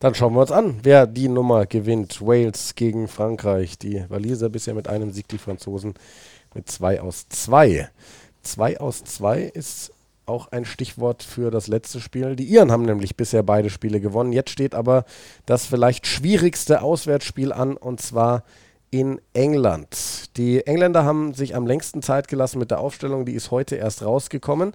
Dann 0.00 0.14
schauen 0.14 0.32
wir 0.32 0.40
uns 0.40 0.50
an, 0.50 0.80
wer 0.82 1.06
die 1.06 1.28
Nummer 1.28 1.66
gewinnt. 1.66 2.22
Wales 2.22 2.74
gegen 2.74 3.06
Frankreich. 3.06 3.76
Die 3.76 4.02
Waliser 4.08 4.48
bisher 4.48 4.72
mit 4.72 4.88
einem 4.88 5.12
Sieg, 5.12 5.28
die 5.28 5.36
Franzosen 5.36 5.92
mit 6.54 6.70
zwei 6.70 7.02
aus 7.02 7.28
zwei. 7.28 7.90
Zwei 8.42 8.80
aus 8.80 9.04
zwei 9.04 9.42
ist 9.42 9.92
auch 10.24 10.52
ein 10.52 10.64
Stichwort 10.64 11.22
für 11.22 11.50
das 11.50 11.66
letzte 11.68 12.00
Spiel. 12.00 12.34
Die 12.34 12.44
Iren 12.44 12.72
haben 12.72 12.86
nämlich 12.86 13.14
bisher 13.14 13.42
beide 13.42 13.68
Spiele 13.68 14.00
gewonnen. 14.00 14.32
Jetzt 14.32 14.48
steht 14.48 14.74
aber 14.74 15.04
das 15.44 15.66
vielleicht 15.66 16.06
schwierigste 16.06 16.80
Auswärtsspiel 16.80 17.52
an 17.52 17.76
und 17.76 18.00
zwar 18.00 18.44
in 18.90 19.20
England. 19.34 20.34
Die 20.38 20.66
Engländer 20.66 21.04
haben 21.04 21.34
sich 21.34 21.54
am 21.54 21.66
längsten 21.66 22.00
Zeit 22.00 22.26
gelassen 22.26 22.58
mit 22.58 22.70
der 22.70 22.80
Aufstellung, 22.80 23.26
die 23.26 23.34
ist 23.34 23.50
heute 23.50 23.76
erst 23.76 24.02
rausgekommen. 24.02 24.72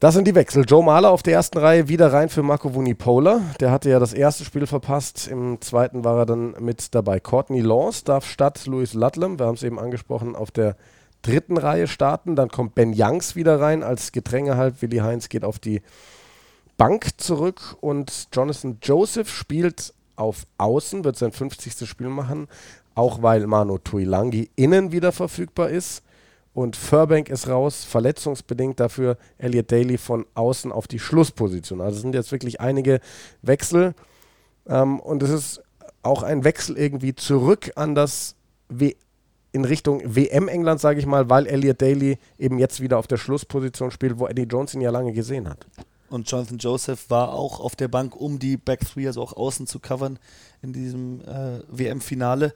Das 0.00 0.14
sind 0.14 0.26
die 0.26 0.34
Wechsel. 0.34 0.64
Joe 0.64 0.82
Mahler 0.82 1.10
auf 1.10 1.22
der 1.22 1.34
ersten 1.34 1.58
Reihe 1.58 1.88
wieder 1.88 2.10
rein 2.10 2.30
für 2.30 2.42
Marco 2.42 2.72
Vunipola. 2.72 3.42
Der 3.60 3.70
hatte 3.70 3.90
ja 3.90 3.98
das 3.98 4.14
erste 4.14 4.46
Spiel 4.46 4.66
verpasst. 4.66 5.28
Im 5.28 5.60
zweiten 5.60 6.04
war 6.04 6.20
er 6.20 6.24
dann 6.24 6.54
mit 6.58 6.94
dabei. 6.94 7.20
Courtney 7.20 7.60
Laws 7.60 8.02
darf 8.02 8.24
statt 8.24 8.64
Louis 8.64 8.94
Ludlam, 8.94 9.38
wir 9.38 9.44
haben 9.44 9.56
es 9.56 9.62
eben 9.62 9.78
angesprochen, 9.78 10.36
auf 10.36 10.50
der 10.50 10.76
dritten 11.20 11.58
Reihe 11.58 11.86
starten. 11.86 12.34
Dann 12.34 12.48
kommt 12.48 12.74
Ben 12.74 12.94
Youngs 12.96 13.36
wieder 13.36 13.60
rein 13.60 13.82
als 13.82 14.10
Gedränge 14.10 14.56
halt. 14.56 14.80
Willi 14.80 15.00
Heinz 15.00 15.28
geht 15.28 15.44
auf 15.44 15.58
die 15.58 15.82
Bank 16.78 17.20
zurück 17.20 17.76
und 17.82 18.28
Jonathan 18.32 18.78
Joseph 18.82 19.28
spielt 19.28 19.92
auf 20.16 20.46
Außen, 20.56 21.04
wird 21.04 21.18
sein 21.18 21.32
50. 21.32 21.86
Spiel 21.86 22.08
machen, 22.08 22.48
auch 22.94 23.20
weil 23.20 23.46
Manu 23.46 23.76
Tuilangi 23.76 24.48
innen 24.56 24.92
wieder 24.92 25.12
verfügbar 25.12 25.68
ist 25.68 26.02
und 26.52 26.76
Furbank 26.76 27.28
ist 27.28 27.48
raus, 27.48 27.84
verletzungsbedingt 27.84 28.80
dafür 28.80 29.16
Elliot 29.38 29.70
Daly 29.70 29.98
von 29.98 30.26
außen 30.34 30.72
auf 30.72 30.88
die 30.88 30.98
Schlussposition. 30.98 31.80
Also 31.80 32.00
sind 32.00 32.14
jetzt 32.14 32.32
wirklich 32.32 32.60
einige 32.60 33.00
Wechsel 33.42 33.94
ähm, 34.66 34.98
und 35.00 35.22
es 35.22 35.30
ist 35.30 35.62
auch 36.02 36.22
ein 36.22 36.44
Wechsel 36.44 36.76
irgendwie 36.76 37.14
zurück 37.14 37.72
an 37.76 37.94
das 37.94 38.34
w 38.68 38.94
in 39.52 39.64
Richtung 39.64 40.00
WM 40.04 40.46
England, 40.46 40.80
sage 40.80 41.00
ich 41.00 41.06
mal, 41.06 41.28
weil 41.28 41.48
Elliot 41.48 41.82
Daly 41.82 42.18
eben 42.38 42.60
jetzt 42.60 42.80
wieder 42.80 42.98
auf 42.98 43.08
der 43.08 43.16
Schlussposition 43.16 43.90
spielt, 43.90 44.20
wo 44.20 44.28
Eddie 44.28 44.44
Jones 44.44 44.74
ihn 44.74 44.80
ja 44.80 44.90
lange 44.90 45.12
gesehen 45.12 45.48
hat. 45.48 45.66
Und 46.08 46.30
Jonathan 46.30 46.58
Joseph 46.58 47.10
war 47.10 47.32
auch 47.32 47.58
auf 47.58 47.74
der 47.74 47.88
Bank, 47.88 48.14
um 48.14 48.38
die 48.38 48.56
Back 48.56 48.80
Three, 48.80 49.06
also 49.06 49.22
auch 49.22 49.32
außen 49.32 49.66
zu 49.66 49.78
covern 49.78 50.18
in 50.62 50.72
diesem 50.72 51.20
äh, 51.22 51.60
WM-Finale 51.68 52.52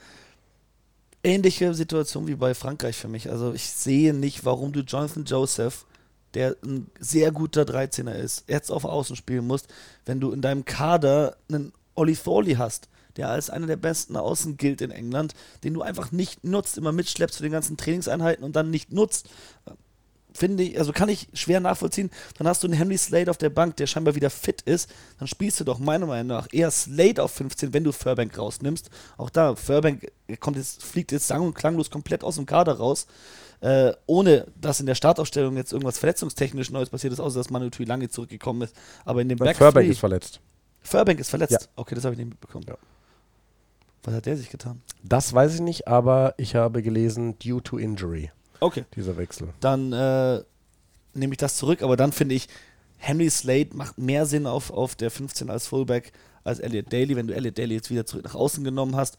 ähnliche 1.24 1.74
Situation 1.74 2.26
wie 2.26 2.34
bei 2.34 2.54
Frankreich 2.54 2.96
für 2.96 3.08
mich. 3.08 3.30
Also 3.30 3.52
ich 3.52 3.70
sehe 3.70 4.14
nicht, 4.14 4.44
warum 4.44 4.72
du 4.72 4.80
Jonathan 4.80 5.24
Joseph, 5.24 5.86
der 6.34 6.56
ein 6.64 6.90
sehr 7.00 7.32
guter 7.32 7.62
13er 7.62 8.12
ist, 8.12 8.44
jetzt 8.48 8.70
auf 8.70 8.84
Außen 8.84 9.16
spielen 9.16 9.46
musst, 9.46 9.68
wenn 10.04 10.20
du 10.20 10.32
in 10.32 10.42
deinem 10.42 10.64
Kader 10.64 11.36
einen 11.48 11.72
Olli 11.94 12.16
Thorley 12.16 12.54
hast, 12.54 12.88
der 13.16 13.30
als 13.30 13.50
einer 13.50 13.66
der 13.66 13.76
besten 13.76 14.16
Außen 14.16 14.56
gilt 14.56 14.80
in 14.80 14.90
England, 14.90 15.34
den 15.62 15.74
du 15.74 15.82
einfach 15.82 16.12
nicht 16.12 16.44
nutzt, 16.44 16.76
immer 16.76 16.92
mitschleppst 16.92 17.36
zu 17.36 17.42
den 17.42 17.52
ganzen 17.52 17.76
Trainingseinheiten 17.76 18.44
und 18.44 18.56
dann 18.56 18.70
nicht 18.70 18.92
nutzt 18.92 19.28
finde 20.34 20.64
ich, 20.64 20.78
also 20.78 20.92
kann 20.92 21.08
ich 21.08 21.28
schwer 21.32 21.60
nachvollziehen. 21.60 22.10
Dann 22.36 22.46
hast 22.46 22.62
du 22.62 22.66
einen 22.66 22.76
Henry 22.76 22.98
Slade 22.98 23.30
auf 23.30 23.38
der 23.38 23.50
Bank, 23.50 23.76
der 23.76 23.86
scheinbar 23.86 24.14
wieder 24.14 24.30
fit 24.30 24.62
ist. 24.62 24.90
Dann 25.18 25.28
spielst 25.28 25.60
du 25.60 25.64
doch 25.64 25.78
meiner 25.78 26.06
Meinung 26.06 26.26
nach 26.26 26.48
eher 26.52 26.70
Slade 26.70 27.22
auf 27.22 27.30
15, 27.32 27.72
wenn 27.72 27.84
du 27.84 27.92
Furbank 27.92 28.36
rausnimmst. 28.36 28.90
Auch 29.16 29.30
da, 29.30 29.54
Furbank 29.54 30.10
kommt 30.40 30.56
jetzt, 30.56 30.82
fliegt 30.84 31.12
jetzt 31.12 31.28
sang- 31.28 31.42
und 31.42 31.54
klanglos 31.54 31.90
komplett 31.90 32.24
aus 32.24 32.34
dem 32.34 32.46
Kader 32.46 32.74
raus. 32.74 33.06
Äh, 33.60 33.94
ohne 34.06 34.46
dass 34.60 34.80
in 34.80 34.86
der 34.86 34.94
Startaufstellung 34.94 35.56
jetzt 35.56 35.72
irgendwas 35.72 35.98
verletzungstechnisch 35.98 36.70
Neues 36.70 36.90
passiert 36.90 37.12
ist, 37.12 37.20
außer 37.20 37.38
dass 37.38 37.48
Manu 37.48 37.70
Tui 37.70 37.86
lange 37.86 38.08
zurückgekommen 38.08 38.62
ist. 38.62 38.76
Aber 39.04 39.22
in 39.22 39.28
dem 39.28 39.38
Back 39.38 39.56
Furbank 39.56 39.88
ist 39.88 40.00
verletzt. 40.00 40.40
Furbank 40.82 41.18
ist 41.20 41.30
verletzt. 41.30 41.52
Ja. 41.52 41.58
Okay, 41.76 41.94
das 41.94 42.04
habe 42.04 42.14
ich 42.14 42.18
nicht 42.18 42.28
mitbekommen. 42.28 42.66
Ja. 42.68 42.76
Was 44.02 44.14
hat 44.14 44.26
der 44.26 44.36
sich 44.36 44.50
getan? 44.50 44.82
Das 45.02 45.32
weiß 45.32 45.54
ich 45.54 45.60
nicht, 45.62 45.88
aber 45.88 46.34
ich 46.36 46.56
habe 46.56 46.82
gelesen, 46.82 47.38
due 47.38 47.62
to 47.62 47.78
injury. 47.78 48.30
Okay. 48.64 48.84
Dieser 48.96 49.16
Wechsel. 49.18 49.50
Dann 49.60 49.92
äh, 49.92 50.42
nehme 51.12 51.34
ich 51.34 51.38
das 51.38 51.56
zurück, 51.56 51.82
aber 51.82 51.98
dann 51.98 52.12
finde 52.12 52.34
ich, 52.34 52.48
Henry 52.96 53.28
Slade 53.28 53.70
macht 53.74 53.98
mehr 53.98 54.24
Sinn 54.24 54.46
auf, 54.46 54.70
auf 54.70 54.94
der 54.94 55.10
15 55.10 55.50
als 55.50 55.66
Fullback 55.66 56.12
als 56.44 56.60
Elliot 56.60 56.90
Daly, 56.90 57.14
wenn 57.14 57.26
du 57.26 57.34
Elliot 57.34 57.58
Daly 57.58 57.74
jetzt 57.74 57.90
wieder 57.90 58.06
zurück 58.06 58.24
nach 58.24 58.34
außen 58.34 58.64
genommen 58.64 58.96
hast. 58.96 59.18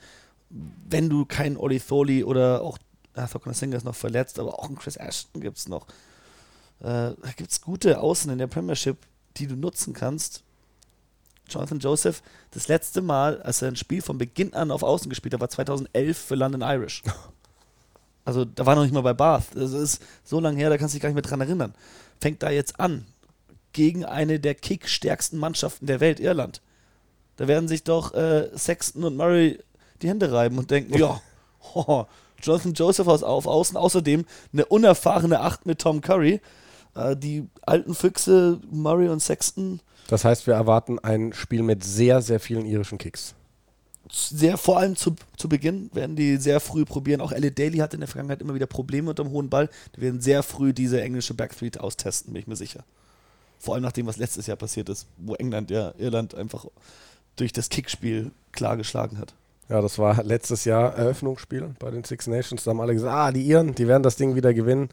Wenn 0.50 1.10
du 1.10 1.26
keinen 1.26 1.58
Ollie 1.58 1.80
Thorley 1.80 2.24
oder 2.24 2.64
auch 2.64 2.80
Arthur 3.14 3.54
Singer 3.54 3.78
ist 3.78 3.84
noch 3.84 3.96
verletzt, 3.96 4.40
aber 4.40 4.58
auch 4.58 4.68
ein 4.68 4.76
Chris 4.76 4.96
Ashton 4.96 5.42
gibt 5.42 5.58
es 5.58 5.68
noch. 5.68 5.86
Äh, 6.80 7.14
da 7.14 7.32
gibt 7.36 7.52
es 7.52 7.62
gute 7.62 8.00
Außen 8.00 8.32
in 8.32 8.40
der 8.40 8.48
Premiership, 8.48 8.98
die 9.38 9.46
du 9.46 9.56
nutzen 9.56 9.94
kannst. 9.94 10.44
Jonathan 11.48 11.78
Joseph, 11.78 12.24
das 12.50 12.68
letzte 12.68 13.04
Mal, 13.04 13.44
als 13.44 13.62
er 13.62 13.68
ein 13.68 13.76
Spiel 13.76 14.02
von 14.02 14.18
Beginn 14.18 14.56
an 14.56 14.72
auf 14.72 14.82
Außen 14.82 15.08
gespielt 15.08 15.36
hat, 15.36 15.42
war 15.42 15.50
2011 15.50 16.18
für 16.18 16.36
London 16.36 16.62
Irish. 16.62 17.04
Also 18.26 18.44
da 18.44 18.66
war 18.66 18.76
noch 18.76 18.84
nicht 18.84 18.94
mal 18.94 19.02
bei 19.02 19.14
Bath. 19.14 19.46
Das 19.54 19.72
ist 19.72 20.02
so 20.24 20.40
lange 20.40 20.58
her, 20.58 20.70
da 20.70 20.78
kannst 20.78 20.94
du 20.94 20.98
dich 20.98 21.04
gar 21.04 21.10
nicht 21.10 21.16
mehr 21.16 21.22
dran 21.22 21.42
erinnern. 21.42 21.74
Fängt 22.20 22.42
da 22.44 22.50
jetzt 22.50 22.80
an 22.80 23.06
gegen 23.72 24.04
eine 24.04 24.40
der 24.40 24.56
kickstärksten 24.56 25.40
Mannschaften 25.40 25.86
der 25.86 26.00
Welt, 26.00 26.20
Irland. 26.20 26.62
Da 27.38 27.48
werden 27.48 27.68
sich 27.68 27.84
doch 27.84 28.14
äh, 28.14 28.50
Sexton 28.58 29.04
und 29.04 29.16
Murray 29.16 29.60
die 30.02 30.10
Hände 30.10 30.32
reiben 30.32 30.58
und 30.58 30.72
denken, 30.72 30.98
ja, 30.98 31.22
oh, 31.74 32.06
Jonathan 32.42 32.74
Joseph 32.74 33.08
aus, 33.08 33.24
auf 33.24 33.46
Außen, 33.46 33.78
außerdem 33.78 34.26
eine 34.54 34.66
unerfahrene 34.66 35.40
Acht 35.40 35.66
mit 35.66 35.80
Tom 35.80 36.02
Curry. 36.02 36.42
Äh, 36.96 37.16
die 37.16 37.48
alten 37.66 37.94
Füchse, 37.94 38.60
Murray 38.72 39.10
und 39.10 39.20
Sexton. 39.22 39.82
Das 40.08 40.26
heißt, 40.26 40.48
wir 40.48 40.54
erwarten 40.54 40.98
ein 41.00 41.34
Spiel 41.34 41.62
mit 41.62 41.84
sehr, 41.84 42.22
sehr 42.22 42.40
vielen 42.40 42.66
irischen 42.66 42.98
Kicks 42.98 43.36
sehr, 44.12 44.58
vor 44.58 44.78
allem 44.80 44.96
zu, 44.96 45.16
zu 45.38 45.50
Beginn 45.50 45.90
werden 45.94 46.16
die 46.16 46.38
sehr 46.38 46.60
früh 46.60 46.86
probieren. 46.86 47.22
Auch 47.22 47.32
Elliot 47.32 47.58
Daly 47.58 47.78
hatte 47.78 47.96
in 47.96 48.02
der 48.02 48.08
Vergangenheit 48.08 48.42
immer 48.42 48.56
wieder 48.56 48.68
Probleme 48.68 49.10
mit 49.10 49.20
dem 49.20 49.30
hohen 49.30 49.50
Ball. 49.50 49.70
Die 49.96 50.02
werden 50.02 50.22
sehr 50.22 50.44
früh 50.44 50.74
diese 50.74 51.02
englische 51.02 51.34
Backstreet 51.34 51.80
austesten, 51.80 52.34
bin 52.34 52.42
ich 52.42 52.48
mir 52.48 52.56
sicher. 52.56 52.84
Vor 53.60 53.74
allem 53.74 53.84
nach 53.84 53.92
dem, 53.92 54.06
was 54.06 54.18
letztes 54.18 54.48
Jahr 54.48 54.58
passiert 54.58 54.90
ist, 54.90 55.08
wo 55.18 55.36
England 55.36 55.72
ja 55.72 55.94
Irland 55.98 56.36
einfach 56.36 56.66
durch 57.36 57.52
das 57.52 57.70
Kickspiel 57.70 58.32
klar 58.52 58.78
geschlagen 58.78 59.18
hat. 59.18 59.34
Ja, 59.70 59.82
das 59.82 59.98
war 59.98 60.24
letztes 60.24 60.66
Jahr 60.66 60.96
Eröffnungsspiel 60.96 61.76
bei 61.80 61.90
den 61.90 62.04
Six 62.04 62.28
Nations. 62.28 62.64
Da 62.64 62.72
haben 62.72 62.82
alle 62.82 62.94
gesagt, 62.94 63.14
ah, 63.14 63.32
die 63.32 63.44
Iren, 63.44 63.74
die 63.74 63.88
werden 63.88 64.04
das 64.04 64.16
Ding 64.16 64.36
wieder 64.36 64.54
gewinnen. 64.54 64.90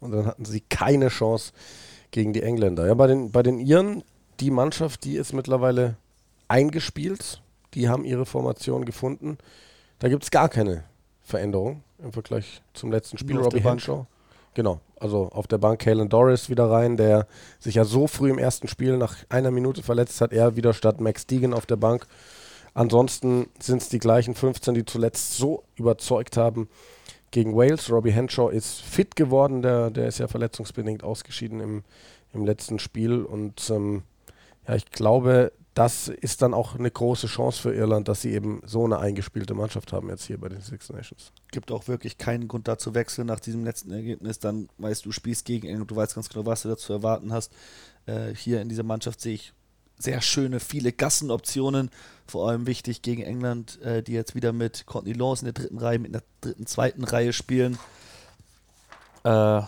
Und 0.00 0.12
dann 0.12 0.26
hatten 0.26 0.44
sie 0.44 0.60
keine 0.60 1.08
Chance 1.08 1.52
gegen 2.10 2.32
die 2.32 2.42
Engländer. 2.42 2.86
Ja, 2.86 2.94
bei 2.94 3.06
den, 3.06 3.30
bei 3.30 3.42
den 3.42 3.58
Iren, 3.58 4.02
die 4.40 4.50
Mannschaft, 4.50 5.04
die 5.04 5.16
ist 5.16 5.34
mittlerweile 5.34 5.96
eingespielt 6.48 7.42
die 7.74 7.88
haben 7.88 8.04
ihre 8.04 8.26
Formation 8.26 8.84
gefunden. 8.84 9.38
Da 9.98 10.08
gibt 10.08 10.22
es 10.22 10.30
gar 10.30 10.48
keine 10.48 10.84
Veränderung 11.22 11.82
im 11.98 12.12
Vergleich 12.12 12.62
zum 12.74 12.92
letzten 12.92 13.18
Spiel. 13.18 13.38
Robbie 13.38 13.62
Henshaw. 13.62 14.06
Genau, 14.54 14.80
also 15.00 15.30
auf 15.30 15.48
der 15.48 15.58
Bank 15.58 15.80
Kalen 15.80 16.08
Doris 16.08 16.48
wieder 16.48 16.70
rein, 16.70 16.96
der 16.96 17.26
sich 17.58 17.74
ja 17.74 17.84
so 17.84 18.06
früh 18.06 18.30
im 18.30 18.38
ersten 18.38 18.68
Spiel 18.68 18.96
nach 18.96 19.16
einer 19.28 19.50
Minute 19.50 19.82
verletzt 19.82 20.20
hat. 20.20 20.32
Er 20.32 20.54
wieder 20.54 20.72
statt 20.72 21.00
Max 21.00 21.26
Deegan 21.26 21.52
auf 21.52 21.66
der 21.66 21.76
Bank. 21.76 22.06
Ansonsten 22.72 23.48
sind 23.58 23.82
es 23.82 23.88
die 23.88 23.98
gleichen 23.98 24.34
15, 24.34 24.74
die 24.74 24.84
zuletzt 24.84 25.36
so 25.36 25.64
überzeugt 25.76 26.36
haben 26.36 26.68
gegen 27.30 27.56
Wales. 27.56 27.90
Robbie 27.90 28.12
Henshaw 28.12 28.48
ist 28.48 28.80
fit 28.80 29.16
geworden, 29.16 29.62
der, 29.62 29.90
der 29.90 30.06
ist 30.06 30.18
ja 30.18 30.28
verletzungsbedingt 30.28 31.02
ausgeschieden 31.02 31.60
im, 31.60 31.82
im 32.32 32.44
letzten 32.44 32.78
Spiel. 32.78 33.22
Und 33.22 33.70
ähm, 33.70 34.02
ja, 34.68 34.76
ich 34.76 34.90
glaube, 34.90 35.52
das 35.74 36.06
ist 36.06 36.40
dann 36.40 36.54
auch 36.54 36.76
eine 36.76 36.90
große 36.90 37.26
Chance 37.26 37.60
für 37.60 37.74
Irland, 37.74 38.06
dass 38.06 38.22
sie 38.22 38.30
eben 38.30 38.62
so 38.64 38.84
eine 38.84 39.00
eingespielte 39.00 39.54
Mannschaft 39.54 39.92
haben 39.92 40.08
jetzt 40.08 40.24
hier 40.24 40.38
bei 40.38 40.48
den 40.48 40.60
Six 40.60 40.90
Nations. 40.90 41.32
Gibt 41.50 41.72
auch 41.72 41.88
wirklich 41.88 42.16
keinen 42.16 42.46
Grund 42.46 42.68
da 42.68 42.78
zu 42.78 42.94
wechseln 42.94 43.26
nach 43.26 43.40
diesem 43.40 43.64
letzten 43.64 43.90
Ergebnis. 43.90 44.38
Dann 44.38 44.68
weißt 44.78 45.04
du, 45.04 45.10
spielst 45.10 45.44
gegen 45.44 45.66
England, 45.66 45.90
du 45.90 45.96
weißt 45.96 46.14
ganz 46.14 46.28
genau, 46.28 46.46
was 46.46 46.62
du 46.62 46.68
da 46.68 46.76
zu 46.76 46.92
erwarten 46.92 47.32
hast. 47.32 47.52
Äh, 48.06 48.34
hier 48.36 48.60
in 48.60 48.68
dieser 48.68 48.84
Mannschaft 48.84 49.20
sehe 49.20 49.34
ich 49.34 49.52
sehr 49.98 50.20
schöne, 50.20 50.60
viele 50.60 50.92
Gassenoptionen. 50.92 51.90
Vor 52.26 52.48
allem 52.48 52.68
wichtig 52.68 53.02
gegen 53.02 53.22
England, 53.22 53.80
äh, 53.82 54.02
die 54.02 54.12
jetzt 54.12 54.36
wieder 54.36 54.52
mit 54.52 54.86
Courtney 54.86 55.12
Laws 55.12 55.42
in 55.42 55.46
der 55.46 55.54
dritten 55.54 55.78
Reihe, 55.78 55.98
mit 55.98 56.14
einer 56.14 56.22
dritten, 56.40 56.66
zweiten 56.66 57.02
Reihe 57.02 57.32
spielen. 57.32 57.78
Äh, 59.24 59.62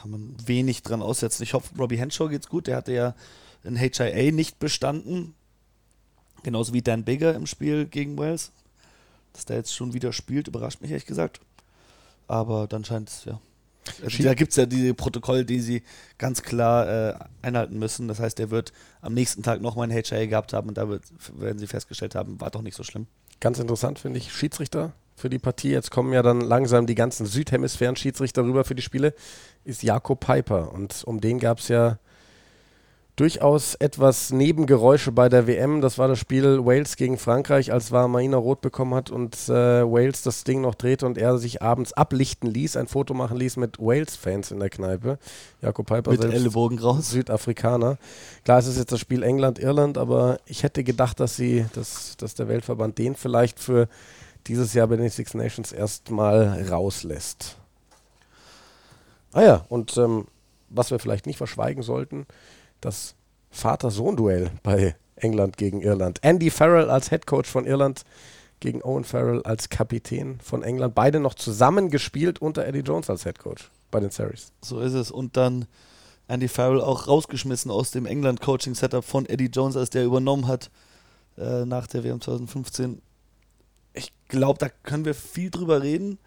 kann 0.00 0.10
man 0.10 0.36
wenig 0.44 0.82
dran 0.82 1.02
aussetzen. 1.02 1.44
Ich 1.44 1.54
hoffe, 1.54 1.76
Robbie 1.78 1.98
Henshaw 1.98 2.28
geht's 2.28 2.48
gut. 2.48 2.66
Der 2.66 2.76
hatte 2.76 2.92
ja 2.92 3.14
in 3.64 3.76
HIA 3.76 4.32
nicht 4.32 4.58
bestanden. 4.58 5.34
Genauso 6.42 6.72
wie 6.72 6.82
Dan 6.82 7.04
Bigger 7.04 7.34
im 7.34 7.46
Spiel 7.46 7.86
gegen 7.86 8.16
Wales. 8.18 8.52
Dass 9.32 9.44
der 9.44 9.56
jetzt 9.56 9.74
schon 9.74 9.92
wieder 9.92 10.12
spielt, 10.12 10.48
überrascht 10.48 10.80
mich 10.80 10.90
ehrlich 10.90 11.06
gesagt. 11.06 11.40
Aber 12.26 12.66
dann 12.66 12.84
scheint 12.84 13.08
es, 13.08 13.24
ja. 13.24 13.40
Also 14.04 14.22
da 14.22 14.34
gibt 14.34 14.50
es 14.50 14.56
ja 14.56 14.66
diese 14.66 14.94
Protokolle, 14.94 15.44
die 15.44 15.60
sie 15.60 15.82
ganz 16.18 16.42
klar 16.42 16.88
äh, 16.88 17.14
einhalten 17.42 17.78
müssen. 17.78 18.08
Das 18.08 18.20
heißt, 18.20 18.38
er 18.40 18.50
wird 18.50 18.72
am 19.00 19.14
nächsten 19.14 19.42
Tag 19.42 19.60
nochmal 19.60 19.90
ein 19.90 19.90
HIA 19.90 20.26
gehabt 20.26 20.52
haben 20.52 20.68
und 20.68 20.78
da 20.78 20.88
wird, 20.88 21.04
werden 21.38 21.58
sie 21.58 21.66
festgestellt 21.66 22.14
haben, 22.14 22.40
war 22.40 22.50
doch 22.50 22.62
nicht 22.62 22.76
so 22.76 22.82
schlimm. 22.82 23.06
Ganz 23.40 23.58
interessant 23.58 23.98
finde 23.98 24.18
ich, 24.18 24.32
Schiedsrichter 24.32 24.92
für 25.16 25.30
die 25.30 25.38
Partie. 25.38 25.70
Jetzt 25.70 25.90
kommen 25.90 26.12
ja 26.12 26.22
dann 26.22 26.40
langsam 26.40 26.86
die 26.86 26.94
ganzen 26.94 27.26
Südhemisphären-Schiedsrichter 27.26 28.44
rüber 28.44 28.64
für 28.64 28.74
die 28.74 28.82
Spiele. 28.82 29.14
Ist 29.64 29.82
Jakob 29.82 30.20
Piper. 30.20 30.72
Und 30.72 31.04
um 31.04 31.20
den 31.20 31.38
gab 31.38 31.58
es 31.58 31.68
ja 31.68 31.98
durchaus 33.16 33.74
etwas 33.74 34.30
Nebengeräusche 34.30 35.12
bei 35.12 35.28
der 35.28 35.46
WM. 35.46 35.80
Das 35.80 35.98
war 35.98 36.08
das 36.08 36.18
Spiel 36.18 36.64
Wales 36.64 36.96
gegen 36.96 37.18
Frankreich, 37.18 37.72
als 37.72 37.90
Maina 37.90 38.36
rot 38.36 38.60
bekommen 38.60 38.94
hat 38.94 39.10
und 39.10 39.34
äh, 39.48 39.52
Wales 39.52 40.22
das 40.22 40.44
Ding 40.44 40.62
noch 40.62 40.74
drehte 40.74 41.06
und 41.06 41.18
er 41.18 41.38
sich 41.38 41.62
abends 41.62 41.92
ablichten 41.92 42.50
ließ, 42.50 42.76
ein 42.76 42.86
Foto 42.86 43.14
machen 43.14 43.36
ließ 43.36 43.56
mit 43.56 43.78
Wales-Fans 43.78 44.50
in 44.50 44.60
der 44.60 44.70
Kneipe. 44.70 45.18
Jakob 45.60 45.86
Piper 45.86 46.10
mit 46.10 46.24
Ellenbogen 46.24 46.78
raus. 46.78 47.10
Südafrikaner. 47.10 47.98
Klar, 48.44 48.58
es 48.58 48.66
ist 48.66 48.78
jetzt 48.78 48.92
das 48.92 49.00
Spiel 49.00 49.22
England-Irland, 49.22 49.98
aber 49.98 50.38
ich 50.46 50.62
hätte 50.62 50.84
gedacht, 50.84 51.20
dass 51.20 51.36
sie, 51.36 51.66
dass, 51.74 52.16
dass 52.16 52.34
der 52.34 52.48
Weltverband 52.48 52.98
den 52.98 53.14
vielleicht 53.14 53.58
für 53.58 53.88
dieses 54.46 54.72
Jahr 54.74 54.86
bei 54.86 54.96
den 54.96 55.10
Six 55.10 55.34
Nations 55.34 55.72
erstmal 55.72 56.66
rauslässt. 56.70 57.56
Ah 59.32 59.42
ja, 59.42 59.64
und 59.68 59.96
ähm, 59.96 60.26
was 60.68 60.90
wir 60.90 60.98
vielleicht 60.98 61.26
nicht 61.26 61.36
verschweigen 61.36 61.82
sollten, 61.82 62.26
das 62.80 63.14
Vater-Sohn-Duell 63.50 64.50
bei 64.62 64.96
England 65.16 65.56
gegen 65.56 65.80
Irland. 65.80 66.18
Andy 66.22 66.50
Farrell 66.50 66.90
als 66.90 67.10
Head 67.10 67.26
Coach 67.26 67.48
von 67.48 67.66
Irland 67.66 68.04
gegen 68.60 68.82
Owen 68.82 69.04
Farrell 69.04 69.42
als 69.42 69.68
Kapitän 69.68 70.38
von 70.40 70.62
England. 70.62 70.94
Beide 70.94 71.20
noch 71.20 71.34
zusammen 71.34 71.90
gespielt 71.90 72.40
unter 72.40 72.66
Eddie 72.66 72.80
Jones 72.80 73.10
als 73.10 73.24
Head 73.24 73.38
Coach 73.38 73.70
bei 73.90 74.00
den 74.00 74.10
Series. 74.10 74.52
So 74.62 74.80
ist 74.80 74.92
es. 74.92 75.10
Und 75.10 75.36
dann 75.36 75.66
Andy 76.28 76.48
Farrell 76.48 76.80
auch 76.80 77.08
rausgeschmissen 77.08 77.70
aus 77.70 77.90
dem 77.90 78.06
England-Coaching-Setup 78.06 79.04
von 79.04 79.26
Eddie 79.26 79.50
Jones, 79.52 79.76
als 79.76 79.90
der 79.90 80.04
übernommen 80.04 80.46
hat 80.46 80.70
äh, 81.36 81.64
nach 81.64 81.86
der 81.86 82.04
WM 82.04 82.20
2015. 82.20 83.02
Ich 83.94 84.12
glaube, 84.28 84.58
da 84.58 84.68
können 84.68 85.04
wir 85.04 85.14
viel 85.14 85.50
drüber 85.50 85.82
reden. 85.82 86.18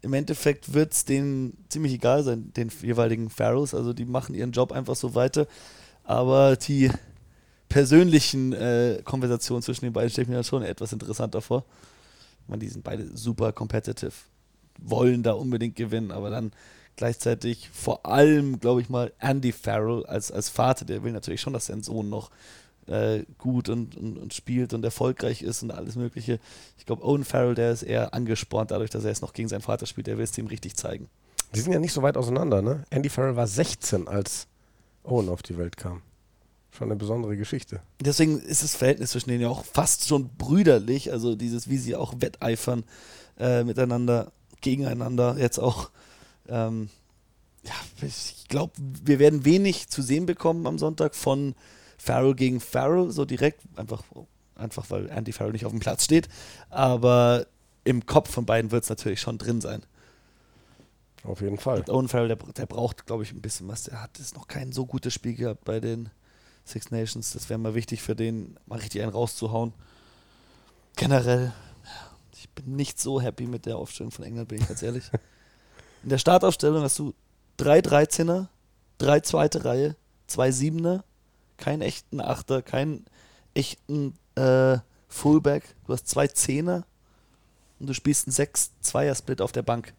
Im 0.00 0.12
Endeffekt 0.12 0.72
wird 0.74 0.92
es 0.92 1.04
denen 1.04 1.56
ziemlich 1.68 1.92
egal 1.92 2.22
sein, 2.22 2.52
den 2.54 2.70
jeweiligen 2.82 3.30
Farrells. 3.30 3.74
Also 3.74 3.92
die 3.92 4.04
machen 4.04 4.34
ihren 4.34 4.52
Job 4.52 4.72
einfach 4.72 4.96
so 4.96 5.14
weiter. 5.14 5.46
Aber 6.04 6.56
die 6.56 6.90
persönlichen 7.68 8.52
äh, 8.52 9.00
Konversationen 9.04 9.62
zwischen 9.62 9.84
den 9.84 9.92
beiden 9.92 10.10
stelle 10.10 10.24
ich 10.24 10.28
mir 10.28 10.42
schon 10.44 10.62
etwas 10.62 10.92
interessanter 10.92 11.40
vor. 11.40 11.64
meine, 12.46 12.60
die 12.60 12.68
sind 12.68 12.84
beide 12.84 13.16
super 13.16 13.52
competitive, 13.52 14.12
wollen 14.78 15.22
da 15.22 15.32
unbedingt 15.32 15.76
gewinnen, 15.76 16.10
aber 16.10 16.30
dann 16.30 16.52
gleichzeitig 16.96 17.68
vor 17.72 18.06
allem, 18.06 18.58
glaube 18.58 18.80
ich 18.80 18.88
mal, 18.88 19.12
Andy 19.18 19.52
Farrell 19.52 20.04
als, 20.06 20.32
als 20.32 20.48
Vater, 20.48 20.84
der 20.84 21.02
will 21.02 21.12
natürlich 21.12 21.40
schon, 21.40 21.52
dass 21.52 21.66
sein 21.66 21.82
Sohn 21.82 22.08
noch 22.08 22.30
äh, 22.88 23.24
gut 23.38 23.68
und, 23.68 23.96
und, 23.96 24.18
und, 24.18 24.34
spielt 24.34 24.72
und 24.74 24.84
erfolgreich 24.84 25.42
ist 25.42 25.62
und 25.62 25.70
alles 25.70 25.96
Mögliche. 25.96 26.38
Ich 26.78 26.86
glaube, 26.86 27.04
Owen 27.04 27.24
Farrell, 27.24 27.54
der 27.54 27.72
ist 27.72 27.82
eher 27.82 28.14
angespornt 28.14 28.70
dadurch, 28.70 28.90
dass 28.90 29.04
er 29.04 29.10
jetzt 29.10 29.22
noch 29.22 29.32
gegen 29.32 29.48
seinen 29.48 29.62
Vater 29.62 29.86
spielt. 29.86 30.06
Der 30.06 30.16
will 30.16 30.24
es 30.24 30.36
ihm 30.38 30.46
richtig 30.46 30.76
zeigen. 30.76 31.08
Die 31.54 31.60
sind 31.60 31.72
ja 31.72 31.78
nicht 31.78 31.92
so 31.92 32.02
weit 32.02 32.16
auseinander, 32.16 32.60
ne? 32.60 32.84
Andy 32.90 33.08
Farrell 33.08 33.36
war 33.36 33.46
16, 33.46 34.06
als 34.08 34.46
Owen 35.02 35.28
auf 35.28 35.42
die 35.42 35.56
Welt 35.56 35.76
kam. 35.76 36.02
Schon 36.70 36.88
eine 36.88 36.96
besondere 36.96 37.36
Geschichte. 37.36 37.80
Deswegen 38.00 38.38
ist 38.38 38.62
das 38.62 38.76
Verhältnis 38.76 39.10
zwischen 39.10 39.30
denen 39.30 39.42
ja 39.42 39.48
auch 39.48 39.64
fast 39.64 40.06
schon 40.06 40.28
brüderlich. 40.36 41.10
Also 41.10 41.34
dieses, 41.34 41.68
wie 41.68 41.78
sie 41.78 41.96
auch 41.96 42.14
wetteifern 42.18 42.84
äh, 43.38 43.64
miteinander, 43.64 44.32
gegeneinander. 44.60 45.36
Jetzt 45.38 45.58
auch, 45.58 45.90
ähm, 46.48 46.90
ja, 47.64 47.72
ich 48.06 48.46
glaube, 48.48 48.72
wir 48.78 49.18
werden 49.18 49.44
wenig 49.44 49.88
zu 49.88 50.02
sehen 50.02 50.26
bekommen 50.26 50.66
am 50.66 50.78
Sonntag 50.78 51.14
von 51.14 51.54
Farrell 51.98 52.34
gegen 52.34 52.60
Farrell, 52.60 53.10
so 53.10 53.24
direkt, 53.24 53.60
einfach, 53.76 54.02
einfach 54.54 54.88
weil 54.90 55.10
Andy 55.10 55.32
Farrell 55.32 55.52
nicht 55.52 55.66
auf 55.66 55.72
dem 55.72 55.80
Platz 55.80 56.04
steht. 56.04 56.28
Aber 56.70 57.46
im 57.84 58.06
Kopf 58.06 58.30
von 58.30 58.46
beiden 58.46 58.70
wird 58.70 58.84
es 58.84 58.88
natürlich 58.88 59.20
schon 59.20 59.38
drin 59.38 59.60
sein. 59.60 59.82
Auf 61.24 61.40
jeden 61.40 61.58
Fall. 61.58 61.80
Und 61.80 61.90
Owen 61.90 62.08
Farrell, 62.08 62.28
der, 62.28 62.36
der 62.36 62.66
braucht, 62.66 63.06
glaube 63.06 63.24
ich, 63.24 63.32
ein 63.32 63.42
bisschen 63.42 63.68
was. 63.68 63.84
Der 63.84 64.00
hat 64.00 64.18
jetzt 64.18 64.34
noch 64.34 64.46
kein 64.46 64.72
so 64.72 64.86
gutes 64.86 65.12
Spiel 65.12 65.34
gehabt 65.34 65.64
bei 65.64 65.80
den 65.80 66.10
Six 66.64 66.90
Nations. 66.90 67.32
Das 67.32 67.48
wäre 67.48 67.58
mal 67.58 67.74
wichtig 67.74 68.02
für 68.02 68.14
den, 68.14 68.58
mal 68.66 68.78
richtig 68.78 69.02
einen 69.02 69.12
rauszuhauen. 69.12 69.72
Generell, 70.96 71.52
ich 72.34 72.48
bin 72.50 72.76
nicht 72.76 73.00
so 73.00 73.20
happy 73.20 73.46
mit 73.46 73.66
der 73.66 73.76
Aufstellung 73.76 74.12
von 74.12 74.24
England, 74.24 74.48
bin 74.48 74.60
ich 74.60 74.68
ganz 74.68 74.82
ehrlich. 74.82 75.10
In 76.02 76.10
der 76.10 76.18
Startaufstellung 76.18 76.82
hast 76.82 76.98
du 76.98 77.14
drei 77.56 77.80
13er, 77.80 78.46
drei 78.98 79.20
zweite 79.20 79.64
Reihe, 79.64 79.96
zwei 80.26 80.52
Siebener, 80.52 81.04
keinen 81.58 81.82
echten 81.82 82.20
Achter, 82.20 82.62
keinen 82.62 83.04
echten 83.54 84.14
äh, 84.34 84.78
Fullback. 85.08 85.74
Du 85.86 85.92
hast 85.92 86.08
zwei 86.08 86.26
Zehner. 86.28 86.86
und 87.78 87.88
du 87.88 87.94
spielst 87.94 88.26
einen 88.26 88.34
6-2er-Split 88.34 89.40
auf 89.42 89.52
der 89.52 89.62
Bank. 89.62 89.92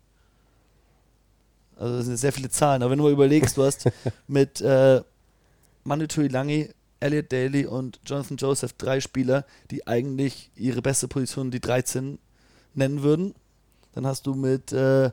Also 1.76 1.98
das 1.98 2.06
sind 2.06 2.18
sehr 2.18 2.34
viele 2.34 2.50
Zahlen. 2.50 2.82
Aber 2.82 2.92
wenn 2.92 2.98
du 2.98 3.06
mal 3.06 3.12
überlegst, 3.12 3.58
du 3.58 3.64
hast 3.64 3.90
mit 4.28 4.62
äh, 4.62 5.02
Manu 5.84 6.08
Tuilangi, 6.08 6.70
Elliot 7.00 7.32
Daly 7.32 7.66
und 7.66 8.00
Jonathan 8.06 8.38
Joseph 8.38 8.74
drei 8.74 9.00
Spieler, 9.00 9.46
die 9.72 9.88
eigentlich 9.88 10.52
ihre 10.56 10.82
beste 10.82 11.08
Position 11.08 11.52
die 11.52 11.62
13 11.62 12.20
nennen 12.74 13.04
würden. 13.04 13.34
Dann 13.94 14.06
hast 14.06 14.28
du 14.28 14.34
mit 14.34 14.72
äh, 14.74 15.12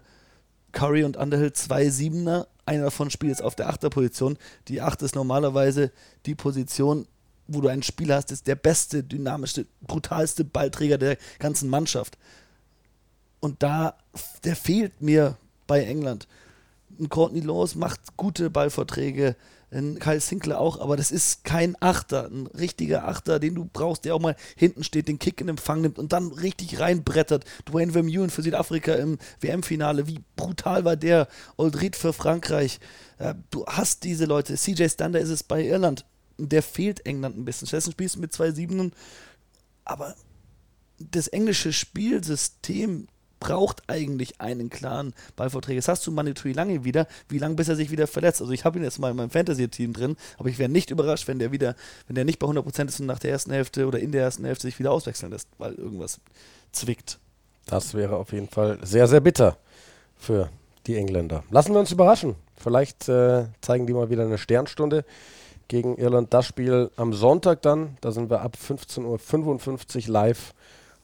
Curry 0.77 1.05
und 1.05 1.17
Underhill 1.17 1.55
zwei 1.55 1.89
Siebener. 1.89 2.49
Einer 2.67 2.85
davon 2.85 3.09
spielt 3.09 3.31
jetzt 3.31 3.43
auf 3.43 3.55
der 3.55 3.71
Achterposition. 3.71 4.37
Die 4.69 4.83
Acht 4.83 5.01
ist 5.01 5.15
normalerweise 5.15 5.91
die 6.27 6.35
Position, 6.35 7.09
wo 7.49 7.63
du 7.63 7.69
einen 7.69 7.83
Spieler 7.83 8.17
hast, 8.17 8.31
ist 8.31 8.47
der 8.47 8.57
beste, 8.57 9.03
dynamischste, 9.03 9.67
brutalste 9.81 10.45
Ballträger 10.45 10.99
der 10.99 11.17
ganzen 11.39 11.71
Mannschaft. 11.71 12.19
Und 13.41 13.63
da, 13.63 13.97
der 14.45 14.55
fehlt 14.55 15.01
mir 15.01 15.39
bei 15.67 15.83
England. 15.83 16.29
Ein 17.01 17.09
Courtney 17.09 17.41
Laws 17.41 17.75
macht 17.75 18.15
gute 18.19 18.51
Ballvorträge, 18.51 19.35
ein 19.73 19.99
Kyle 19.99 20.21
Sinclair 20.21 20.61
auch, 20.61 20.81
aber 20.81 20.97
das 20.97 21.11
ist 21.11 21.43
kein 21.43 21.77
Achter, 21.81 22.31
ein 22.31 22.47
richtiger 22.47 23.09
Achter, 23.09 23.41
den 23.41 23.57
du 23.57 23.65
brauchst, 23.65 24.05
der 24.05 24.15
auch 24.15 24.21
mal 24.21 24.37
hinten 24.55 24.85
steht, 24.85 25.09
den 25.09 25.19
Kick 25.19 25.41
in 25.41 25.49
Empfang 25.49 25.81
nimmt 25.81 25.99
und 25.99 26.13
dann 26.13 26.29
richtig 26.29 26.79
reinbrettert. 26.79 27.45
Dwayne 27.69 27.93
Vermeulen 27.93 28.31
für 28.31 28.43
Südafrika 28.43 28.95
im 28.95 29.19
WM-Finale, 29.41 30.07
wie 30.07 30.21
brutal 30.37 30.85
war 30.85 30.97
der? 30.97 31.27
Oldried 31.57 31.97
für 31.97 32.13
Frankreich. 32.13 32.79
Du 33.51 33.67
hast 33.67 34.05
diese 34.05 34.25
Leute. 34.25 34.55
CJ 34.55 34.89
Stander 34.89 35.21
ist 35.21 35.31
es 35.31 35.43
bei 35.43 35.65
Irland. 35.65 36.05
Der 36.39 36.63
fehlt 36.63 37.05
England 37.05 37.37
ein 37.37 37.45
bisschen. 37.45 37.67
Stattdessen 37.67 37.93
spielst 37.93 38.17
du 38.17 38.21
mit 38.21 38.33
zwei 38.33 38.53
Siebenen, 38.53 38.93
aber 39.85 40.15
das 40.99 41.29
englische 41.29 41.73
Spielsystem 41.73 43.09
braucht 43.47 43.83
eigentlich 43.87 44.41
einen 44.41 44.71
klaren 44.71 45.15
Ballvorträger. 45.37 45.79
Das 45.79 45.89
hast 45.89 46.07
du 46.07 46.11
Manitui 46.11 46.53
lange 46.53 46.85
wieder. 46.85 47.07
Wie 47.29 47.39
lange 47.39 47.55
bis 47.55 47.69
er 47.69 47.77
sich 47.77 47.91
wieder 47.91 48.07
verletzt? 48.07 48.41
Also 48.41 48.53
ich 48.53 48.65
habe 48.65 48.79
ihn 48.79 48.85
jetzt 48.85 48.99
mal 48.99 49.11
in 49.11 49.17
meinem 49.17 49.31
Fantasy-Team 49.31 49.93
drin, 49.93 50.17
aber 50.37 50.49
ich 50.49 50.59
wäre 50.59 50.69
nicht 50.69 50.91
überrascht, 50.91 51.29
wenn 51.29 51.39
der 51.39 51.53
wieder, 51.53 51.77
wenn 52.09 52.17
der 52.17 52.25
nicht 52.25 52.41
bei 52.41 52.47
100% 52.47 52.89
ist 52.89 53.01
und 53.01 53.07
nach 53.07 53.21
der 53.21 53.31
ersten 53.31 53.53
Hälfte 53.53 53.87
oder 53.87 54.01
in 54.01 54.11
der 54.11 54.23
ersten 54.23 54.45
Hälfte 54.45 54.67
sich 54.67 54.79
wieder 54.81 54.91
auswechseln 54.91 55.31
lässt, 55.31 55.49
weil 55.59 55.75
irgendwas 55.75 56.21
zwickt. 56.73 57.19
Das 57.67 57.95
wäre 57.95 58.17
auf 58.17 58.33
jeden 58.33 58.49
Fall 58.49 58.79
sehr, 58.83 59.07
sehr 59.07 59.21
bitter 59.21 59.57
für 60.17 60.51
die 60.87 60.97
Engländer. 60.97 61.45
Lassen 61.51 61.73
wir 61.73 61.81
uns 61.81 61.93
überraschen. 61.93 62.35
Vielleicht 62.57 63.09
äh, 63.09 63.47
zeigen 63.61 63.87
die 63.87 63.93
mal 63.93 64.11
wieder 64.11 64.25
eine 64.25 64.39
Sternstunde 64.39 65.05
gegen 65.69 65.97
Irland. 65.99 66.35
Das 66.35 66.47
Spiel 66.47 66.91
am 66.97 67.13
Sonntag 67.13 67.63
dann, 67.63 67.97
da 68.01 68.11
sind 68.11 68.29
wir 68.29 68.41
ab 68.41 68.57
15.55 68.57 70.07
Uhr 70.07 70.13
live 70.13 70.55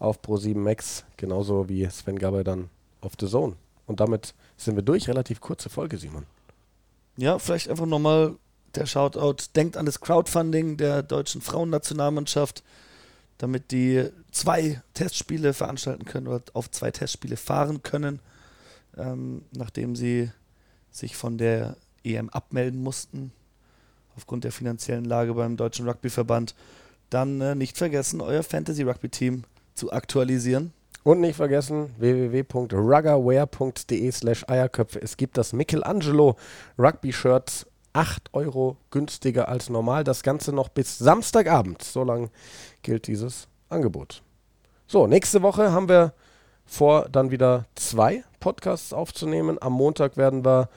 auf 0.02 0.20
Pro7 0.20 0.56
Max, 0.56 1.04
genauso 1.16 1.68
wie 1.68 1.88
Sven 1.88 2.18
Gabay 2.18 2.42
dann 2.42 2.68
auf 3.00 3.12
The 3.18 3.28
Zone. 3.28 3.54
Und 3.86 4.00
damit 4.00 4.34
sind 4.56 4.74
wir 4.74 4.82
durch. 4.82 5.08
Relativ 5.08 5.40
kurze 5.40 5.70
Folge, 5.70 5.96
Simon. 5.96 6.26
Ja, 7.16 7.38
vielleicht 7.38 7.68
einfach 7.68 7.86
nochmal 7.86 8.34
der 8.74 8.86
Shoutout. 8.86 9.44
Denkt 9.54 9.76
an 9.76 9.86
das 9.86 10.00
Crowdfunding 10.00 10.76
der 10.76 11.04
deutschen 11.04 11.40
Frauennationalmannschaft, 11.40 12.64
damit 13.38 13.70
die 13.70 14.08
zwei 14.32 14.82
Testspiele 14.94 15.52
veranstalten 15.52 16.04
können 16.04 16.26
oder 16.26 16.42
auf 16.52 16.68
zwei 16.70 16.90
Testspiele 16.90 17.36
fahren 17.36 17.84
können, 17.84 18.18
ähm, 18.96 19.42
nachdem 19.52 19.94
sie 19.94 20.32
sich 20.90 21.16
von 21.16 21.38
der 21.38 21.76
EM 22.02 22.28
abmelden 22.28 22.82
mussten, 22.82 23.30
aufgrund 24.16 24.42
der 24.42 24.52
finanziellen 24.52 25.04
Lage 25.04 25.34
beim 25.34 25.56
Deutschen 25.56 25.88
Rugbyverband. 25.88 26.56
Dann 27.08 27.40
äh, 27.40 27.54
nicht 27.54 27.78
vergessen, 27.78 28.20
euer 28.20 28.42
Fantasy 28.42 28.82
Rugby 28.82 29.08
Team 29.08 29.44
zu 29.74 29.92
aktualisieren. 29.92 30.72
Und 31.04 31.20
nicht 31.20 31.36
vergessen, 31.36 31.90
www.ruggerware.de 31.98 34.12
slash 34.12 34.48
Eierköpfe. 34.48 35.02
Es 35.02 35.16
gibt 35.16 35.36
das 35.36 35.52
Michelangelo 35.52 36.36
Rugby-Shirt 36.78 37.66
8 37.92 38.30
Euro 38.32 38.76
günstiger 38.90 39.48
als 39.48 39.68
normal. 39.68 40.04
Das 40.04 40.22
Ganze 40.22 40.52
noch 40.52 40.68
bis 40.68 40.98
Samstagabend. 40.98 41.82
So 41.82 42.04
lange 42.04 42.30
gilt 42.82 43.08
dieses 43.08 43.48
Angebot. 43.68 44.22
So, 44.86 45.08
nächste 45.08 45.42
Woche 45.42 45.72
haben 45.72 45.88
wir 45.88 46.12
vor, 46.64 47.08
dann 47.10 47.30
wieder 47.30 47.66
zwei 47.74 48.24
Podcasts 48.40 48.92
aufzunehmen. 48.92 49.58
Am 49.60 49.72
Montag 49.72 50.16
werden 50.16 50.44
wir 50.44 50.68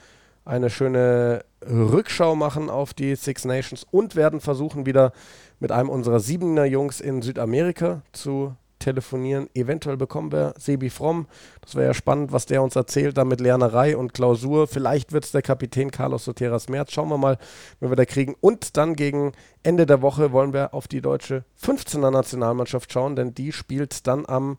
eine 0.44 0.70
schöne 0.70 1.44
Rückschau 1.68 2.34
machen 2.34 2.70
auf 2.70 2.94
die 2.94 3.16
Six 3.16 3.44
Nations 3.44 3.86
und 3.90 4.16
werden 4.16 4.40
versuchen, 4.40 4.86
wieder 4.86 5.12
mit 5.58 5.72
einem 5.72 5.88
unserer 5.88 6.20
Siebener 6.20 6.64
Jungs 6.64 7.00
in 7.00 7.22
Südamerika 7.22 8.02
zu 8.12 8.54
telefonieren. 8.86 9.48
Eventuell 9.52 9.96
bekommen 9.96 10.30
wir 10.30 10.54
Sebi 10.58 10.90
Fromm. 10.90 11.26
Das 11.60 11.74
wäre 11.74 11.88
ja 11.88 11.94
spannend, 11.94 12.30
was 12.30 12.46
der 12.46 12.62
uns 12.62 12.76
erzählt, 12.76 13.18
da 13.18 13.24
mit 13.24 13.40
Lernerei 13.40 13.96
und 13.96 14.14
Klausur. 14.14 14.68
Vielleicht 14.68 15.12
wird 15.12 15.24
es 15.24 15.32
der 15.32 15.42
Kapitän 15.42 15.90
Carlos 15.90 16.24
Soteras 16.24 16.68
Merz. 16.68 16.92
Schauen 16.92 17.08
wir 17.08 17.18
mal, 17.18 17.36
wenn 17.80 17.90
wir 17.90 17.96
da 17.96 18.04
kriegen. 18.04 18.36
Und 18.40 18.76
dann 18.76 18.94
gegen 18.94 19.32
Ende 19.64 19.86
der 19.86 20.02
Woche 20.02 20.30
wollen 20.30 20.52
wir 20.52 20.72
auf 20.72 20.86
die 20.86 21.00
deutsche 21.00 21.44
15er 21.60 22.12
Nationalmannschaft 22.12 22.92
schauen, 22.92 23.16
denn 23.16 23.34
die 23.34 23.50
spielt 23.50 24.06
dann 24.06 24.24
am 24.26 24.56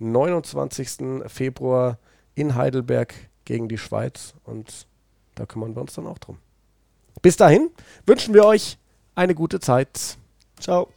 29. 0.00 1.22
Februar 1.28 1.98
in 2.34 2.56
Heidelberg 2.56 3.14
gegen 3.44 3.68
die 3.68 3.78
Schweiz. 3.78 4.34
Und 4.42 4.88
da 5.36 5.46
kümmern 5.46 5.76
wir 5.76 5.82
uns 5.82 5.94
dann 5.94 6.08
auch 6.08 6.18
drum. 6.18 6.38
Bis 7.22 7.36
dahin 7.36 7.70
wünschen 8.04 8.34
wir 8.34 8.44
euch 8.44 8.78
eine 9.14 9.36
gute 9.36 9.60
Zeit. 9.60 10.16
Ciao. 10.58 10.88